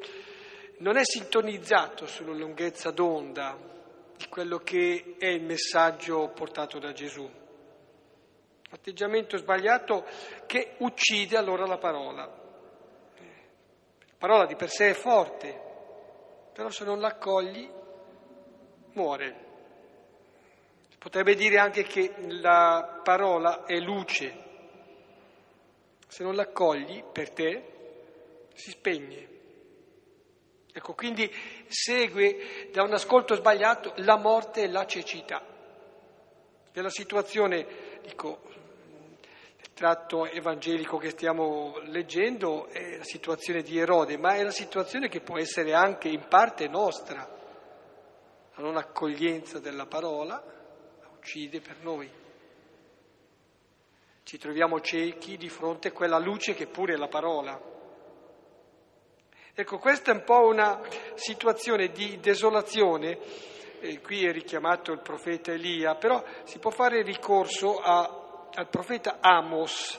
non 0.79 0.97
è 0.97 1.05
sintonizzato 1.05 2.09
sulla 2.09 2.35
lunghezza 2.35 2.91
d'onda 2.91 3.57
di 4.17 4.27
quello 4.29 4.59
che 4.59 5.15
è 5.17 5.27
il 5.27 5.45
messaggio 5.45 6.27
portato 6.35 6.81
da 6.81 6.93
Gesù 6.93 7.42
atteggiamento 8.73 9.37
sbagliato 9.37 10.05
che 10.47 10.77
uccide 10.79 11.37
allora 11.37 11.67
la 11.67 11.79
parola. 11.79 12.25
La 12.25 14.17
parola 14.19 14.47
di 14.47 14.57
per 14.57 14.71
sé 14.71 14.91
è 14.91 14.95
forte, 14.95 15.61
però 16.53 16.71
se 16.71 16.85
non 16.85 16.99
l'accogli 16.99 17.69
muore. 18.95 19.51
Potrebbe 20.99 21.35
dire 21.35 21.59
anche 21.59 21.83
che 21.83 22.15
la 22.29 23.01
parola 23.03 23.65
è 23.65 23.79
luce, 23.79 24.51
se 26.07 26.23
non 26.23 26.35
l'accogli 26.35 27.03
per 27.03 27.31
te 27.31 27.73
si 28.55 28.71
spegne. 28.71 29.29
Ecco, 30.73 30.95
quindi 30.95 31.31
segue 31.67 32.71
da 32.73 32.83
un 32.83 32.93
ascolto 32.93 33.35
sbagliato 33.35 33.93
la 33.97 34.17
morte 34.17 34.63
e 34.63 34.69
la 34.69 34.87
cecità. 34.87 35.52
Nella 36.75 36.91
situazione, 36.91 37.67
dico, 38.03 38.41
tratto 39.75 40.27
evangelico 40.27 40.97
che 40.97 41.11
stiamo 41.11 41.79
leggendo 41.85 42.67
è 42.69 42.99
la 42.99 43.05
situazione 43.05 43.63
di 43.63 43.79
Erode, 43.79 44.17
ma 44.17 44.37
è 44.37 44.43
la 44.43 44.51
situazione 44.51 45.09
che 45.09 45.21
può 45.21 45.39
essere 45.39 45.75
anche 45.75 46.09
in 46.09 46.27
parte 46.29 46.69
nostra. 46.69 47.29
La 48.55 48.63
non 48.63 48.77
accoglienza 48.77 49.59
della 49.59 49.87
parola 49.87 50.43
la 51.01 51.09
uccide 51.15 51.61
per 51.61 51.77
noi. 51.83 52.11
Ci 54.23 54.39
troviamo 54.39 54.81
ciechi 54.81 55.37
di 55.37 55.49
fronte 55.49 55.89
a 55.89 55.93
quella 55.93 56.19
luce 56.19 56.55
che 56.55 56.69
pure 56.69 56.95
è 56.95 56.97
la 56.97 57.09
parola. 57.09 57.61
Ecco, 59.55 59.79
questa 59.79 60.13
è 60.13 60.15
un 60.15 60.25
po' 60.25 60.47
una 60.47 60.81
situazione 61.15 61.91
di 61.91 62.19
desolazione, 62.21 63.19
eh, 63.83 64.01
qui 64.01 64.25
è 64.25 64.33
richiamato 64.33 64.93
il 64.93 65.01
profeta 65.01 65.53
Elia, 65.53 65.95
però 65.97 66.23
si 66.45 66.59
può 66.59 66.71
fare 66.71 67.03
ricorso 67.03 67.79
a 67.79 68.23
al 68.55 68.69
profeta 68.69 69.19
Amos 69.21 69.99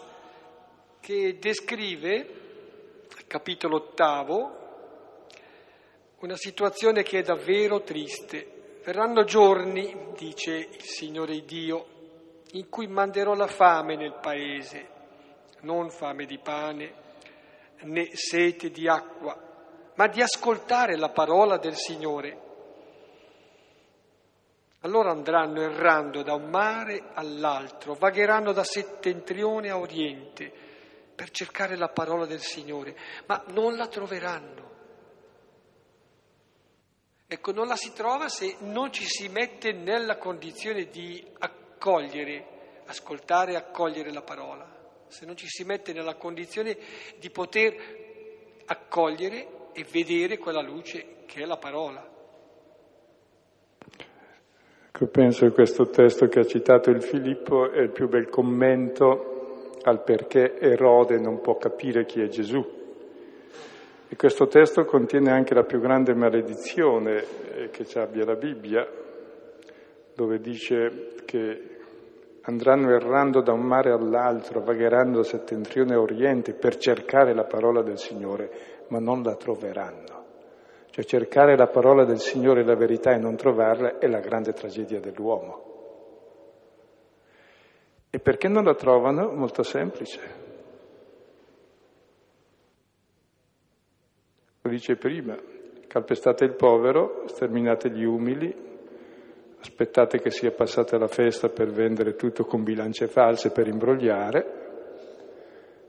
che 0.99 1.37
descrive, 1.39 3.07
capitolo 3.27 3.77
ottavo, 3.77 4.61
una 6.19 6.35
situazione 6.35 7.03
che 7.03 7.19
è 7.19 7.21
davvero 7.23 7.81
triste. 7.81 8.79
Verranno 8.83 9.23
giorni, 9.23 10.11
dice 10.15 10.51
il 10.55 10.81
Signore 10.81 11.43
Dio, 11.43 11.85
in 12.51 12.69
cui 12.69 12.87
manderò 12.87 13.33
la 13.33 13.47
fame 13.47 13.95
nel 13.95 14.19
paese, 14.21 14.89
non 15.61 15.89
fame 15.89 16.25
di 16.25 16.37
pane 16.37 17.01
né 17.81 18.09
sete 18.13 18.69
di 18.69 18.87
acqua, 18.87 19.35
ma 19.95 20.07
di 20.07 20.21
ascoltare 20.21 20.95
la 20.95 21.09
parola 21.09 21.57
del 21.57 21.75
Signore 21.75 22.42
allora 24.83 25.11
andranno 25.11 25.61
errando 25.61 26.23
da 26.23 26.33
un 26.33 26.49
mare 26.49 27.11
all'altro, 27.13 27.93
vagheranno 27.93 28.51
da 28.51 28.63
settentrione 28.63 29.69
a 29.69 29.77
oriente 29.77 30.51
per 31.15 31.29
cercare 31.31 31.77
la 31.77 31.87
parola 31.87 32.25
del 32.25 32.41
Signore, 32.41 32.95
ma 33.25 33.41
non 33.47 33.75
la 33.75 33.87
troveranno. 33.87 34.71
Ecco, 37.25 37.51
non 37.53 37.67
la 37.67 37.77
si 37.77 37.93
trova 37.93 38.27
se 38.27 38.57
non 38.59 38.91
ci 38.91 39.05
si 39.05 39.29
mette 39.29 39.71
nella 39.71 40.17
condizione 40.17 40.89
di 40.89 41.25
accogliere, 41.39 42.81
ascoltare 42.85 43.53
e 43.53 43.55
accogliere 43.55 44.11
la 44.11 44.21
parola, 44.21 44.69
se 45.07 45.25
non 45.25 45.37
ci 45.37 45.47
si 45.47 45.63
mette 45.63 45.93
nella 45.93 46.15
condizione 46.15 46.77
di 47.17 47.29
poter 47.29 48.63
accogliere 48.65 49.71
e 49.71 49.85
vedere 49.85 50.37
quella 50.37 50.61
luce 50.61 51.23
che 51.25 51.41
è 51.41 51.45
la 51.45 51.57
parola. 51.57 52.12
Ecco, 54.95 55.07
penso 55.07 55.47
che 55.47 55.53
questo 55.53 55.89
testo 55.89 56.27
che 56.27 56.41
ha 56.41 56.45
citato 56.45 56.91
il 56.91 57.01
Filippo 57.01 57.71
è 57.71 57.79
il 57.79 57.89
più 57.89 58.07
bel 58.07 58.29
commento 58.29 59.71
al 59.81 60.03
perché 60.03 60.59
Erode 60.59 61.17
non 61.17 61.41
può 61.41 61.57
capire 61.57 62.05
chi 62.05 62.21
è 62.21 62.27
Gesù. 62.27 62.63
E 64.07 64.15
questo 64.15 64.45
testo 64.45 64.85
contiene 64.85 65.31
anche 65.31 65.55
la 65.55 65.63
più 65.63 65.79
grande 65.79 66.13
maledizione 66.13 67.23
eh, 67.55 67.69
che 67.71 67.85
ci 67.85 67.97
abbia 67.97 68.23
la 68.23 68.35
Bibbia, 68.35 68.87
dove 70.13 70.39
dice 70.39 71.15
che 71.25 71.77
andranno 72.41 72.91
errando 72.91 73.41
da 73.41 73.51
un 73.51 73.63
mare 73.63 73.89
all'altro, 73.89 74.61
vagheranno 74.61 75.15
da 75.15 75.23
settentrione 75.23 75.95
a 75.95 76.01
oriente 76.01 76.53
per 76.53 76.75
cercare 76.77 77.33
la 77.33 77.45
parola 77.45 77.81
del 77.81 77.97
Signore, 77.97 78.51
ma 78.89 78.99
non 78.99 79.23
la 79.23 79.35
troveranno. 79.37 80.22
Cioè 80.93 81.05
cercare 81.05 81.57
la 81.57 81.65
parola 81.65 82.05
del 82.05 82.19
Signore 82.19 82.61
e 82.61 82.65
la 82.65 82.75
verità 82.75 83.13
e 83.13 83.17
non 83.17 83.35
trovarla 83.35 83.97
è 83.97 84.05
la 84.07 84.19
grande 84.19 84.53
tragedia 84.53 84.99
dell'uomo. 84.99 85.71
E 88.11 88.19
perché 88.19 88.47
non 88.47 88.63
la 88.63 88.75
trovano? 88.75 89.31
Molto 89.31 89.63
semplice. 89.63 90.19
Lo 94.61 94.69
dice 94.69 94.95
prima, 94.95 95.35
calpestate 95.87 96.45
il 96.45 96.53
povero, 96.53 97.23
sterminate 97.25 97.89
gli 97.89 98.03
umili, 98.03 98.55
aspettate 99.61 100.19
che 100.19 100.29
sia 100.29 100.51
passata 100.51 100.99
la 100.99 101.07
festa 101.07 101.49
per 101.49 101.71
vendere 101.71 102.13
tutto 102.13 102.45
con 102.45 102.61
bilance 102.61 103.07
false, 103.07 103.49
per 103.51 103.65
imbrogliare. 103.65 104.61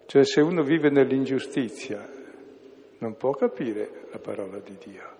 Cioè 0.07 0.25
se 0.25 0.41
uno 0.41 0.63
vive 0.63 0.89
nell'ingiustizia 0.89 2.14
non 2.99 3.17
può 3.17 3.33
capire 3.33 4.07
la 4.11 4.19
parola 4.19 4.59
di 4.59 4.77
Dio. 4.79 5.13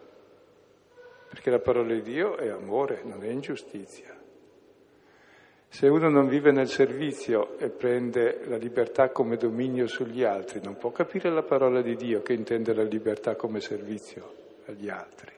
perché 1.35 1.51
la 1.51 1.59
parola 1.59 1.93
di 1.93 2.03
Dio 2.03 2.37
è 2.37 2.49
amore, 2.49 3.01
non 3.03 3.25
è 3.25 3.29
ingiustizia. 3.29 4.17
Se 5.67 5.89
uno 5.89 6.09
non 6.09 6.29
vive 6.29 6.53
nel 6.53 6.69
servizio 6.69 7.59
e 7.59 7.71
prende 7.71 8.47
la 8.47 8.57
libertà 8.57 9.11
come 9.11 9.37
dominio 9.37 9.89
sugli 9.89 10.23
altri, 10.23 10.61
non 10.63 10.77
può 10.77 10.93
capire 10.93 11.31
la 11.31 11.43
parola 11.43 11.83
di 11.83 11.97
Dio 11.97 12.23
che 12.23 12.35
intende 12.35 12.73
la 12.73 12.85
libertà 12.85 13.35
come 13.35 13.59
servizio 13.59 14.33
agli 14.67 14.89
altri. 14.89 15.33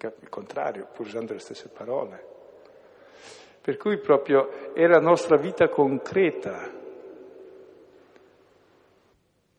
Il 0.00 0.28
contrario, 0.30 0.88
pur 0.94 1.04
usando 1.04 1.34
le 1.34 1.40
stesse 1.40 1.68
parole. 1.68 2.24
Per 3.60 3.76
cui 3.76 3.98
proprio 3.98 4.72
è 4.72 4.86
la 4.86 5.00
nostra 5.00 5.36
vita 5.36 5.68
concreta 5.68 6.72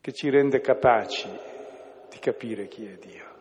che 0.02 0.12
ci 0.14 0.32
rende 0.32 0.60
capaci 0.62 1.30
di 2.20 2.32
capire 2.32 2.68
chi 2.68 2.86
è 2.86 2.98
Dio. 2.98 3.38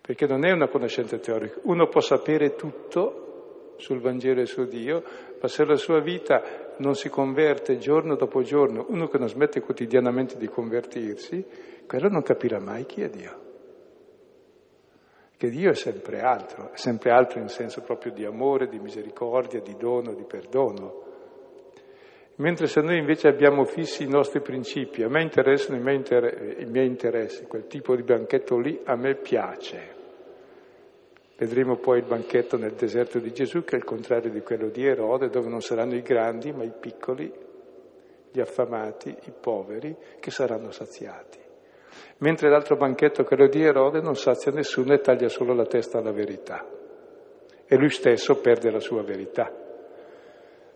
Perché 0.00 0.26
non 0.26 0.44
è 0.44 0.50
una 0.50 0.68
conoscenza 0.68 1.18
teorica. 1.18 1.60
Uno 1.64 1.86
può 1.88 2.00
sapere 2.00 2.54
tutto 2.54 3.74
sul 3.76 4.00
Vangelo 4.00 4.40
e 4.40 4.46
su 4.46 4.64
Dio, 4.64 5.02
ma 5.40 5.48
se 5.48 5.64
la 5.64 5.76
sua 5.76 6.00
vita 6.00 6.72
non 6.78 6.94
si 6.94 7.08
converte 7.08 7.78
giorno 7.78 8.16
dopo 8.16 8.42
giorno, 8.42 8.86
uno 8.88 9.06
che 9.06 9.18
non 9.18 9.28
smette 9.28 9.60
quotidianamente 9.60 10.36
di 10.36 10.48
convertirsi, 10.48 11.44
quello 11.86 12.08
non 12.08 12.22
capirà 12.22 12.58
mai 12.58 12.86
chi 12.86 13.02
è 13.02 13.08
Dio. 13.08 13.42
Che 15.36 15.50
Dio 15.50 15.70
è 15.70 15.74
sempre 15.74 16.20
altro, 16.20 16.72
è 16.72 16.76
sempre 16.76 17.10
altro 17.10 17.40
in 17.40 17.48
senso 17.48 17.82
proprio 17.82 18.12
di 18.12 18.24
amore, 18.24 18.68
di 18.68 18.78
misericordia, 18.78 19.60
di 19.60 19.74
dono, 19.76 20.14
di 20.14 20.24
perdono. 20.24 21.02
Mentre 22.36 22.66
se 22.66 22.80
noi 22.80 22.98
invece 22.98 23.28
abbiamo 23.28 23.64
fissi 23.64 24.02
i 24.02 24.08
nostri 24.08 24.40
principi, 24.40 25.04
a 25.04 25.08
me 25.08 25.22
interessano 25.22 25.78
i 25.78 25.80
miei, 25.80 25.96
inter- 25.96 26.56
i 26.58 26.64
miei 26.64 26.86
interessi, 26.86 27.46
quel 27.46 27.68
tipo 27.68 27.94
di 27.94 28.02
banchetto 28.02 28.58
lì 28.58 28.80
a 28.84 28.96
me 28.96 29.14
piace. 29.14 29.92
Vedremo 31.36 31.76
poi 31.76 31.98
il 31.98 32.04
banchetto 32.04 32.56
nel 32.56 32.72
deserto 32.72 33.20
di 33.20 33.32
Gesù, 33.32 33.62
che 33.62 33.76
è 33.76 33.78
il 33.78 33.84
contrario 33.84 34.30
di 34.30 34.40
quello 34.40 34.68
di 34.68 34.84
Erode, 34.84 35.28
dove 35.28 35.48
non 35.48 35.60
saranno 35.60 35.94
i 35.94 36.02
grandi, 36.02 36.52
ma 36.52 36.64
i 36.64 36.72
piccoli, 36.72 37.32
gli 38.32 38.40
affamati, 38.40 39.10
i 39.10 39.32
poveri, 39.40 39.96
che 40.18 40.30
saranno 40.32 40.72
saziati. 40.72 41.38
Mentre 42.18 42.48
l'altro 42.48 42.76
banchetto, 42.76 43.22
quello 43.22 43.46
di 43.46 43.62
Erode, 43.62 44.00
non 44.00 44.16
sazia 44.16 44.50
nessuno 44.50 44.92
e 44.92 45.00
taglia 45.00 45.28
solo 45.28 45.54
la 45.54 45.66
testa 45.66 45.98
alla 45.98 46.12
verità. 46.12 46.66
E 47.64 47.76
lui 47.76 47.90
stesso 47.90 48.40
perde 48.40 48.70
la 48.70 48.80
sua 48.80 49.02
verità. 49.02 49.63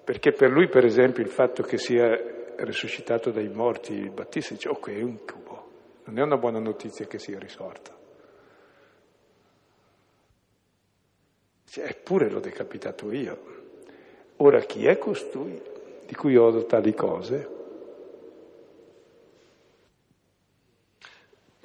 Perché 0.08 0.32
per 0.32 0.48
lui, 0.48 0.70
per 0.70 0.86
esempio, 0.86 1.22
il 1.22 1.28
fatto 1.28 1.62
che 1.62 1.76
sia 1.76 2.18
risuscitato 2.60 3.30
dai 3.30 3.50
morti 3.50 3.92
il 3.92 4.08
Battista 4.08 4.54
dice, 4.54 4.70
ok, 4.70 4.88
è 4.88 5.02
un 5.02 5.22
cubo, 5.22 5.70
non 6.04 6.18
è 6.18 6.22
una 6.22 6.38
buona 6.38 6.58
notizia 6.58 7.06
che 7.06 7.18
sia 7.18 7.38
risorto. 7.38 7.92
Eppure 11.74 12.30
l'ho 12.30 12.40
decapitato 12.40 13.12
io. 13.12 13.38
Ora 14.36 14.60
chi 14.60 14.86
è 14.86 14.96
costui 14.96 15.60
di 16.06 16.14
cui 16.14 16.36
odo 16.36 16.64
tali 16.64 16.94
cose? 16.94 17.56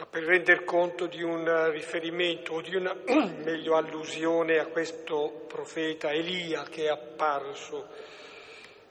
per 0.09 0.23
render 0.25 0.65
conto 0.65 1.07
di 1.07 1.23
un 1.23 1.71
riferimento 1.71 2.55
o 2.55 2.61
di 2.61 2.75
una 2.75 2.93
meglio 3.41 3.77
allusione 3.77 4.59
a 4.59 4.67
questo 4.67 5.45
profeta 5.47 6.11
Elia 6.11 6.63
che 6.63 6.83
è 6.83 6.89
apparso. 6.89 7.87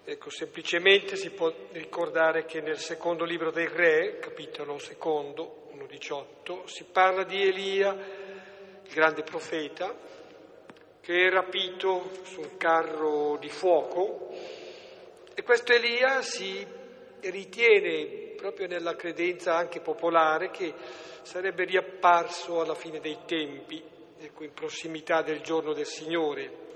Ecco, 0.04 0.30
semplicemente 0.30 1.14
si 1.14 1.30
può 1.30 1.52
ricordare 1.70 2.44
che 2.44 2.60
nel 2.60 2.78
secondo 2.78 3.24
libro 3.24 3.52
del 3.52 3.68
Re, 3.68 4.18
capitolo 4.18 4.76
secondo, 4.78 5.68
1.18, 5.74 6.64
si 6.64 6.84
parla 6.90 7.22
di 7.22 7.40
Elia, 7.40 7.92
il 7.92 8.92
grande 8.92 9.22
profeta, 9.22 9.94
che 11.00 11.26
è 11.26 11.30
rapito 11.30 12.10
su 12.24 12.40
un 12.40 12.56
carro 12.56 13.36
di 13.38 13.48
fuoco 13.48 14.28
e 15.34 15.42
questo 15.44 15.72
Elia 15.72 16.20
si 16.20 16.66
ritiene 17.20 18.34
proprio 18.36 18.66
nella 18.66 18.96
credenza 18.96 19.54
anche 19.54 19.78
popolare 19.80 20.50
che 20.50 20.74
sarebbe 21.22 21.64
riapparso 21.64 22.60
alla 22.60 22.74
fine 22.74 22.98
dei 22.98 23.18
tempi, 23.24 23.80
ecco, 24.18 24.42
in 24.42 24.52
prossimità 24.52 25.22
del 25.22 25.42
giorno 25.42 25.72
del 25.72 25.86
Signore. 25.86 26.70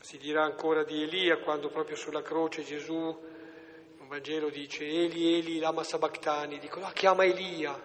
Si 0.00 0.16
dirà 0.16 0.42
ancora 0.42 0.82
di 0.82 1.02
Elia 1.02 1.38
quando 1.38 1.68
proprio 1.68 1.94
sulla 1.94 2.22
croce 2.22 2.62
Gesù, 2.62 2.94
un 2.94 4.08
Vangelo 4.08 4.48
dice 4.48 4.84
Eli, 4.84 5.38
Eli, 5.38 5.58
lama 5.58 5.84
sabactani, 5.84 6.58
dicono 6.58 6.86
ah, 6.86 6.92
chiama 6.92 7.24
Elia. 7.24 7.78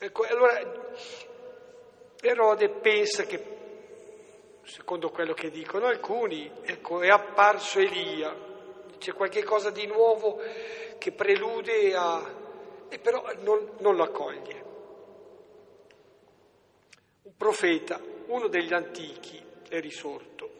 Ecco, 0.00 0.22
allora 0.24 0.58
Erode 2.20 2.70
pensa 2.80 3.24
che, 3.24 3.44
secondo 4.62 5.10
quello 5.10 5.34
che 5.34 5.50
dicono 5.50 5.86
alcuni, 5.86 6.50
ecco, 6.62 7.02
è 7.02 7.08
apparso 7.08 7.78
Elia, 7.78 8.34
c'è 8.98 9.12
qualche 9.12 9.44
cosa 9.44 9.70
di 9.70 9.86
nuovo 9.86 10.40
che 10.98 11.12
prelude 11.12 11.94
a... 11.94 12.34
e 12.88 12.98
però 12.98 13.22
non, 13.40 13.76
non 13.80 13.94
lo 13.94 14.02
accoglie. 14.02 14.64
Un 17.22 17.36
profeta, 17.36 18.00
uno 18.28 18.48
degli 18.48 18.72
antichi, 18.72 19.44
è 19.76 19.80
risorto. 19.80 20.50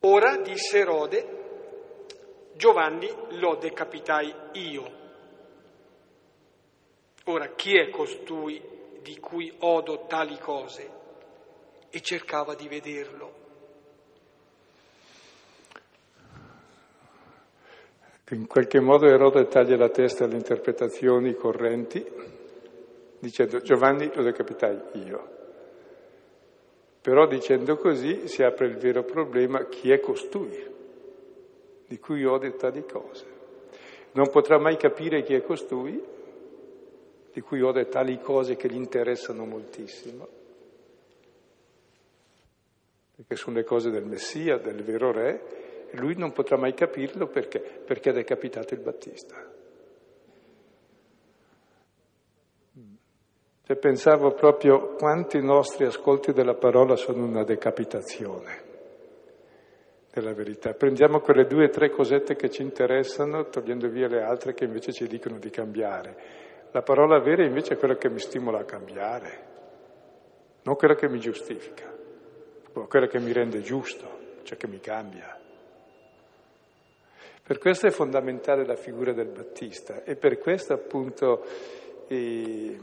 Ora, 0.00 0.36
disse 0.38 0.78
Erode, 0.78 1.42
Giovanni 2.54 3.08
lo 3.38 3.56
decapitai 3.56 4.34
io. 4.52 5.02
Ora, 7.24 7.48
chi 7.54 7.76
è 7.76 7.88
costui 7.88 8.60
di 9.00 9.18
cui 9.18 9.52
odo 9.60 10.06
tali 10.06 10.38
cose 10.38 10.90
e 11.90 12.00
cercava 12.00 12.54
di 12.54 12.68
vederlo. 12.68 13.42
In 18.30 18.46
qualche 18.46 18.80
modo 18.80 19.06
Erode 19.06 19.46
taglia 19.46 19.76
la 19.76 19.90
testa 19.90 20.24
alle 20.24 20.36
interpretazioni 20.36 21.34
correnti, 21.34 22.04
dicendo 23.18 23.60
Giovanni 23.60 24.10
lo 24.12 24.22
decapitai 24.22 24.80
io. 25.04 25.33
Però 27.04 27.26
dicendo 27.26 27.76
così 27.76 28.28
si 28.28 28.42
apre 28.42 28.64
il 28.64 28.78
vero 28.78 29.02
problema, 29.02 29.66
chi 29.66 29.90
è 29.90 30.00
costui 30.00 30.58
di 31.86 31.98
cui 31.98 32.24
ode 32.24 32.56
tali 32.56 32.82
cose? 32.86 33.26
Non 34.12 34.30
potrà 34.30 34.58
mai 34.58 34.78
capire 34.78 35.22
chi 35.22 35.34
è 35.34 35.42
costui 35.42 36.02
di 37.30 37.40
cui 37.42 37.60
ode 37.60 37.88
tali 37.88 38.18
cose 38.22 38.56
che 38.56 38.68
gli 38.68 38.76
interessano 38.76 39.44
moltissimo, 39.44 40.26
perché 43.16 43.36
sono 43.36 43.56
le 43.56 43.64
cose 43.64 43.90
del 43.90 44.06
Messia, 44.06 44.56
del 44.56 44.82
vero 44.82 45.12
Re, 45.12 45.88
e 45.90 45.96
lui 45.98 46.14
non 46.16 46.32
potrà 46.32 46.56
mai 46.56 46.72
capirlo 46.72 47.26
perché, 47.26 47.60
perché 47.60 48.10
è 48.10 48.14
decapitato 48.14 48.72
il 48.72 48.80
Battista. 48.80 49.53
Cioè, 53.66 53.76
pensavo 53.76 54.32
proprio 54.32 54.94
quanti 54.94 55.40
nostri 55.40 55.86
ascolti 55.86 56.32
della 56.32 56.52
parola 56.52 56.96
sono 56.96 57.24
una 57.24 57.44
decapitazione 57.44 58.62
della 60.12 60.34
verità. 60.34 60.74
Prendiamo 60.74 61.20
quelle 61.20 61.46
due 61.46 61.64
o 61.64 61.68
tre 61.70 61.88
cosette 61.88 62.36
che 62.36 62.50
ci 62.50 62.60
interessano, 62.60 63.48
togliendo 63.48 63.88
via 63.88 64.06
le 64.06 64.22
altre 64.22 64.52
che 64.52 64.64
invece 64.64 64.92
ci 64.92 65.06
dicono 65.06 65.38
di 65.38 65.48
cambiare. 65.48 66.16
La 66.72 66.82
parola 66.82 67.18
vera 67.20 67.42
invece 67.42 67.74
è 67.74 67.76
quella 67.78 67.96
che 67.96 68.10
mi 68.10 68.18
stimola 68.18 68.58
a 68.58 68.64
cambiare, 68.64 69.46
non 70.64 70.76
quella 70.76 70.94
che 70.94 71.08
mi 71.08 71.18
giustifica, 71.18 71.90
ma 72.74 72.86
quella 72.86 73.06
che 73.06 73.18
mi 73.18 73.32
rende 73.32 73.62
giusto, 73.62 74.06
cioè 74.42 74.58
che 74.58 74.68
mi 74.68 74.80
cambia. 74.80 75.40
Per 77.42 77.58
questo 77.58 77.86
è 77.86 77.90
fondamentale 77.90 78.66
la 78.66 78.76
figura 78.76 79.14
del 79.14 79.28
Battista 79.28 80.02
e 80.04 80.16
per 80.16 80.36
questo 80.38 80.74
appunto 80.74 81.44
eh, 82.08 82.78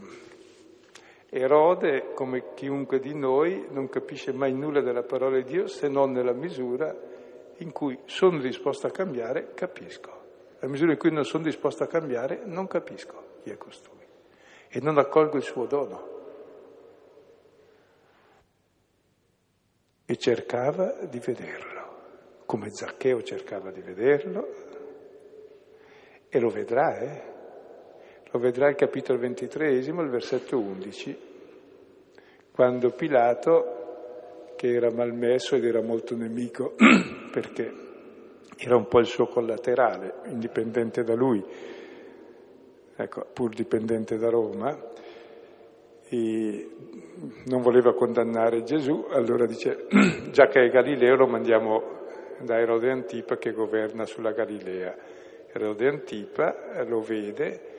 Erode, 1.34 2.12
come 2.12 2.52
chiunque 2.52 3.00
di 3.00 3.14
noi, 3.14 3.66
non 3.70 3.88
capisce 3.88 4.34
mai 4.34 4.52
nulla 4.52 4.82
della 4.82 5.02
parola 5.02 5.38
di 5.38 5.44
Dio 5.44 5.66
se 5.66 5.88
non 5.88 6.12
nella 6.12 6.34
misura 6.34 6.94
in 7.56 7.72
cui 7.72 7.98
sono 8.04 8.38
disposto 8.38 8.86
a 8.86 8.90
cambiare, 8.90 9.54
capisco. 9.54 10.10
La 10.58 10.68
misura 10.68 10.92
in 10.92 10.98
cui 10.98 11.10
non 11.10 11.24
sono 11.24 11.44
disposto 11.44 11.84
a 11.84 11.86
cambiare, 11.86 12.42
non 12.44 12.66
capisco 12.66 13.38
chi 13.42 13.48
è 13.48 13.56
costui 13.56 14.04
e 14.68 14.80
non 14.82 14.98
accolgo 14.98 15.38
il 15.38 15.42
suo 15.42 15.64
dono. 15.64 16.10
E 20.04 20.16
cercava 20.18 21.06
di 21.06 21.18
vederlo, 21.18 21.96
come 22.44 22.70
Zaccheo 22.70 23.22
cercava 23.22 23.70
di 23.70 23.80
vederlo, 23.80 24.48
e 26.28 26.38
lo 26.38 26.50
vedrà, 26.50 26.98
eh? 26.98 27.31
Lo 28.32 28.38
vedrà 28.38 28.70
il 28.70 28.76
capitolo 28.76 29.18
ventitreesimo, 29.18 30.00
il 30.00 30.08
versetto 30.08 30.58
undici, 30.58 31.14
quando 32.50 32.90
Pilato, 32.92 34.54
che 34.56 34.72
era 34.72 34.90
malmesso 34.90 35.54
ed 35.54 35.66
era 35.66 35.82
molto 35.82 36.16
nemico, 36.16 36.72
perché 37.30 37.70
era 38.56 38.76
un 38.76 38.88
po' 38.88 39.00
il 39.00 39.06
suo 39.06 39.26
collaterale, 39.26 40.14
indipendente 40.28 41.04
da 41.04 41.14
lui, 41.14 41.44
ecco, 42.96 43.26
pur 43.34 43.50
dipendente 43.50 44.16
da 44.16 44.30
Roma, 44.30 44.78
e 46.08 46.70
non 47.44 47.60
voleva 47.60 47.92
condannare 47.92 48.62
Gesù, 48.62 49.08
allora 49.10 49.44
dice, 49.44 49.88
già 50.32 50.46
che 50.46 50.64
è 50.64 50.70
Galileo 50.70 51.16
lo 51.16 51.26
mandiamo 51.26 52.00
da 52.40 52.58
Erode 52.58 52.90
Antipa 52.90 53.36
che 53.36 53.52
governa 53.52 54.06
sulla 54.06 54.32
Galilea. 54.32 54.96
Erode 55.52 55.86
Antipa 55.86 56.82
lo 56.86 57.02
vede 57.02 57.72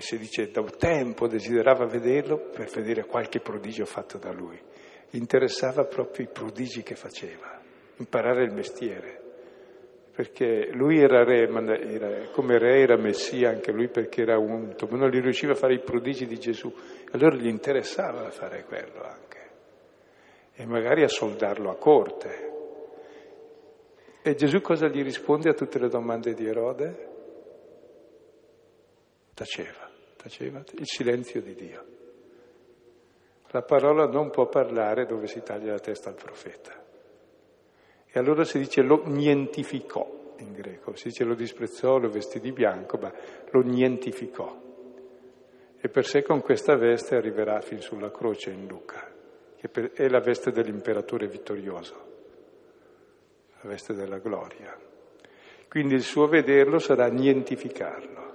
e 0.00 0.02
si 0.02 0.16
dice 0.16 0.50
da 0.50 0.64
tempo 0.64 1.28
desiderava 1.28 1.84
vederlo 1.84 2.38
per 2.38 2.70
vedere 2.70 3.04
qualche 3.04 3.40
prodigio 3.40 3.84
fatto 3.84 4.16
da 4.16 4.32
lui. 4.32 4.58
Gli 5.10 5.18
interessava 5.18 5.84
proprio 5.84 6.24
i 6.24 6.30
prodigi 6.32 6.82
che 6.82 6.94
faceva, 6.94 7.60
imparare 7.96 8.44
il 8.44 8.52
mestiere 8.52 9.18
perché 10.12 10.70
lui 10.72 10.98
era 10.98 11.22
re, 11.22 11.48
era, 11.48 12.28
come 12.30 12.58
re 12.58 12.80
era 12.80 12.96
messia 12.96 13.50
anche 13.50 13.72
lui 13.72 13.88
perché 13.88 14.22
era 14.22 14.38
unto, 14.38 14.86
ma 14.86 14.98
non 14.98 15.10
gli 15.10 15.20
riusciva 15.20 15.52
a 15.52 15.56
fare 15.56 15.74
i 15.74 15.80
prodigi 15.80 16.26
di 16.26 16.38
Gesù. 16.38 16.70
Allora 17.12 17.36
gli 17.36 17.46
interessava 17.46 18.30
fare 18.30 18.64
quello 18.64 19.02
anche, 19.02 19.50
e 20.54 20.66
magari 20.66 21.04
a 21.04 21.08
soldarlo 21.08 21.70
a 21.70 21.76
corte. 21.76 22.48
E 24.22 24.34
Gesù 24.34 24.60
cosa 24.60 24.88
gli 24.88 25.02
risponde 25.02 25.48
a 25.48 25.54
tutte 25.54 25.78
le 25.78 25.88
domande 25.88 26.34
di 26.34 26.46
Erode? 26.46 27.08
Taceva, 29.32 29.89
taceva, 30.20 30.62
il 30.72 30.86
silenzio 30.86 31.40
di 31.40 31.54
Dio. 31.54 31.84
La 33.52 33.62
parola 33.62 34.06
non 34.06 34.30
può 34.30 34.46
parlare 34.48 35.06
dove 35.06 35.26
si 35.26 35.42
taglia 35.42 35.72
la 35.72 35.78
testa 35.78 36.10
al 36.10 36.14
profeta. 36.14 36.72
E 38.06 38.18
allora 38.18 38.44
si 38.44 38.58
dice 38.58 38.82
lo 38.82 39.02
nientificò 39.06 40.34
in 40.38 40.52
greco, 40.52 40.94
si 40.94 41.08
dice 41.08 41.24
lo 41.24 41.34
disprezzò, 41.34 41.98
lo 41.98 42.08
vestì 42.08 42.38
di 42.40 42.52
bianco, 42.52 42.98
ma 42.98 43.12
lo 43.50 43.60
nientificò. 43.62 44.68
E 45.80 45.88
per 45.88 46.04
sé 46.04 46.22
con 46.22 46.40
questa 46.42 46.76
veste 46.76 47.16
arriverà 47.16 47.60
fin 47.60 47.80
sulla 47.80 48.10
croce 48.10 48.50
in 48.50 48.66
Luca, 48.66 49.10
che 49.56 49.92
è 49.94 50.08
la 50.08 50.20
veste 50.20 50.50
dell'imperatore 50.50 51.26
vittorioso, 51.26 51.94
la 53.62 53.68
veste 53.68 53.94
della 53.94 54.18
gloria. 54.18 54.76
Quindi 55.68 55.94
il 55.94 56.02
suo 56.02 56.26
vederlo 56.26 56.78
sarà 56.78 57.06
nientificarlo. 57.08 58.29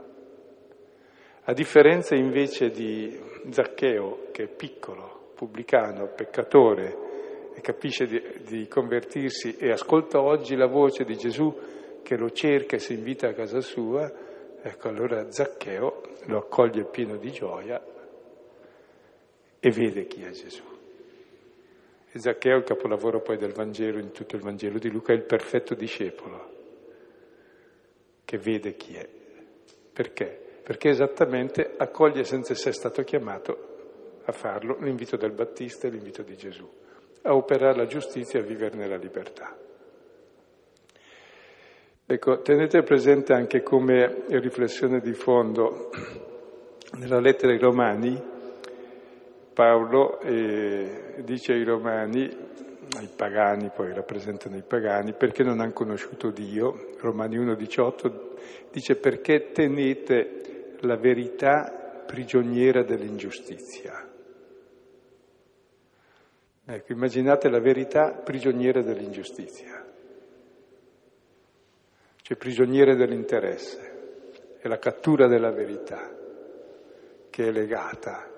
A 1.48 1.54
differenza 1.54 2.16
invece 2.16 2.72
di 2.72 3.20
Zaccheo, 3.50 4.30
che 4.32 4.46
è 4.46 4.48
piccolo, 4.48 5.30
pubblicano, 5.36 6.08
peccatore, 6.08 7.54
e 7.54 7.62
capisce 7.62 8.06
di, 8.08 8.22
di 8.48 8.68
convertirsi 8.68 9.56
e 9.56 9.70
ascolta 9.70 10.20
oggi 10.20 10.56
la 10.56 10.66
voce 10.66 11.04
di 11.04 11.16
Gesù 11.16 11.56
che 12.02 12.18
lo 12.18 12.32
cerca 12.32 12.76
e 12.76 12.80
si 12.80 12.94
invita 12.94 13.28
a 13.28 13.34
casa 13.34 13.62
sua, 13.62 14.12
ecco 14.60 14.88
allora 14.88 15.32
Zaccheo 15.32 16.02
lo 16.26 16.40
accoglie 16.40 16.84
pieno 16.86 17.16
di 17.18 17.32
gioia 17.32 17.82
e 19.60 19.70
vede 19.70 20.08
chi 20.08 20.24
è 20.24 20.32
Gesù. 20.32 20.64
E 22.12 22.20
Zaccheo, 22.20 22.58
il 22.58 22.64
capolavoro 22.64 23.22
poi 23.22 23.38
del 23.38 23.54
Vangelo, 23.54 24.00
in 24.00 24.12
tutto 24.12 24.36
il 24.36 24.42
Vangelo 24.42 24.80
di 24.80 24.90
Luca, 24.90 25.14
è 25.14 25.16
il 25.16 25.26
perfetto 25.26 25.76
discepolo 25.76 26.54
che 28.26 28.38
vede 28.40 28.76
chi 28.76 28.96
è. 28.96 29.08
Perché? 29.94 30.45
Perché 30.66 30.90
esattamente 30.90 31.76
accoglie 31.78 32.24
senza 32.24 32.54
essere 32.54 32.74
stato 32.74 33.04
chiamato 33.04 34.22
a 34.26 34.32
farlo 34.32 34.78
l'invito 34.80 35.16
del 35.16 35.32
Battista 35.32 35.86
e 35.86 35.92
l'invito 35.92 36.24
di 36.24 36.36
Gesù 36.36 36.68
a 37.22 37.36
operare 37.36 37.78
la 37.78 37.86
giustizia 37.86 38.40
e 38.40 38.42
a 38.42 38.46
vivere 38.46 38.76
nella 38.76 38.98
libertà. 38.98 39.56
Ecco, 42.08 42.42
tenete 42.42 42.82
presente 42.82 43.34
anche 43.34 43.62
come 43.62 44.24
riflessione 44.30 45.02
di 45.02 45.14
fondo 45.14 45.92
nella 46.98 47.20
lettera 47.20 47.52
ai 47.52 47.60
Romani, 47.60 48.20
Paolo 49.54 50.20
eh, 50.22 51.22
dice 51.24 51.54
ai 51.54 51.64
Romani, 51.64 52.28
ai 52.98 53.10
pagani, 53.16 53.70
poi 53.70 53.94
rappresentano 53.94 54.58
i 54.58 54.64
pagani, 54.64 55.14
perché 55.14 55.44
non 55.44 55.60
hanno 55.60 55.74
conosciuto 55.74 56.32
Dio, 56.32 56.96
Romani 57.02 57.38
1,18 57.38 58.34
dice 58.72 58.96
perché 58.98 59.52
tenete 59.52 60.42
la 60.82 60.98
verità 60.98 62.04
prigioniera 62.06 62.84
dell'ingiustizia. 62.84 64.12
Ecco, 66.68 66.92
immaginate 66.92 67.48
la 67.50 67.60
verità 67.60 68.12
prigioniera 68.12 68.82
dell'ingiustizia, 68.82 69.86
cioè 72.22 72.38
prigioniere 72.38 72.96
dell'interesse, 72.96 74.58
è 74.58 74.68
la 74.68 74.80
cattura 74.80 75.28
della 75.28 75.52
verità 75.52 76.12
che 77.30 77.48
è 77.48 77.52
legata. 77.52 78.32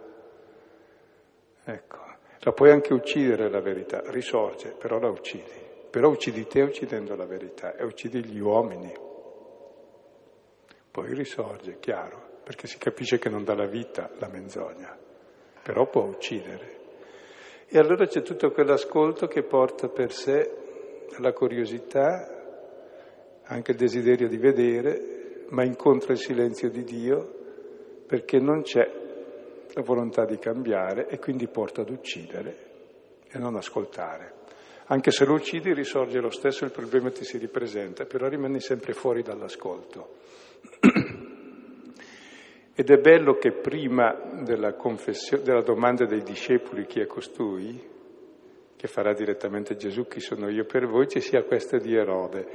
Ecco, 1.63 1.97
la 2.39 2.51
puoi 2.51 2.71
anche 2.71 2.93
uccidere 2.93 3.49
la 3.49 3.61
verità, 3.61 4.01
risorge, 4.07 4.75
però 4.77 4.99
la 4.99 5.09
uccidi. 5.09 5.65
Però 5.89 6.09
uccidi 6.09 6.45
te 6.47 6.61
uccidendo 6.61 7.15
la 7.15 7.25
verità 7.25 7.75
e 7.75 7.85
uccidi 7.85 8.25
gli 8.25 8.39
uomini. 8.39 8.93
Poi 10.91 11.13
risorge, 11.13 11.79
chiaro, 11.79 12.26
perché 12.47 12.65
si 12.65 12.77
capisce 12.77 13.19
che 13.19 13.27
non 13.27 13.43
dà 13.43 13.53
la 13.53 13.65
vita 13.65 14.09
la 14.19 14.29
menzogna, 14.29 14.97
però 15.61 15.89
può 15.89 16.03
uccidere. 16.03 16.77
E 17.67 17.77
allora 17.77 18.07
c'è 18.07 18.21
tutto 18.21 18.51
quell'ascolto 18.51 19.27
che 19.27 19.43
porta 19.43 19.89
per 19.89 20.13
sé 20.13 20.49
la 21.19 21.33
curiosità, 21.33 23.41
anche 23.43 23.71
il 23.71 23.77
desiderio 23.77 24.29
di 24.29 24.37
vedere, 24.37 25.43
ma 25.49 25.65
incontra 25.65 26.13
il 26.13 26.19
silenzio 26.19 26.69
di 26.69 26.85
Dio 26.85 27.35
perché 28.07 28.39
non 28.39 28.61
c'è 28.61 28.89
la 29.73 29.81
volontà 29.81 30.23
di 30.23 30.37
cambiare 30.37 31.09
e 31.09 31.19
quindi 31.19 31.49
porta 31.49 31.81
ad 31.81 31.89
uccidere 31.89 32.57
e 33.29 33.37
non 33.39 33.57
ascoltare. 33.57 34.35
Anche 34.85 35.11
se 35.11 35.25
lo 35.25 35.33
uccidi 35.33 35.73
risorge 35.73 36.21
lo 36.21 36.29
stesso, 36.29 36.63
il 36.63 36.71
problema 36.71 37.11
ti 37.11 37.25
si 37.25 37.37
ripresenta, 37.37 38.05
però 38.05 38.29
rimani 38.29 38.61
sempre 38.61 38.93
fuori 38.93 39.21
dall'ascolto. 39.21 40.15
Ed 42.79 42.91
è 42.91 42.99
bello 42.99 43.39
che 43.39 43.53
prima 43.53 44.15
della, 44.43 44.75
della 45.41 45.63
domanda 45.63 46.05
dei 46.05 46.21
discepoli 46.21 46.85
chi 46.85 46.99
è 46.99 47.07
costui, 47.07 47.83
che 48.75 48.87
farà 48.87 49.15
direttamente 49.15 49.75
Gesù 49.75 50.07
chi 50.07 50.19
sono 50.19 50.47
io 50.47 50.63
per 50.65 50.85
voi, 50.85 51.07
ci 51.07 51.19
sia 51.19 51.41
questa 51.41 51.79
di 51.79 51.95
Erode. 51.95 52.47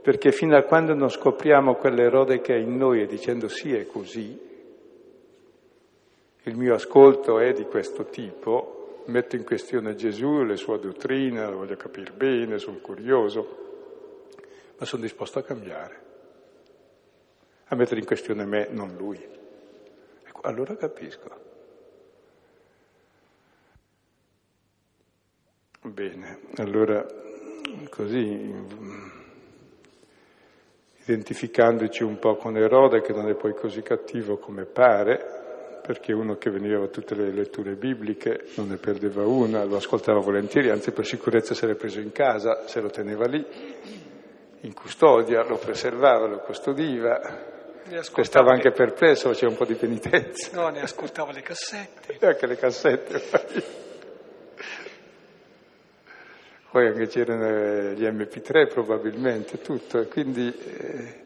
Perché 0.00 0.30
fino 0.30 0.56
a 0.56 0.62
quando 0.62 0.94
non 0.94 1.10
scopriamo 1.10 1.74
quell'Erode 1.74 2.40
che 2.40 2.54
è 2.54 2.58
in 2.58 2.76
noi 2.76 3.02
e 3.02 3.06
dicendo 3.06 3.48
sì 3.48 3.74
è 3.74 3.84
così, 3.84 4.38
il 6.44 6.56
mio 6.56 6.74
ascolto 6.74 7.40
è 7.40 7.52
di 7.52 7.64
questo 7.64 8.04
tipo, 8.04 9.02
metto 9.06 9.34
in 9.34 9.44
questione 9.44 9.96
Gesù, 9.96 10.44
le 10.44 10.54
sue 10.54 10.78
dottrine, 10.78 11.50
lo 11.50 11.56
voglio 11.56 11.74
capire 11.74 12.12
bene, 12.12 12.58
sono 12.58 12.78
curioso, 12.78 13.58
ma 14.78 14.86
sono 14.86 15.02
disposto 15.02 15.40
a 15.40 15.42
cambiare, 15.42 16.00
a 17.64 17.74
mettere 17.74 17.98
in 17.98 18.06
questione 18.06 18.44
me, 18.44 18.68
non 18.70 18.94
lui 18.96 19.42
allora 20.44 20.76
capisco. 20.76 21.42
Bene, 25.82 26.38
allora 26.56 27.04
così 27.90 28.52
identificandoci 31.04 32.02
un 32.02 32.18
po' 32.18 32.36
con 32.36 32.56
Erode, 32.56 33.02
che 33.02 33.12
non 33.12 33.28
è 33.28 33.34
poi 33.34 33.54
così 33.54 33.82
cattivo 33.82 34.38
come 34.38 34.64
pare, 34.64 35.80
perché 35.82 36.14
uno 36.14 36.36
che 36.36 36.50
veniva 36.50 36.82
a 36.82 36.88
tutte 36.88 37.14
le 37.14 37.30
letture 37.30 37.74
bibliche 37.74 38.46
non 38.56 38.68
ne 38.68 38.76
perdeva 38.76 39.26
una, 39.26 39.64
lo 39.64 39.76
ascoltava 39.76 40.20
volentieri, 40.20 40.70
anzi 40.70 40.92
per 40.92 41.04
sicurezza 41.04 41.52
se 41.52 41.66
l'è 41.66 41.74
preso 41.74 42.00
in 42.00 42.12
casa, 42.12 42.66
se 42.66 42.80
lo 42.80 42.88
teneva 42.88 43.26
lì, 43.26 43.44
in 44.60 44.72
custodia, 44.72 45.42
lo 45.42 45.58
preservava, 45.58 46.26
lo 46.26 46.38
custodiva, 46.38 47.52
Stava 48.22 48.52
anche 48.52 48.70
perplesso, 48.70 49.28
faceva 49.28 49.50
un 49.50 49.58
po' 49.58 49.66
di 49.66 49.74
penitenza. 49.74 50.58
No, 50.58 50.68
ne 50.70 50.80
ascoltava 50.80 51.32
le 51.32 51.42
cassette. 51.42 52.16
anche 52.26 52.46
le 52.46 52.56
cassette. 52.56 53.22
Poi 56.70 56.86
anche 56.86 57.06
c'erano 57.06 57.92
gli 57.92 58.04
MP3 58.04 58.68
probabilmente, 58.72 59.60
tutto. 59.60 60.06
Quindi, 60.06 60.48
eh, 60.48 61.22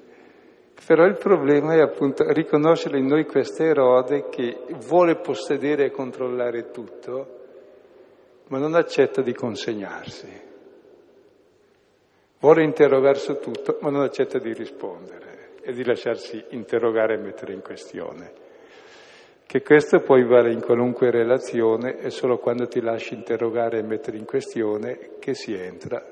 però 0.84 1.04
il 1.04 1.16
problema 1.16 1.74
è 1.74 1.80
appunto 1.80 2.30
riconoscere 2.32 2.98
in 2.98 3.06
noi 3.06 3.24
questa 3.24 3.62
Erode 3.62 4.28
che 4.28 4.64
vuole 4.86 5.14
possedere 5.16 5.86
e 5.86 5.90
controllare 5.90 6.70
tutto, 6.70 7.36
ma 8.48 8.58
non 8.58 8.74
accetta 8.74 9.22
di 9.22 9.32
consegnarsi. 9.32 10.46
Vuole 12.40 12.64
interrogare 12.64 13.18
su 13.18 13.38
tutto, 13.38 13.78
ma 13.80 13.90
non 13.90 14.02
accetta 14.02 14.38
di 14.38 14.52
rispondere 14.52 15.37
e 15.68 15.74
di 15.74 15.84
lasciarsi 15.84 16.42
interrogare 16.52 17.12
e 17.12 17.18
mettere 17.18 17.52
in 17.52 17.60
questione. 17.60 18.32
Che 19.44 19.62
questo 19.62 20.00
poi 20.00 20.24
vale 20.24 20.50
in 20.50 20.62
qualunque 20.62 21.10
relazione, 21.10 21.98
è 21.98 22.08
solo 22.08 22.38
quando 22.38 22.68
ti 22.68 22.80
lasci 22.80 23.12
interrogare 23.12 23.78
e 23.78 23.82
mettere 23.82 24.16
in 24.16 24.24
questione 24.24 25.16
che 25.18 25.34
si 25.34 25.52
entra 25.52 26.02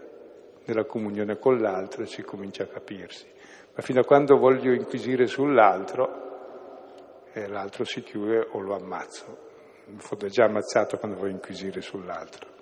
nella 0.67 0.85
comunione 0.85 1.39
con 1.39 1.59
l'altro 1.59 2.03
e 2.03 2.07
si 2.07 2.21
comincia 2.21 2.65
a 2.65 2.67
capirsi. 2.67 3.27
Ma 3.75 3.81
fino 3.81 4.01
a 4.01 4.05
quando 4.05 4.37
voglio 4.37 4.75
inquisire 4.75 5.27
sull'altro, 5.27 7.25
eh, 7.33 7.49
l'altro 7.49 7.85
si 7.85 8.03
chiude 8.03 8.49
o 8.51 8.61
lo 8.61 8.75
ammazzo. 8.75 9.45
in 9.87 10.01
fondo 10.01 10.27
è 10.27 10.29
già 10.29 10.45
ammazzato 10.45 10.99
quando 10.99 11.17
vuoi 11.17 11.31
inquisire 11.31 11.81
sull'altro. 11.81 12.56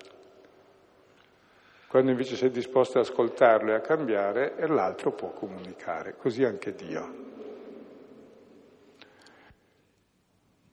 Quando 1.95 2.11
invece 2.11 2.35
sei 2.35 2.51
disposto 2.51 2.99
ad 2.99 3.05
ascoltarlo 3.05 3.71
e 3.71 3.75
a 3.75 3.79
cambiare, 3.79 4.53
l'altro 4.67 5.13
può 5.13 5.31
comunicare, 5.31 6.17
così 6.17 6.43
anche 6.43 6.75
Dio. 6.75 7.15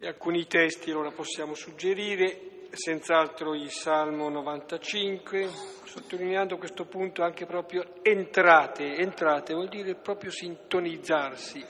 E 0.00 0.06
alcuni 0.08 0.48
testi 0.48 0.90
allora 0.90 1.12
possiamo 1.12 1.54
suggerire, 1.54 2.66
senz'altro 2.72 3.54
il 3.54 3.70
Salmo 3.70 4.30
95, 4.30 5.46
sottolineando 5.84 6.58
questo 6.58 6.86
punto 6.86 7.22
anche 7.22 7.46
proprio 7.46 8.02
entrate, 8.02 8.96
entrate 8.96 9.54
vuol 9.54 9.68
dire 9.68 9.94
proprio 9.94 10.32
sintonizzarsi, 10.32 11.64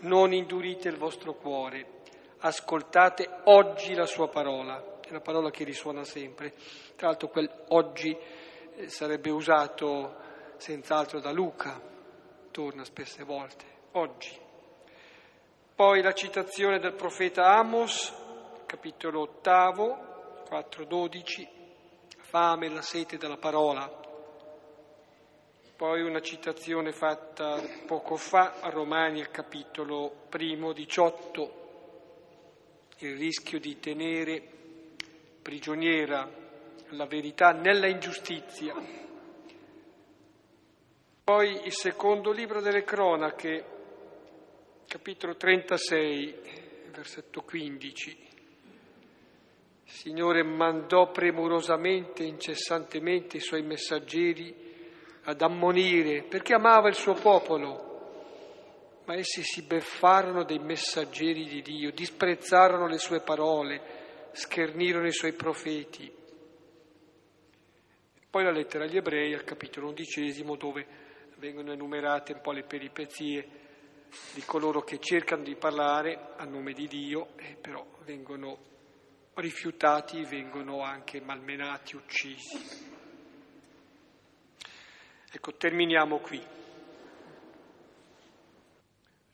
non 0.00 0.34
indurite 0.34 0.90
il 0.90 0.98
vostro 0.98 1.32
cuore, 1.32 2.02
ascoltate 2.40 3.26
oggi 3.44 3.94
la 3.94 4.04
sua 4.04 4.28
parola, 4.28 4.98
è 5.00 5.08
una 5.08 5.20
parola 5.20 5.48
che 5.48 5.64
risuona 5.64 6.04
sempre, 6.04 6.52
tra 6.94 7.06
l'altro 7.06 7.28
quel 7.28 7.50
oggi 7.68 8.14
sarebbe 8.86 9.30
usato 9.30 10.16
senz'altro 10.56 11.20
da 11.20 11.30
Luca, 11.30 11.80
torna 12.50 12.84
spesse 12.84 13.24
volte, 13.24 13.64
oggi. 13.92 14.38
Poi 15.74 16.02
la 16.02 16.12
citazione 16.12 16.78
del 16.78 16.94
profeta 16.94 17.56
Amos, 17.56 18.14
capitolo 18.66 19.22
ottavo, 19.22 20.44
4.12, 20.48 21.48
fame 22.18 22.66
e 22.66 22.70
la 22.70 22.82
sete 22.82 23.16
della 23.16 23.38
parola. 23.38 24.00
Poi 25.76 26.02
una 26.02 26.20
citazione 26.20 26.92
fatta 26.92 27.60
poco 27.86 28.16
fa 28.16 28.60
a 28.60 28.68
Romani 28.68 29.20
al 29.20 29.30
capitolo 29.30 30.26
primo, 30.28 30.72
18, 30.72 31.60
il 32.98 33.16
rischio 33.16 33.58
di 33.58 33.80
tenere 33.80 34.40
prigioniera 35.42 36.41
la 36.92 37.06
verità 37.06 37.52
nella 37.52 37.86
ingiustizia. 37.86 38.74
Poi 41.24 41.64
il 41.64 41.72
secondo 41.72 42.32
libro 42.32 42.60
delle 42.60 42.84
cronache, 42.84 43.64
capitolo 44.86 45.36
36, 45.36 46.34
versetto 46.92 47.42
15. 47.42 48.30
Il 49.84 49.90
Signore 49.90 50.42
mandò 50.42 51.10
premurosamente, 51.10 52.24
incessantemente 52.24 53.38
i 53.38 53.40
suoi 53.40 53.62
messaggeri 53.62 54.70
ad 55.24 55.40
ammonire 55.40 56.22
perché 56.22 56.54
amava 56.54 56.88
il 56.88 56.94
suo 56.94 57.14
popolo, 57.14 57.90
ma 59.04 59.14
essi 59.14 59.42
si 59.42 59.62
beffarono 59.62 60.44
dei 60.44 60.58
messaggeri 60.58 61.44
di 61.44 61.62
Dio, 61.62 61.92
disprezzarono 61.92 62.86
le 62.86 62.98
sue 62.98 63.20
parole, 63.20 64.30
schernirono 64.32 65.06
i 65.06 65.12
suoi 65.12 65.32
profeti. 65.32 66.20
Poi 68.32 68.44
la 68.44 68.50
lettera 68.50 68.84
agli 68.84 68.96
ebrei 68.96 69.34
al 69.34 69.44
capitolo 69.44 69.88
undicesimo 69.88 70.56
dove 70.56 70.86
vengono 71.36 71.70
enumerate 71.70 72.32
un 72.32 72.40
po' 72.40 72.52
le 72.52 72.62
peripezie 72.62 73.46
di 74.32 74.40
coloro 74.46 74.80
che 74.80 74.98
cercano 75.00 75.42
di 75.42 75.54
parlare 75.54 76.30
a 76.36 76.46
nome 76.46 76.72
di 76.72 76.88
Dio 76.88 77.36
e 77.36 77.58
però 77.60 77.86
vengono 78.06 78.56
rifiutati, 79.34 80.24
vengono 80.24 80.80
anche 80.80 81.20
malmenati, 81.20 81.94
uccisi. 81.94 82.58
Ecco, 85.30 85.54
terminiamo 85.54 86.16
qui. 86.20 86.42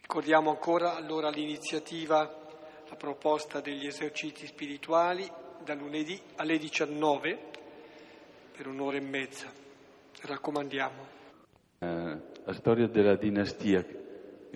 Ricordiamo 0.00 0.50
ancora 0.50 0.96
allora 0.96 1.28
l'iniziativa, 1.30 2.48
la 2.88 2.96
proposta 2.96 3.60
degli 3.60 3.86
esercizi 3.86 4.44
spirituali 4.48 5.30
da 5.62 5.74
lunedì 5.74 6.20
alle 6.34 6.58
19 6.58 7.57
per 8.58 8.66
un'ora 8.66 8.96
e 8.96 9.00
mezza. 9.00 9.46
Raccomandiamo. 10.22 11.06
Eh, 11.78 12.16
la 12.44 12.52
storia 12.54 12.88
della 12.88 13.14
dinastia 13.14 13.86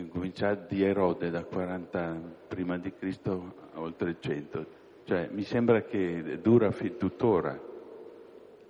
cominciare 0.08 0.66
di 0.68 0.82
Erode 0.82 1.30
da 1.30 1.44
40 1.44 2.18
prima 2.48 2.76
di 2.78 2.92
Cristo 2.92 3.54
a 3.72 3.78
oltre 3.78 4.16
100. 4.18 4.66
Cioè, 5.04 5.28
mi 5.30 5.44
sembra 5.44 5.82
che 5.82 6.40
dura 6.42 6.72
fin 6.72 6.96
tuttora. 6.96 7.56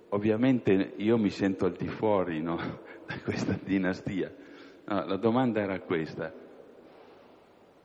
Ovviamente 0.09 0.93
io 0.97 1.17
mi 1.17 1.31
sento 1.31 1.65
al 1.65 1.73
di 1.73 1.87
fuori 1.87 2.39
no, 2.39 2.57
da 3.07 3.17
questa 3.23 3.57
dinastia. 3.59 4.31
No, 4.85 5.03
la 5.03 5.17
domanda 5.17 5.61
era 5.61 5.79
questa. 5.79 6.31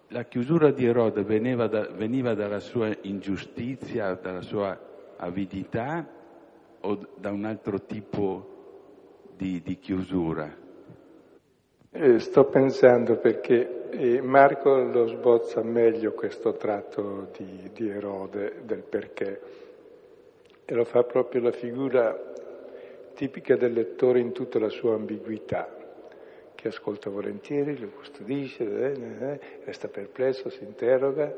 La 0.08 0.24
chiusura 0.24 0.70
di 0.70 0.84
Erode 0.84 1.22
veniva, 1.22 1.66
da, 1.66 1.88
veniva 1.88 2.34
dalla 2.34 2.60
sua 2.60 2.94
ingiustizia, 3.00 4.12
dalla 4.16 4.42
sua 4.42 4.78
avidità 5.16 6.16
o 6.80 6.98
da 7.16 7.30
un 7.30 7.44
altro 7.44 7.82
tipo 7.82 8.56
di, 9.36 9.60
di 9.62 9.78
chiusura? 9.78 10.66
Eh, 11.90 12.18
sto 12.18 12.44
pensando 12.44 13.16
perché 13.16 13.88
eh, 13.90 14.20
Marco 14.20 14.74
lo 14.76 15.06
sbozza 15.06 15.62
meglio 15.62 16.12
questo 16.12 16.52
tratto 16.52 17.28
di, 17.36 17.70
di, 17.72 17.88
Erode, 17.88 18.60
del 18.64 18.82
perché, 18.82 19.40
e 20.64 20.74
lo 20.74 20.84
fa 20.84 21.02
proprio 21.04 21.42
la 21.42 21.52
figura 21.52 22.16
tipica 23.14 23.56
del 23.56 23.72
lettore 23.72 24.20
in 24.20 24.32
tutta 24.32 24.58
la 24.58 24.68
sua 24.68 24.94
ambiguità, 24.94 25.74
che 26.54 26.68
ascolta 26.68 27.08
volentieri, 27.08 27.78
lo 27.78 27.88
custodisce, 27.88 28.64
eh, 28.64 29.00
eh, 29.20 29.40
resta 29.64 29.88
perplesso, 29.88 30.50
si 30.50 30.64
interroga, 30.64 31.34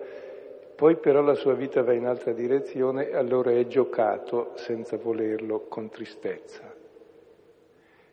poi 0.81 0.97
però 0.97 1.21
la 1.21 1.35
sua 1.35 1.53
vita 1.53 1.83
va 1.83 1.93
in 1.93 2.07
altra 2.07 2.33
direzione 2.33 3.11
allora 3.11 3.51
è 3.51 3.67
giocato 3.67 4.53
senza 4.55 4.97
volerlo 4.97 5.67
con 5.69 5.91
tristezza 5.91 6.73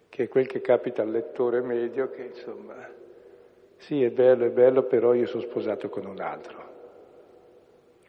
che 0.09 0.23
è 0.23 0.27
quel 0.27 0.47
che 0.47 0.59
capita 0.59 1.01
al 1.01 1.11
lettore 1.11 1.61
medio 1.61 2.09
che 2.09 2.23
insomma, 2.23 2.75
sì 3.77 4.03
è 4.03 4.09
bello, 4.09 4.43
è 4.43 4.49
bello, 4.49 4.83
però 4.83 5.13
io 5.13 5.27
sono 5.27 5.43
sposato 5.43 5.87
con 5.87 6.07
un 6.07 6.19
altro, 6.19 6.63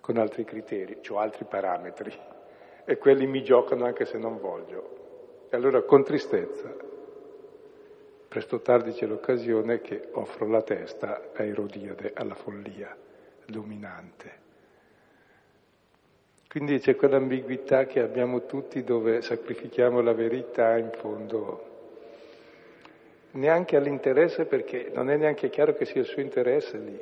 con 0.01 0.17
altri 0.17 0.43
criteri, 0.43 0.99
ho 1.09 1.19
altri 1.19 1.45
parametri 1.45 2.13
e 2.85 2.99
quelli 2.99 3.29
mi 3.29 3.45
giocano 3.45 3.85
anche 3.85 4.07
se 4.07 4.19
non 4.19 4.41
voglio. 4.41 5.47
E 5.51 5.57
allora 5.57 5.83
con 5.83 6.03
tristezza, 6.03 6.75
presto 8.27 8.57
o 8.57 8.61
tardi 8.61 8.91
c'è 8.91 9.07
l'occasione 9.07 9.83
che 9.83 10.09
offro 10.13 10.49
la 10.49 10.63
testa 10.63 11.31
a 11.33 11.45
Erodiade, 11.45 12.11
alla 12.13 12.35
follia 12.35 12.97
dominante. 13.45 14.48
Quindi 16.49 16.79
c'è 16.79 16.97
quell'ambiguità 16.97 17.85
che 17.85 18.01
abbiamo 18.01 18.47
tutti 18.47 18.83
dove 18.83 19.21
sacrifichiamo 19.21 20.01
la 20.01 20.15
verità 20.15 20.79
in 20.79 20.91
fondo 20.97 21.69
neanche 23.33 23.77
all'interesse 23.77 24.47
perché 24.47 24.91
non 24.93 25.11
è 25.11 25.17
neanche 25.17 25.51
chiaro 25.51 25.75
che 25.75 25.85
sia 25.85 26.01
il 26.01 26.07
suo 26.07 26.23
interesse 26.23 26.79
lì. 26.79 27.01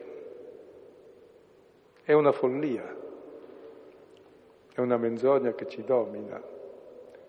È 2.03 2.13
una 2.13 2.33
follia, 2.33 2.95
è 4.73 4.81
una 4.81 4.97
menzogna 4.97 5.55
che 5.55 5.67
ci 5.69 5.83
domina, 5.85 6.43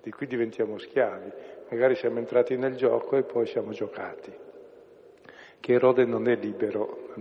di 0.01 0.11
cui 0.11 0.27
diventiamo 0.27 0.77
schiavi. 0.77 1.31
Magari 1.69 1.95
siamo 1.95 2.19
entrati 2.19 2.55
nel 2.57 2.75
gioco 2.75 3.15
e 3.15 3.23
poi 3.23 3.45
siamo 3.45 3.71
giocati. 3.71 4.31
Che 5.59 5.71
Erode 5.73 6.05
non 6.05 6.27
è 6.27 6.35
libero, 6.35 7.13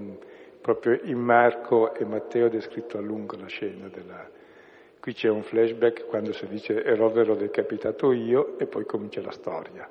proprio 0.61 0.99
in 1.03 1.19
Marco 1.19 1.95
e 1.95 2.05
Matteo 2.05 2.47
è 2.47 2.51
descritto 2.51 2.99
a 2.99 3.01
lungo 3.01 3.37
la 3.37 3.47
scena 3.47 3.89
della... 3.89 4.45
Qui 5.07 5.15
c'è 5.15 5.29
un 5.29 5.45
flashback 5.45 6.07
quando 6.07 6.33
si 6.33 6.49
dice 6.49 6.83
Erode 6.83 7.23
l'ho 7.23 7.37
decapitato 7.37 8.11
io 8.11 8.59
e 8.59 8.67
poi 8.67 8.85
comincia 8.85 9.21
la 9.23 9.31
storia 9.31 9.89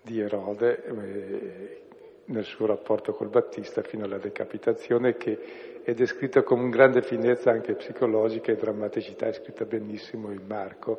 di 0.00 0.18
Erode 0.18 0.84
eh, 0.86 1.82
nel 2.24 2.44
suo 2.44 2.64
rapporto 2.64 3.12
col 3.12 3.28
Battista 3.28 3.82
fino 3.82 4.06
alla 4.06 4.16
decapitazione 4.16 5.18
che 5.18 5.82
è 5.82 5.92
descritta 5.92 6.42
con 6.42 6.70
grande 6.70 7.02
finezza 7.02 7.50
anche 7.50 7.74
psicologica 7.74 8.50
e 8.50 8.56
drammaticità, 8.56 9.26
è 9.26 9.34
scritta 9.34 9.66
benissimo 9.66 10.32
in 10.32 10.46
Marco, 10.46 10.98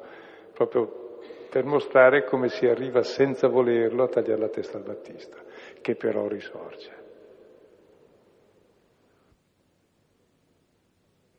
proprio 0.53 1.17
per 1.49 1.65
mostrare 1.65 2.23
come 2.23 2.49
si 2.49 2.67
arriva 2.67 3.01
senza 3.01 3.47
volerlo 3.47 4.03
a 4.03 4.09
tagliare 4.09 4.41
la 4.41 4.49
testa 4.49 4.77
al 4.77 4.83
Battista, 4.83 5.37
che 5.81 5.95
però 5.95 6.27
risorge. 6.27 7.00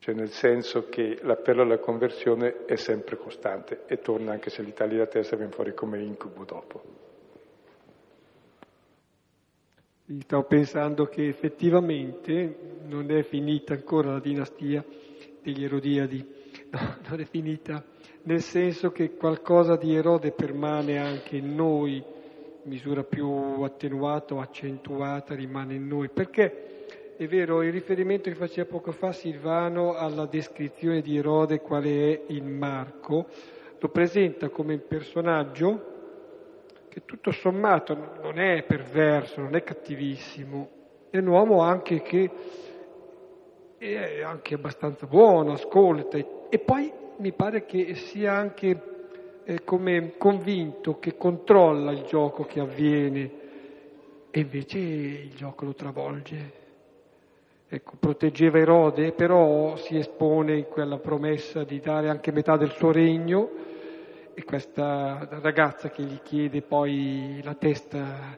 Cioè 0.02 0.16
nel 0.16 0.30
senso 0.30 0.88
che 0.88 1.20
l'appello 1.22 1.62
alla 1.62 1.78
conversione 1.78 2.64
è 2.64 2.74
sempre 2.74 3.16
costante 3.16 3.84
e 3.86 3.98
torna 3.98 4.32
anche 4.32 4.50
se 4.50 4.64
gli 4.64 4.72
tagli 4.72 4.96
la 4.96 5.06
testa 5.06 5.36
viene 5.36 5.52
fuori 5.52 5.74
come 5.74 6.02
incubo 6.02 6.42
dopo. 6.42 6.82
Stavo 10.22 10.42
pensando 10.42 11.04
che 11.04 11.28
effettivamente 11.28 12.80
non 12.84 13.12
è 13.12 13.22
finita 13.22 13.74
ancora 13.74 14.10
la 14.10 14.18
dinastia 14.18 14.84
degli 15.40 15.62
Erodiadi, 15.62 16.26
no, 16.70 16.96
non 17.08 17.20
è 17.20 17.24
finita, 17.24 17.84
nel 18.22 18.40
senso 18.40 18.90
che 18.90 19.14
qualcosa 19.14 19.76
di 19.76 19.94
Erode 19.94 20.32
permane 20.32 20.98
anche 20.98 21.36
in 21.36 21.54
noi, 21.54 22.02
misura 22.64 23.04
più 23.04 23.28
attenuata 23.62 24.34
o 24.34 24.40
accentuata 24.40 25.36
rimane 25.36 25.74
in 25.74 25.86
noi, 25.86 26.08
perché 26.08 26.72
è 27.16 27.26
vero, 27.26 27.62
il 27.62 27.72
riferimento 27.72 28.30
che 28.30 28.36
faceva 28.36 28.68
poco 28.68 28.92
fa 28.92 29.12
Silvano 29.12 29.94
alla 29.94 30.26
descrizione 30.26 31.00
di 31.00 31.16
Erode 31.16 31.60
quale 31.60 32.12
è 32.12 32.22
in 32.28 32.56
Marco, 32.56 33.26
lo 33.78 33.88
presenta 33.88 34.48
come 34.48 34.74
un 34.74 34.86
personaggio 34.86 35.90
che 36.88 37.04
tutto 37.04 37.30
sommato 37.30 38.18
non 38.22 38.38
è 38.38 38.62
perverso, 38.64 39.40
non 39.40 39.54
è 39.54 39.62
cattivissimo, 39.62 40.68
è 41.10 41.18
un 41.18 41.26
uomo 41.26 41.60
anche 41.60 42.02
che 42.02 42.30
è 43.78 44.22
anche 44.22 44.54
abbastanza 44.54 45.06
buono, 45.06 45.52
ascolta 45.52 46.16
e 46.16 46.58
poi 46.58 46.92
mi 47.16 47.32
pare 47.32 47.64
che 47.64 47.94
sia 47.94 48.34
anche 48.34 48.92
eh, 49.44 49.64
come 49.64 50.14
convinto 50.18 50.98
che 50.98 51.16
controlla 51.16 51.92
il 51.92 52.02
gioco 52.02 52.44
che 52.44 52.60
avviene 52.60 53.30
e 54.30 54.40
invece 54.40 54.78
il 54.78 55.34
gioco 55.34 55.64
lo 55.64 55.74
travolge. 55.74 56.61
Ecco, 57.74 57.96
proteggeva 57.98 58.58
Erode, 58.58 59.12
però 59.12 59.76
si 59.76 59.96
espone 59.96 60.58
in 60.58 60.66
quella 60.66 60.98
promessa 60.98 61.64
di 61.64 61.80
dare 61.80 62.10
anche 62.10 62.30
metà 62.30 62.58
del 62.58 62.72
suo 62.72 62.92
regno 62.92 63.48
e 64.34 64.44
questa 64.44 65.26
ragazza 65.40 65.88
che 65.88 66.02
gli 66.02 66.20
chiede 66.20 66.60
poi 66.60 67.40
la 67.42 67.54
testa 67.54 68.36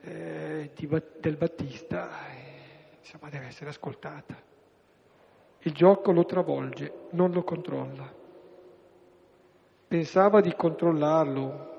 eh, 0.00 0.72
di, 0.74 0.88
del 1.20 1.36
Battista, 1.36 2.08
eh, 2.32 2.96
insomma, 2.98 3.28
deve 3.30 3.46
essere 3.46 3.70
ascoltata. 3.70 4.34
Il 5.60 5.72
gioco 5.72 6.10
lo 6.10 6.24
travolge, 6.24 6.92
non 7.10 7.30
lo 7.30 7.44
controlla. 7.44 8.12
Pensava 9.86 10.40
di 10.40 10.52
controllarlo, 10.52 11.74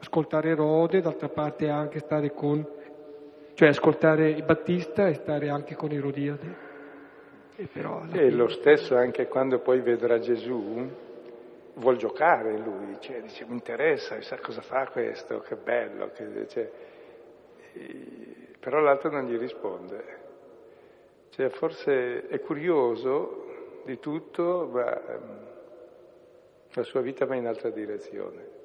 ascoltare 0.00 0.48
Erode, 0.48 1.02
d'altra 1.02 1.28
parte 1.28 1.68
anche 1.68 2.00
stare 2.00 2.34
con, 2.34 2.66
cioè 3.60 3.68
ascoltare 3.68 4.42
Battista 4.42 5.06
e 5.08 5.12
stare 5.16 5.50
anche 5.50 5.74
con 5.74 5.92
Erodiade. 5.92 6.56
E, 7.56 7.68
però, 7.70 8.04
e 8.10 8.30
lo 8.30 8.48
stesso 8.48 8.96
anche 8.96 9.26
quando 9.26 9.58
poi 9.58 9.80
vedrà 9.80 10.18
Gesù, 10.18 10.88
vuol 11.74 11.96
giocare 11.98 12.56
lui, 12.56 12.96
cioè, 13.00 13.20
dice 13.20 13.44
mi 13.44 13.52
interessa, 13.52 14.18
sa 14.22 14.38
cosa 14.38 14.62
fa 14.62 14.88
questo, 14.88 15.40
che 15.40 15.56
bello, 15.56 16.10
che, 16.14 16.48
cioè, 16.48 16.70
però 18.58 18.78
l'altro 18.78 19.10
non 19.10 19.26
gli 19.26 19.36
risponde. 19.36 20.04
Cioè, 21.28 21.50
forse 21.50 22.28
è 22.28 22.40
curioso 22.40 23.82
di 23.84 23.98
tutto, 23.98 24.70
ma 24.72 25.06
ehm, 25.06 25.46
la 26.72 26.82
sua 26.84 27.02
vita 27.02 27.26
va 27.26 27.34
in 27.34 27.46
altra 27.46 27.68
direzione. 27.68 28.59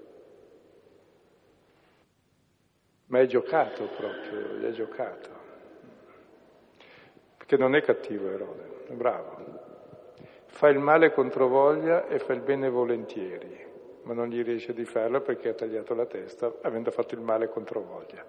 Ma 3.08 3.20
è 3.20 3.26
giocato 3.26 3.86
proprio, 3.86 4.58
gli 4.58 4.66
è 4.66 4.72
giocato. 4.72 5.30
Perché 7.38 7.58
non 7.58 7.76
è 7.76 7.82
cattivo 7.82 8.30
Erode, 8.30 8.86
è 8.88 8.94
bravo 8.94 9.64
fa 10.56 10.70
il 10.70 10.80
male 10.80 11.12
contro 11.12 11.50
voglia 11.50 12.08
e 12.08 12.18
fa 12.18 12.32
il 12.32 12.40
bene 12.40 12.70
volentieri, 12.70 13.66
ma 14.04 14.14
non 14.14 14.30
gli 14.30 14.42
riesce 14.42 14.74
di 14.74 14.86
farlo 14.86 15.20
perché 15.20 15.50
ha 15.50 15.54
tagliato 15.54 15.94
la 15.94 16.06
testa 16.06 16.60
avendo 16.62 16.92
fatto 16.92 17.14
il 17.14 17.20
male 17.20 17.50
contro 17.50 17.82
voglia. 17.82 18.26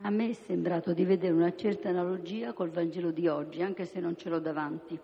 A 0.00 0.08
me 0.08 0.30
è 0.30 0.32
sembrato 0.32 0.94
di 0.94 1.04
vedere 1.04 1.34
una 1.34 1.54
certa 1.54 1.90
analogia 1.90 2.54
col 2.54 2.70
Vangelo 2.70 3.10
di 3.10 3.28
oggi, 3.28 3.60
anche 3.60 3.84
se 3.84 4.00
non 4.00 4.16
ce 4.16 4.30
l'ho 4.30 4.38
davanti. 4.38 4.98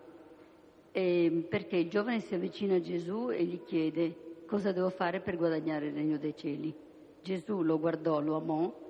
E 0.90 1.46
perché 1.50 1.76
il 1.76 1.90
giovane 1.90 2.20
si 2.20 2.34
avvicina 2.34 2.76
a 2.76 2.80
Gesù 2.80 3.30
e 3.30 3.44
gli 3.44 3.62
chiede 3.62 4.14
cosa 4.52 4.70
devo 4.70 4.90
fare 4.90 5.20
per 5.20 5.38
guadagnare 5.38 5.86
il 5.86 5.94
regno 5.94 6.18
dei 6.18 6.36
cieli. 6.36 6.74
Gesù 7.22 7.62
lo 7.62 7.78
guardò, 7.78 8.20
lo 8.20 8.36
amò 8.36 8.80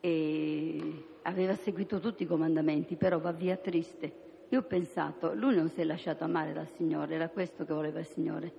e 0.00 1.04
aveva 1.20 1.54
seguito 1.54 2.00
tutti 2.00 2.22
i 2.22 2.26
comandamenti, 2.26 2.96
però 2.96 3.18
va 3.18 3.30
via 3.32 3.58
triste. 3.58 4.28
Io 4.48 4.60
ho 4.60 4.62
pensato, 4.62 5.34
lui 5.34 5.54
non 5.54 5.68
si 5.68 5.82
è 5.82 5.84
lasciato 5.84 6.24
amare 6.24 6.54
dal 6.54 6.66
Signore, 6.66 7.14
era 7.14 7.28
questo 7.28 7.66
che 7.66 7.74
voleva 7.74 7.98
il 7.98 8.06
Signore. 8.06 8.52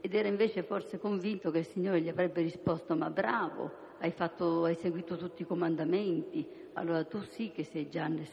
Ed 0.00 0.14
era 0.14 0.26
invece 0.26 0.62
forse 0.62 0.98
convinto 0.98 1.50
che 1.50 1.58
il 1.58 1.66
Signore 1.66 2.00
gli 2.00 2.08
avrebbe 2.08 2.40
risposto, 2.40 2.96
ma 2.96 3.10
bravo, 3.10 3.70
hai, 3.98 4.12
fatto, 4.12 4.64
hai 4.64 4.76
seguito 4.76 5.18
tutti 5.18 5.42
i 5.42 5.46
comandamenti, 5.46 6.48
allora 6.72 7.04
tu 7.04 7.20
sì 7.28 7.50
che 7.50 7.64
sei 7.64 7.90
già, 7.90 8.08
nel, 8.08 8.26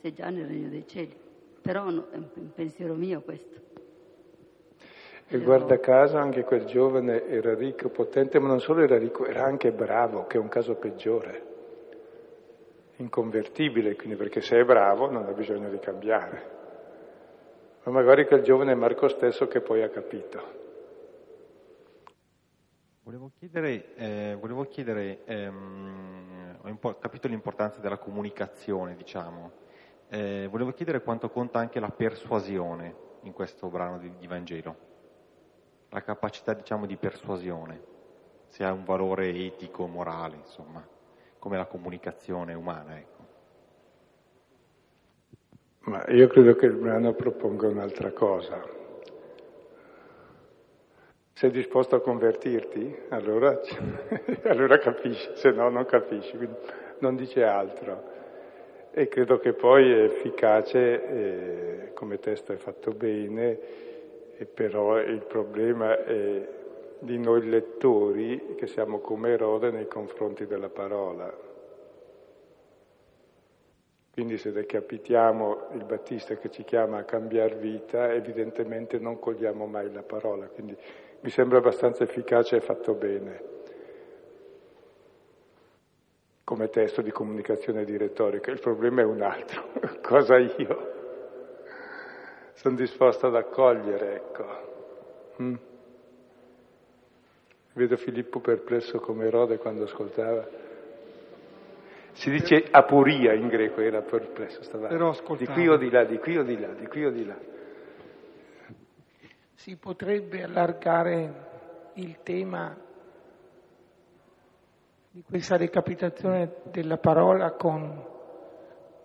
sei 0.00 0.12
già 0.12 0.28
nel 0.28 0.44
regno 0.44 0.70
dei 0.70 0.88
cieli. 0.88 1.14
Però 1.62 1.88
no, 1.88 2.08
è 2.10 2.16
un 2.16 2.52
pensiero 2.52 2.94
mio 2.94 3.20
questo. 3.20 3.67
E 5.30 5.38
guarda 5.40 5.78
caso 5.78 6.16
anche 6.16 6.42
quel 6.42 6.64
giovane 6.64 7.26
era 7.28 7.54
ricco, 7.54 7.90
potente, 7.90 8.38
ma 8.38 8.48
non 8.48 8.60
solo 8.60 8.82
era 8.82 8.96
ricco, 8.96 9.26
era 9.26 9.44
anche 9.44 9.72
bravo, 9.72 10.26
che 10.26 10.38
è 10.38 10.40
un 10.40 10.48
caso 10.48 10.74
peggiore 10.76 11.48
inconvertibile, 12.96 13.94
quindi 13.94 14.16
perché 14.16 14.40
se 14.40 14.58
è 14.58 14.64
bravo 14.64 15.10
non 15.10 15.26
ha 15.26 15.32
bisogno 15.32 15.68
di 15.68 15.78
cambiare. 15.78 16.56
Ma 17.84 17.92
magari 17.92 18.26
quel 18.26 18.42
giovane 18.42 18.74
Marco 18.74 19.08
stesso 19.08 19.46
che 19.46 19.60
poi 19.60 19.82
ha 19.82 19.88
capito. 19.88 20.56
Volevo 23.02 23.30
chiedere, 23.38 23.94
eh, 23.94 24.36
volevo 24.38 24.64
chiedere 24.64 25.24
ehm, 25.24 26.58
ho 26.80 26.98
capito 26.98 27.28
l'importanza 27.28 27.80
della 27.80 27.98
comunicazione, 27.98 28.94
diciamo. 28.94 29.52
Eh, 30.08 30.48
volevo 30.50 30.72
chiedere 30.72 31.02
quanto 31.02 31.30
conta 31.30 31.58
anche 31.58 31.80
la 31.80 31.90
persuasione 31.90 32.94
in 33.22 33.32
questo 33.32 33.68
brano 33.68 33.98
di, 33.98 34.12
di 34.18 34.26
Vangelo, 34.26 34.76
la 35.90 36.02
capacità, 36.02 36.52
diciamo, 36.54 36.86
di 36.86 36.96
persuasione, 36.96 37.82
se 38.48 38.64
ha 38.64 38.72
un 38.72 38.84
valore 38.84 39.28
etico, 39.28 39.86
morale, 39.86 40.36
insomma 40.36 40.96
come 41.38 41.56
la 41.56 41.66
comunicazione 41.66 42.54
umana. 42.54 42.96
Ecco. 42.96 43.16
Ma 45.80 46.04
io 46.08 46.26
credo 46.28 46.54
che 46.56 46.66
il 46.66 46.74
brano 46.74 47.14
proponga 47.14 47.68
un'altra 47.68 48.12
cosa. 48.12 48.76
Sei 51.32 51.50
disposto 51.50 51.94
a 51.96 52.00
convertirti? 52.00 53.04
Allora, 53.10 53.58
allora 54.44 54.78
capisci, 54.78 55.30
se 55.34 55.50
no 55.50 55.68
non 55.68 55.84
capisci, 55.86 56.36
non 56.98 57.14
dice 57.14 57.44
altro. 57.44 58.16
E 58.90 59.06
credo 59.06 59.38
che 59.38 59.52
poi 59.52 59.92
è 59.92 60.02
efficace, 60.02 61.92
come 61.94 62.18
testo 62.18 62.52
è 62.52 62.56
fatto 62.56 62.90
bene, 62.90 63.86
e 64.40 64.46
però 64.46 65.00
il 65.00 65.24
problema 65.26 66.04
è 66.04 66.48
di 67.00 67.18
noi 67.18 67.48
lettori 67.48 68.54
che 68.56 68.68
siamo 68.68 69.00
come 69.00 69.30
Erode 69.30 69.72
nei 69.72 69.88
confronti 69.88 70.46
della 70.46 70.68
parola. 70.68 71.46
Quindi 74.12 74.38
se 74.38 74.52
decapitiamo 74.52 75.70
il 75.72 75.84
Battista 75.84 76.36
che 76.36 76.50
ci 76.50 76.62
chiama 76.62 76.98
a 76.98 77.04
cambiare 77.04 77.56
vita, 77.56 78.12
evidentemente 78.12 79.00
non 79.00 79.18
cogliamo 79.18 79.66
mai 79.66 79.92
la 79.92 80.02
parola, 80.02 80.46
quindi 80.46 80.76
mi 81.20 81.30
sembra 81.30 81.58
abbastanza 81.58 82.04
efficace 82.04 82.56
e 82.56 82.60
fatto 82.60 82.94
bene 82.94 83.56
come 86.44 86.68
testo 86.70 87.02
di 87.02 87.10
comunicazione 87.10 87.84
di 87.84 87.96
retorica. 87.96 88.52
Il 88.52 88.60
problema 88.60 89.00
è 89.00 89.04
un 89.04 89.20
altro, 89.20 89.70
cosa 90.00 90.38
io 90.38 90.97
sono 92.58 92.74
disposto 92.74 93.28
ad 93.28 93.36
accogliere, 93.36 94.14
ecco. 94.16 94.44
Mm? 95.40 95.54
Vedo 97.74 97.96
Filippo 97.96 98.40
perplesso 98.40 98.98
come 98.98 99.26
Erode 99.26 99.58
quando 99.58 99.84
ascoltava. 99.84 100.44
Si 102.12 102.30
dice 102.30 102.66
aporia 102.68 103.32
in 103.34 103.46
greco, 103.46 103.80
era 103.80 104.02
perplesso, 104.02 104.64
stava 104.64 104.88
Però 104.88 105.12
di 105.36 105.46
qui 105.46 105.68
o 105.68 105.76
di 105.76 105.88
là, 105.88 106.04
di 106.04 106.18
qui 106.18 106.36
o 106.36 106.42
di 106.42 106.58
là, 106.58 106.72
di 106.74 106.86
qui 106.88 107.04
o 107.04 107.10
di 107.12 107.24
là. 107.24 107.38
Si 109.54 109.76
potrebbe 109.76 110.42
allargare 110.42 111.46
il 111.94 112.18
tema 112.24 112.76
di 115.12 115.22
questa 115.22 115.56
recapitazione 115.56 116.54
della 116.72 116.98
parola 116.98 117.52
con 117.52 118.04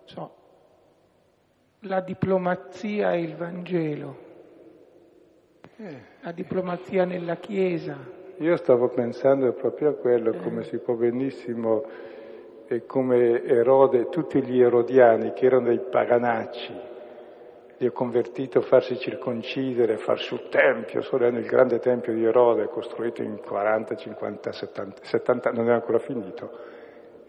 so, 0.06 0.43
la 1.84 2.00
diplomazia 2.00 3.12
e 3.12 3.20
il 3.20 3.36
Vangelo, 3.36 4.16
eh. 5.76 6.00
la 6.20 6.32
diplomazia 6.32 7.04
nella 7.04 7.36
Chiesa, 7.36 8.22
io 8.38 8.56
stavo 8.56 8.88
pensando 8.88 9.52
proprio 9.52 9.90
a 9.90 9.94
quello, 9.94 10.32
come 10.42 10.64
si 10.64 10.78
può 10.78 10.94
benissimo, 10.94 11.84
e 12.66 12.86
come 12.86 13.44
Erode, 13.44 14.08
tutti 14.08 14.42
gli 14.42 14.60
erodiani 14.60 15.32
che 15.34 15.46
erano 15.46 15.66
dei 15.66 15.78
paganacci, 15.78 16.74
li 17.76 17.86
ha 17.86 17.90
convertito 17.90 18.60
a 18.60 18.62
farsi 18.62 18.96
circoncidere, 18.96 19.94
a 19.94 19.98
far 19.98 20.18
sul 20.18 20.48
tempio, 20.48 21.02
solo 21.02 21.30
nel 21.30 21.44
grande 21.44 21.78
tempio 21.80 22.14
di 22.14 22.24
Erode, 22.24 22.66
costruito 22.66 23.22
in 23.22 23.38
40, 23.40 23.94
50, 23.94 24.52
70, 24.52 25.04
70 25.04 25.52
non 25.52 25.68
è 25.68 25.72
ancora 25.72 25.98
finito, 25.98 26.50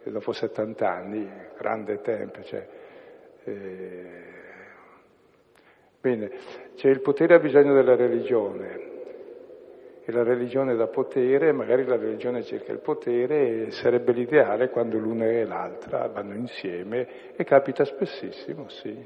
e 0.01 0.09
dopo 0.09 0.31
70 0.31 0.89
anni, 0.89 1.29
grande 1.57 1.99
tempio, 1.99 2.43
cioè, 2.43 2.67
eh... 3.43 4.34
Bene, 6.05 6.29
c'è 6.75 6.89
il 6.89 7.01
potere 7.01 7.33
ha 7.33 7.39
bisogno 7.39 7.73
della 7.73 7.95
religione, 7.95 8.93
E 10.05 10.11
la 10.11 10.21
religione 10.21 10.75
dà 10.75 10.85
potere, 10.85 11.51
magari 11.51 11.83
la 11.83 11.95
religione 11.95 12.43
cerca 12.43 12.71
il 12.71 12.77
potere, 12.77 13.65
e 13.65 13.71
sarebbe 13.71 14.11
l'ideale 14.11 14.69
quando 14.69 14.99
l'una 14.99 15.25
e 15.25 15.45
l'altra 15.45 16.07
vanno 16.09 16.35
insieme, 16.35 17.33
e 17.35 17.43
capita 17.43 17.83
spessissimo, 17.83 18.69
sì. 18.69 19.03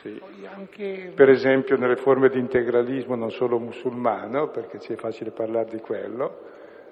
Sì. 0.00 0.18
Anche... 0.46 1.12
Per 1.14 1.28
esempio 1.28 1.76
nelle 1.76 1.96
forme 1.96 2.30
di 2.30 2.38
integralismo 2.38 3.14
non 3.14 3.30
solo 3.30 3.58
musulmano, 3.58 4.48
perché 4.48 4.78
ci 4.78 4.94
è 4.94 4.96
facile 4.96 5.32
parlare 5.32 5.68
di 5.68 5.80
quello, 5.80 6.46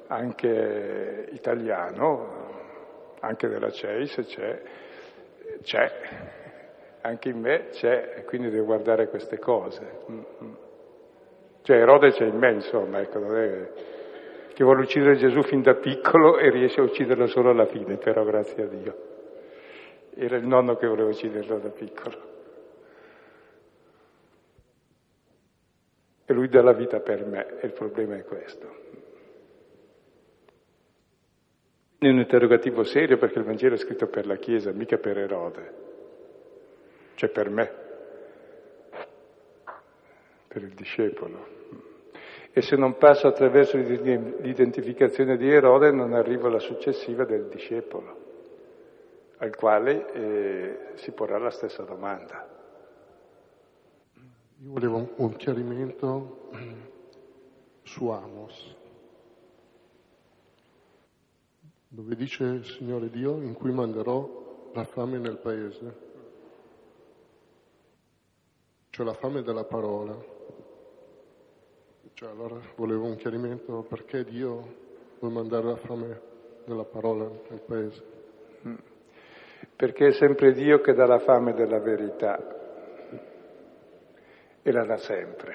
anche 0.09 1.29
italiano, 1.33 3.15
anche 3.21 3.49
della 3.49 3.71
CEI 3.71 4.07
se 4.07 4.25
c'è, 4.25 4.63
c'è, 5.63 5.91
anche 7.01 7.29
in 7.29 7.41
me 7.41 7.69
c'è, 7.71 8.25
quindi 8.27 8.51
devo 8.51 8.67
guardare 8.67 9.09
queste 9.09 9.39
cose. 9.39 10.01
Mm-hmm. 10.11 10.55
Cioè 11.63 11.77
Erode 11.77 12.11
c'è 12.13 12.25
in 12.25 12.37
me, 12.37 12.53
insomma, 12.53 13.01
ecco, 13.01 13.35
è 13.35 13.69
che 14.55 14.65
vuole 14.65 14.83
uccidere 14.83 15.17
Gesù 15.17 15.43
fin 15.43 15.61
da 15.61 15.75
piccolo 15.75 16.39
e 16.39 16.49
riesce 16.49 16.81
a 16.81 16.85
ucciderlo 16.85 17.27
solo 17.27 17.51
alla 17.51 17.67
fine, 17.67 17.97
però 17.97 18.25
grazie 18.25 18.63
a 18.63 18.67
Dio. 18.67 18.97
Era 20.15 20.37
il 20.37 20.47
nonno 20.47 20.77
che 20.77 20.87
voleva 20.87 21.11
ucciderlo 21.11 21.59
da 21.59 21.69
piccolo. 21.69 22.35
E 26.25 26.33
lui 26.33 26.49
dà 26.49 26.63
la 26.63 26.73
vita 26.73 27.01
per 27.01 27.27
me, 27.27 27.59
e 27.61 27.67
il 27.67 27.73
problema 27.73 28.17
è 28.17 28.25
questo. 28.25 28.85
È 31.99 32.09
un 32.09 32.19
interrogativo 32.19 32.83
serio 32.85 33.19
perché 33.19 33.39
il 33.39 33.45
Vangelo 33.45 33.75
è 33.75 33.79
scritto 33.79 34.07
per 34.07 34.27
la 34.27 34.37
Chiesa, 34.37 34.73
mica 34.73 34.97
per 34.97 35.19
Erode, 35.19 35.73
cioè 37.17 37.31
per 37.31 37.51
me, 37.51 37.73
per 40.47 40.63
il 40.63 40.75
discepolo. 40.75 41.55
E 42.53 42.63
se 42.63 42.77
non 42.77 42.97
passo 42.97 43.27
attraverso 43.27 43.77
l'identificazione 43.77 45.37
di 45.37 45.51
Erode 45.51 45.91
non 45.91 46.13
arrivo 46.13 46.47
alla 46.47 46.59
successiva 46.59 47.25
del 47.25 47.49
discepolo, 47.49 48.25
al 49.39 49.55
quale 49.55 50.13
eh, 50.13 50.79
si 50.95 51.13
porrà 51.13 51.39
la 51.39 51.51
stessa 51.51 51.83
domanda. 51.83 52.49
Io 54.63 54.71
volevo 54.71 55.13
un 55.17 55.37
chiarimento 55.37 56.49
su 57.83 58.09
Amos, 58.09 58.77
dove 61.89 62.15
dice 62.15 62.63
Signore 62.65 63.11
Dio 63.11 63.41
in 63.41 63.55
cui 63.55 63.71
manderò 63.71 64.71
la 64.73 64.85
fame 64.85 65.19
nel 65.19 65.39
paese, 65.39 66.05
cioè 68.97 69.05
la 69.05 69.13
fame 69.13 69.43
della 69.43 69.65
parola. 69.65 70.17
Cioè, 72.15 72.31
allora 72.31 72.59
volevo 72.77 73.05
un 73.05 73.17
chiarimento 73.17 73.85
perché 73.87 74.25
Dio 74.25 74.63
vuole 75.19 75.35
mandare 75.35 75.67
la 75.67 75.77
fame 75.77 76.21
della 76.65 76.85
parola 76.85 77.29
nel 77.51 77.61
paese. 77.61 78.03
Perché 79.77 80.07
è 80.07 80.13
sempre 80.13 80.53
Dio 80.55 80.81
che 80.81 80.95
dà 80.95 81.05
la 81.05 81.19
fame 81.19 81.53
della 81.53 81.79
verità 81.79 82.39
e 84.63 84.73
la 84.73 84.87
dà 84.87 84.97
sempre. 84.97 85.55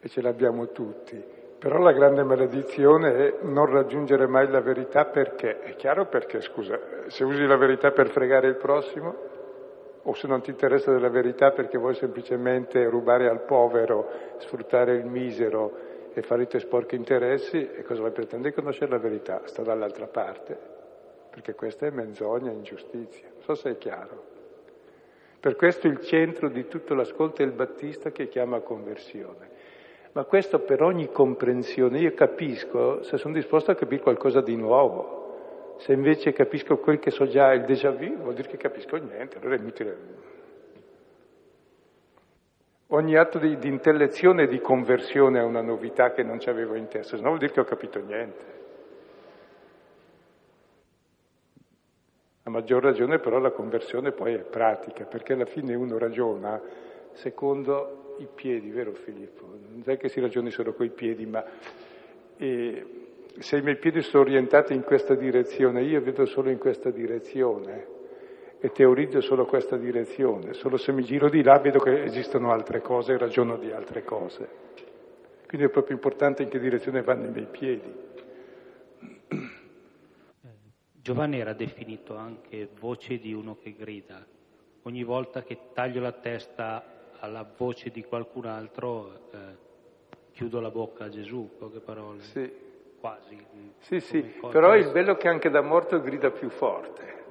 E 0.00 0.08
ce 0.08 0.22
l'abbiamo 0.22 0.68
tutti. 0.68 1.22
Però 1.58 1.76
la 1.80 1.92
grande 1.92 2.22
maledizione 2.22 3.12
è 3.14 3.38
non 3.42 3.66
raggiungere 3.66 4.26
mai 4.26 4.48
la 4.48 4.62
verità 4.62 5.04
perché? 5.04 5.60
È 5.60 5.74
chiaro 5.74 6.06
perché, 6.06 6.40
scusa, 6.40 6.80
se 7.08 7.24
usi 7.24 7.44
la 7.44 7.58
verità 7.58 7.90
per 7.90 8.08
fregare 8.08 8.48
il 8.48 8.56
prossimo, 8.56 9.33
o 10.06 10.14
se 10.14 10.26
non 10.26 10.42
ti 10.42 10.50
interessa 10.50 10.92
della 10.92 11.08
verità 11.08 11.50
perché 11.50 11.78
vuoi 11.78 11.94
semplicemente 11.94 12.84
rubare 12.88 13.28
al 13.28 13.42
povero, 13.42 14.08
sfruttare 14.38 14.94
il 14.94 15.06
misero 15.06 15.92
e 16.12 16.22
fare 16.22 16.42
i 16.42 16.46
tuoi 16.46 16.60
sporchi 16.60 16.94
interessi, 16.94 17.58
e 17.58 17.82
cosa 17.82 18.02
vai 18.02 18.12
pretendere 18.12 18.50
di 18.50 18.56
conoscere 18.56 18.90
la 18.90 18.98
verità? 18.98 19.42
Sta 19.44 19.62
dall'altra 19.62 20.06
parte, 20.06 20.56
perché 21.30 21.54
questa 21.54 21.86
è 21.86 21.90
menzogna, 21.90 22.52
ingiustizia. 22.52 23.28
Non 23.32 23.42
so 23.42 23.54
se 23.54 23.70
è 23.70 23.78
chiaro. 23.78 24.32
Per 25.40 25.56
questo 25.56 25.88
il 25.88 26.00
centro 26.00 26.48
di 26.48 26.68
tutto 26.68 26.94
l'ascolto 26.94 27.42
è 27.42 27.44
il 27.44 27.52
Battista 27.52 28.10
che 28.10 28.28
chiama 28.28 28.60
conversione. 28.60 29.50
Ma 30.12 30.24
questo 30.24 30.60
per 30.60 30.82
ogni 30.82 31.10
comprensione, 31.10 31.98
io 31.98 32.14
capisco 32.14 33.02
se 33.02 33.16
sono 33.16 33.34
disposto 33.34 33.70
a 33.70 33.74
capire 33.74 34.00
qualcosa 34.00 34.40
di 34.40 34.54
nuovo. 34.54 35.23
Se 35.78 35.92
invece 35.92 36.32
capisco 36.32 36.78
quel 36.78 36.98
che 36.98 37.10
so 37.10 37.26
già, 37.26 37.52
il 37.52 37.64
déjà 37.64 37.90
vu, 37.90 38.16
vuol 38.16 38.34
dire 38.34 38.48
che 38.48 38.56
capisco 38.56 38.96
niente, 38.96 39.38
allora 39.38 39.56
è 39.56 39.58
inutile. 39.58 39.96
Ogni 42.88 43.16
atto 43.16 43.38
di, 43.38 43.58
di 43.58 43.68
intellezione 43.68 44.44
e 44.44 44.46
di 44.46 44.60
conversione 44.60 45.40
è 45.40 45.42
una 45.42 45.62
novità 45.62 46.12
che 46.12 46.22
non 46.22 46.38
ci 46.38 46.48
avevo 46.48 46.74
in 46.74 46.86
testa, 46.88 47.16
se 47.16 47.22
no 47.22 47.28
vuol 47.28 47.40
dire 47.40 47.52
che 47.52 47.60
ho 47.60 47.64
capito 47.64 47.98
niente. 47.98 48.52
A 52.44 52.50
maggior 52.50 52.82
ragione 52.82 53.18
però 53.18 53.38
la 53.38 53.50
conversione 53.50 54.12
poi 54.12 54.34
è 54.34 54.38
pratica, 54.44 55.04
perché 55.06 55.32
alla 55.32 55.46
fine 55.46 55.74
uno 55.74 55.98
ragiona 55.98 56.60
secondo 57.12 58.16
i 58.18 58.28
piedi, 58.32 58.70
vero 58.70 58.92
Filippo? 58.92 59.46
Non 59.46 59.82
è 59.86 59.96
che 59.96 60.08
si 60.08 60.20
ragioni 60.20 60.50
solo 60.50 60.74
coi 60.74 60.90
piedi, 60.90 61.26
ma 61.26 61.44
eh, 62.36 63.03
se 63.38 63.56
i 63.56 63.62
miei 63.62 63.76
piedi 63.76 64.00
sono 64.02 64.22
orientati 64.22 64.74
in 64.74 64.82
questa 64.82 65.14
direzione, 65.14 65.82
io 65.82 66.00
vedo 66.00 66.24
solo 66.26 66.50
in 66.50 66.58
questa 66.58 66.90
direzione 66.90 67.86
e 68.60 68.70
teorizzo 68.70 69.20
solo 69.20 69.44
questa 69.44 69.76
direzione. 69.76 70.54
Solo 70.54 70.76
se 70.76 70.92
mi 70.92 71.02
giro 71.02 71.28
di 71.28 71.42
là 71.42 71.58
vedo 71.58 71.80
che 71.80 72.04
esistono 72.04 72.52
altre 72.52 72.80
cose 72.80 73.12
e 73.12 73.18
ragiono 73.18 73.56
di 73.56 73.70
altre 73.72 74.04
cose. 74.04 74.48
Quindi 75.46 75.66
è 75.66 75.70
proprio 75.70 75.94
importante 75.94 76.42
in 76.44 76.48
che 76.48 76.58
direzione 76.58 77.02
vanno 77.02 77.26
i 77.26 77.30
miei 77.30 77.46
piedi. 77.46 78.02
Giovanni 80.92 81.38
era 81.38 81.52
definito 81.52 82.16
anche 82.16 82.68
voce 82.80 83.18
di 83.18 83.34
uno 83.34 83.58
che 83.60 83.74
grida. 83.76 84.24
Ogni 84.82 85.04
volta 85.04 85.42
che 85.42 85.58
taglio 85.74 86.00
la 86.00 86.12
testa 86.12 87.10
alla 87.18 87.46
voce 87.56 87.90
di 87.90 88.02
qualcun 88.04 88.46
altro, 88.46 89.28
eh, 89.30 89.38
chiudo 90.32 90.60
la 90.60 90.70
bocca 90.70 91.04
a 91.04 91.08
Gesù, 91.10 91.50
poche 91.58 91.80
parole. 91.80 92.22
Sì. 92.22 92.63
Quasi. 93.04 93.36
Sì, 93.80 94.00
sì, 94.00 94.22
però 94.50 94.74
il 94.74 94.90
bello 94.90 95.12
è 95.12 95.16
che 95.18 95.28
anche 95.28 95.50
da 95.50 95.60
morto 95.60 96.00
grida 96.00 96.30
più 96.30 96.48
forte, 96.48 97.24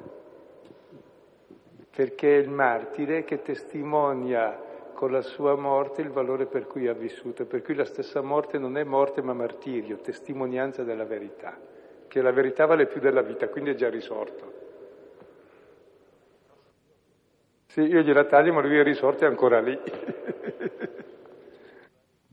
perché 1.96 2.36
è 2.38 2.40
il 2.40 2.50
martire 2.50 3.24
che 3.24 3.42
testimonia 3.42 4.56
con 4.94 5.12
la 5.12 5.24
sua 5.24 5.56
morte 5.56 6.02
il 6.02 6.12
valore 6.12 6.46
per 6.46 6.68
cui 6.68 6.88
ha 6.88 6.94
vissuto, 6.94 7.48
per 7.48 7.64
cui 7.64 7.74
la 7.74 7.86
stessa 7.86 8.22
morte 8.22 8.60
non 8.60 8.78
è 8.78 8.84
morte 8.84 9.24
ma 9.24 9.34
martirio, 9.34 9.98
testimonianza 9.98 10.84
della 10.84 11.06
verità 11.06 11.60
che 12.08 12.22
la 12.22 12.32
verità 12.32 12.68
vale 12.68 12.86
più 12.86 13.02
della 13.02 13.24
vita, 13.24 13.50
quindi 13.50 13.72
è 13.72 13.74
già 13.74 13.90
risorto. 13.90 14.54
Sì, 17.66 17.82
io 17.82 18.02
gliela 18.02 18.26
taglio, 18.26 18.54
ma 18.54 18.62
lui 18.62 18.78
è 18.78 18.84
risorto 18.84 19.24
e 19.24 19.28
è 19.28 19.30
ancora 19.32 19.60
lì. 19.60 19.76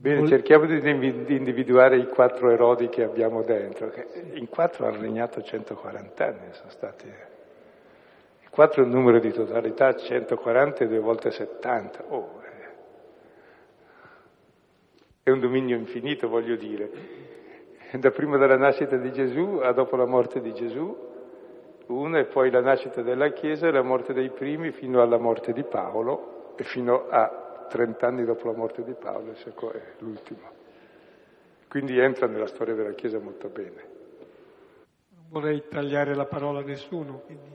Bene, 0.01 0.27
cerchiamo 0.27 0.65
di 0.65 1.35
individuare 1.35 1.95
i 1.97 2.07
quattro 2.07 2.49
erodi 2.49 2.89
che 2.89 3.03
abbiamo 3.03 3.43
dentro, 3.43 3.91
che 3.91 4.07
in 4.33 4.49
quattro 4.49 4.87
hanno 4.87 4.99
regnato 4.99 5.43
140 5.43 6.25
anni, 6.25 6.53
sono 6.53 6.71
stati... 6.71 7.05
Il 7.05 8.49
quattro 8.49 8.81
è 8.81 8.85
un 8.85 8.91
numero 8.91 9.19
di 9.19 9.31
totalità, 9.31 9.95
140 9.95 10.83
e 10.83 10.87
due 10.87 10.97
volte 10.97 11.29
70. 11.29 12.05
Oh, 12.07 12.41
eh. 12.41 12.69
è 15.21 15.29
un 15.29 15.39
dominio 15.39 15.77
infinito, 15.77 16.27
voglio 16.27 16.55
dire 16.55 16.89
da 17.91 18.09
prima 18.09 18.37
della 18.37 18.57
nascita 18.57 18.95
di 18.95 19.11
Gesù 19.11 19.59
a 19.61 19.71
dopo 19.71 19.95
la 19.95 20.07
morte 20.07 20.41
di 20.41 20.51
Gesù, 20.55 21.09
uno 21.85 22.17
e 22.17 22.23
poi 22.25 22.49
la 22.49 22.61
nascita 22.61 23.03
della 23.03 23.29
Chiesa 23.33 23.67
e 23.67 23.71
la 23.71 23.83
morte 23.83 24.13
dei 24.13 24.31
primi 24.31 24.71
fino 24.71 24.99
alla 24.99 25.19
morte 25.19 25.53
di 25.53 25.63
Paolo 25.63 26.53
e 26.55 26.63
fino 26.63 27.07
a 27.07 27.40
30 27.71 28.05
anni 28.05 28.25
dopo 28.25 28.51
la 28.51 28.57
morte 28.57 28.83
di 28.83 28.93
Paolo, 28.93 29.31
è 29.31 29.93
l'ultimo. 29.99 30.59
Quindi 31.69 31.97
entra 31.97 32.27
nella 32.27 32.47
storia 32.47 32.75
della 32.75 32.91
Chiesa 32.91 33.17
molto 33.17 33.47
bene. 33.47 33.87
Non 35.15 35.23
vorrei 35.29 35.63
tagliare 35.69 36.13
la 36.13 36.25
parola 36.25 36.59
a 36.59 36.63
nessuno, 36.63 37.19
quindi 37.19 37.49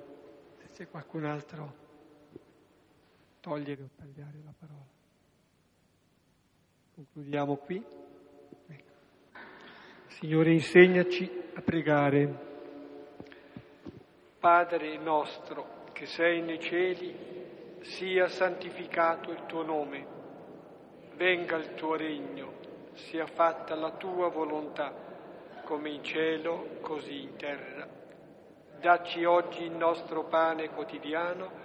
se 0.56 0.68
c'è 0.72 0.88
qualcun 0.88 1.26
altro, 1.26 1.74
togliere 3.40 3.82
o 3.82 3.88
tagliare 3.94 4.40
la 4.42 4.54
parola. 4.58 4.86
Concludiamo 6.94 7.56
qui. 7.56 7.84
Signore, 10.06 10.52
insegnaci 10.52 11.30
a 11.52 11.60
pregare. 11.60 12.44
Padre 14.38 14.96
nostro 14.96 15.84
che 15.92 16.06
sei 16.06 16.40
nei 16.40 16.58
cieli, 16.58 17.35
sia 17.86 18.28
santificato 18.28 19.30
il 19.30 19.46
tuo 19.46 19.62
nome, 19.62 20.06
venga 21.14 21.56
il 21.56 21.74
tuo 21.74 21.94
regno, 21.94 22.54
sia 22.92 23.26
fatta 23.26 23.74
la 23.74 23.92
tua 23.92 24.28
volontà, 24.28 24.92
come 25.64 25.90
in 25.90 26.02
cielo, 26.02 26.78
così 26.80 27.22
in 27.22 27.36
terra. 27.36 27.88
Dacci 28.80 29.24
oggi 29.24 29.62
il 29.62 29.72
nostro 29.72 30.24
pane 30.24 30.68
quotidiano 30.70 31.64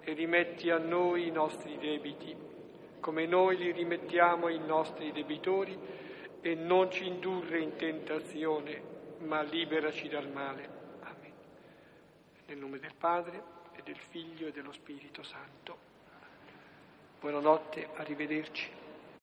e 0.00 0.12
rimetti 0.12 0.70
a 0.70 0.78
noi 0.78 1.26
i 1.26 1.30
nostri 1.30 1.78
debiti 1.78 2.52
come 3.04 3.26
noi 3.26 3.58
li 3.58 3.70
rimettiamo 3.70 4.46
ai 4.46 4.58
nostri 4.58 5.12
debitori 5.12 5.78
e 6.40 6.54
non 6.54 6.90
ci 6.90 7.06
indurre 7.06 7.60
in 7.60 7.76
tentazione, 7.76 8.80
ma 9.18 9.42
liberaci 9.42 10.08
dal 10.08 10.30
male. 10.30 10.68
Amen. 11.00 11.32
Nel 12.46 12.56
nome 12.56 12.78
del 12.78 12.94
Padre 12.96 13.53
del 13.84 13.98
Figlio 14.10 14.48
e 14.48 14.52
dello 14.52 14.72
Spirito 14.72 15.22
Santo. 15.22 15.78
Buonanotte, 17.20 17.88
arrivederci. 17.96 18.68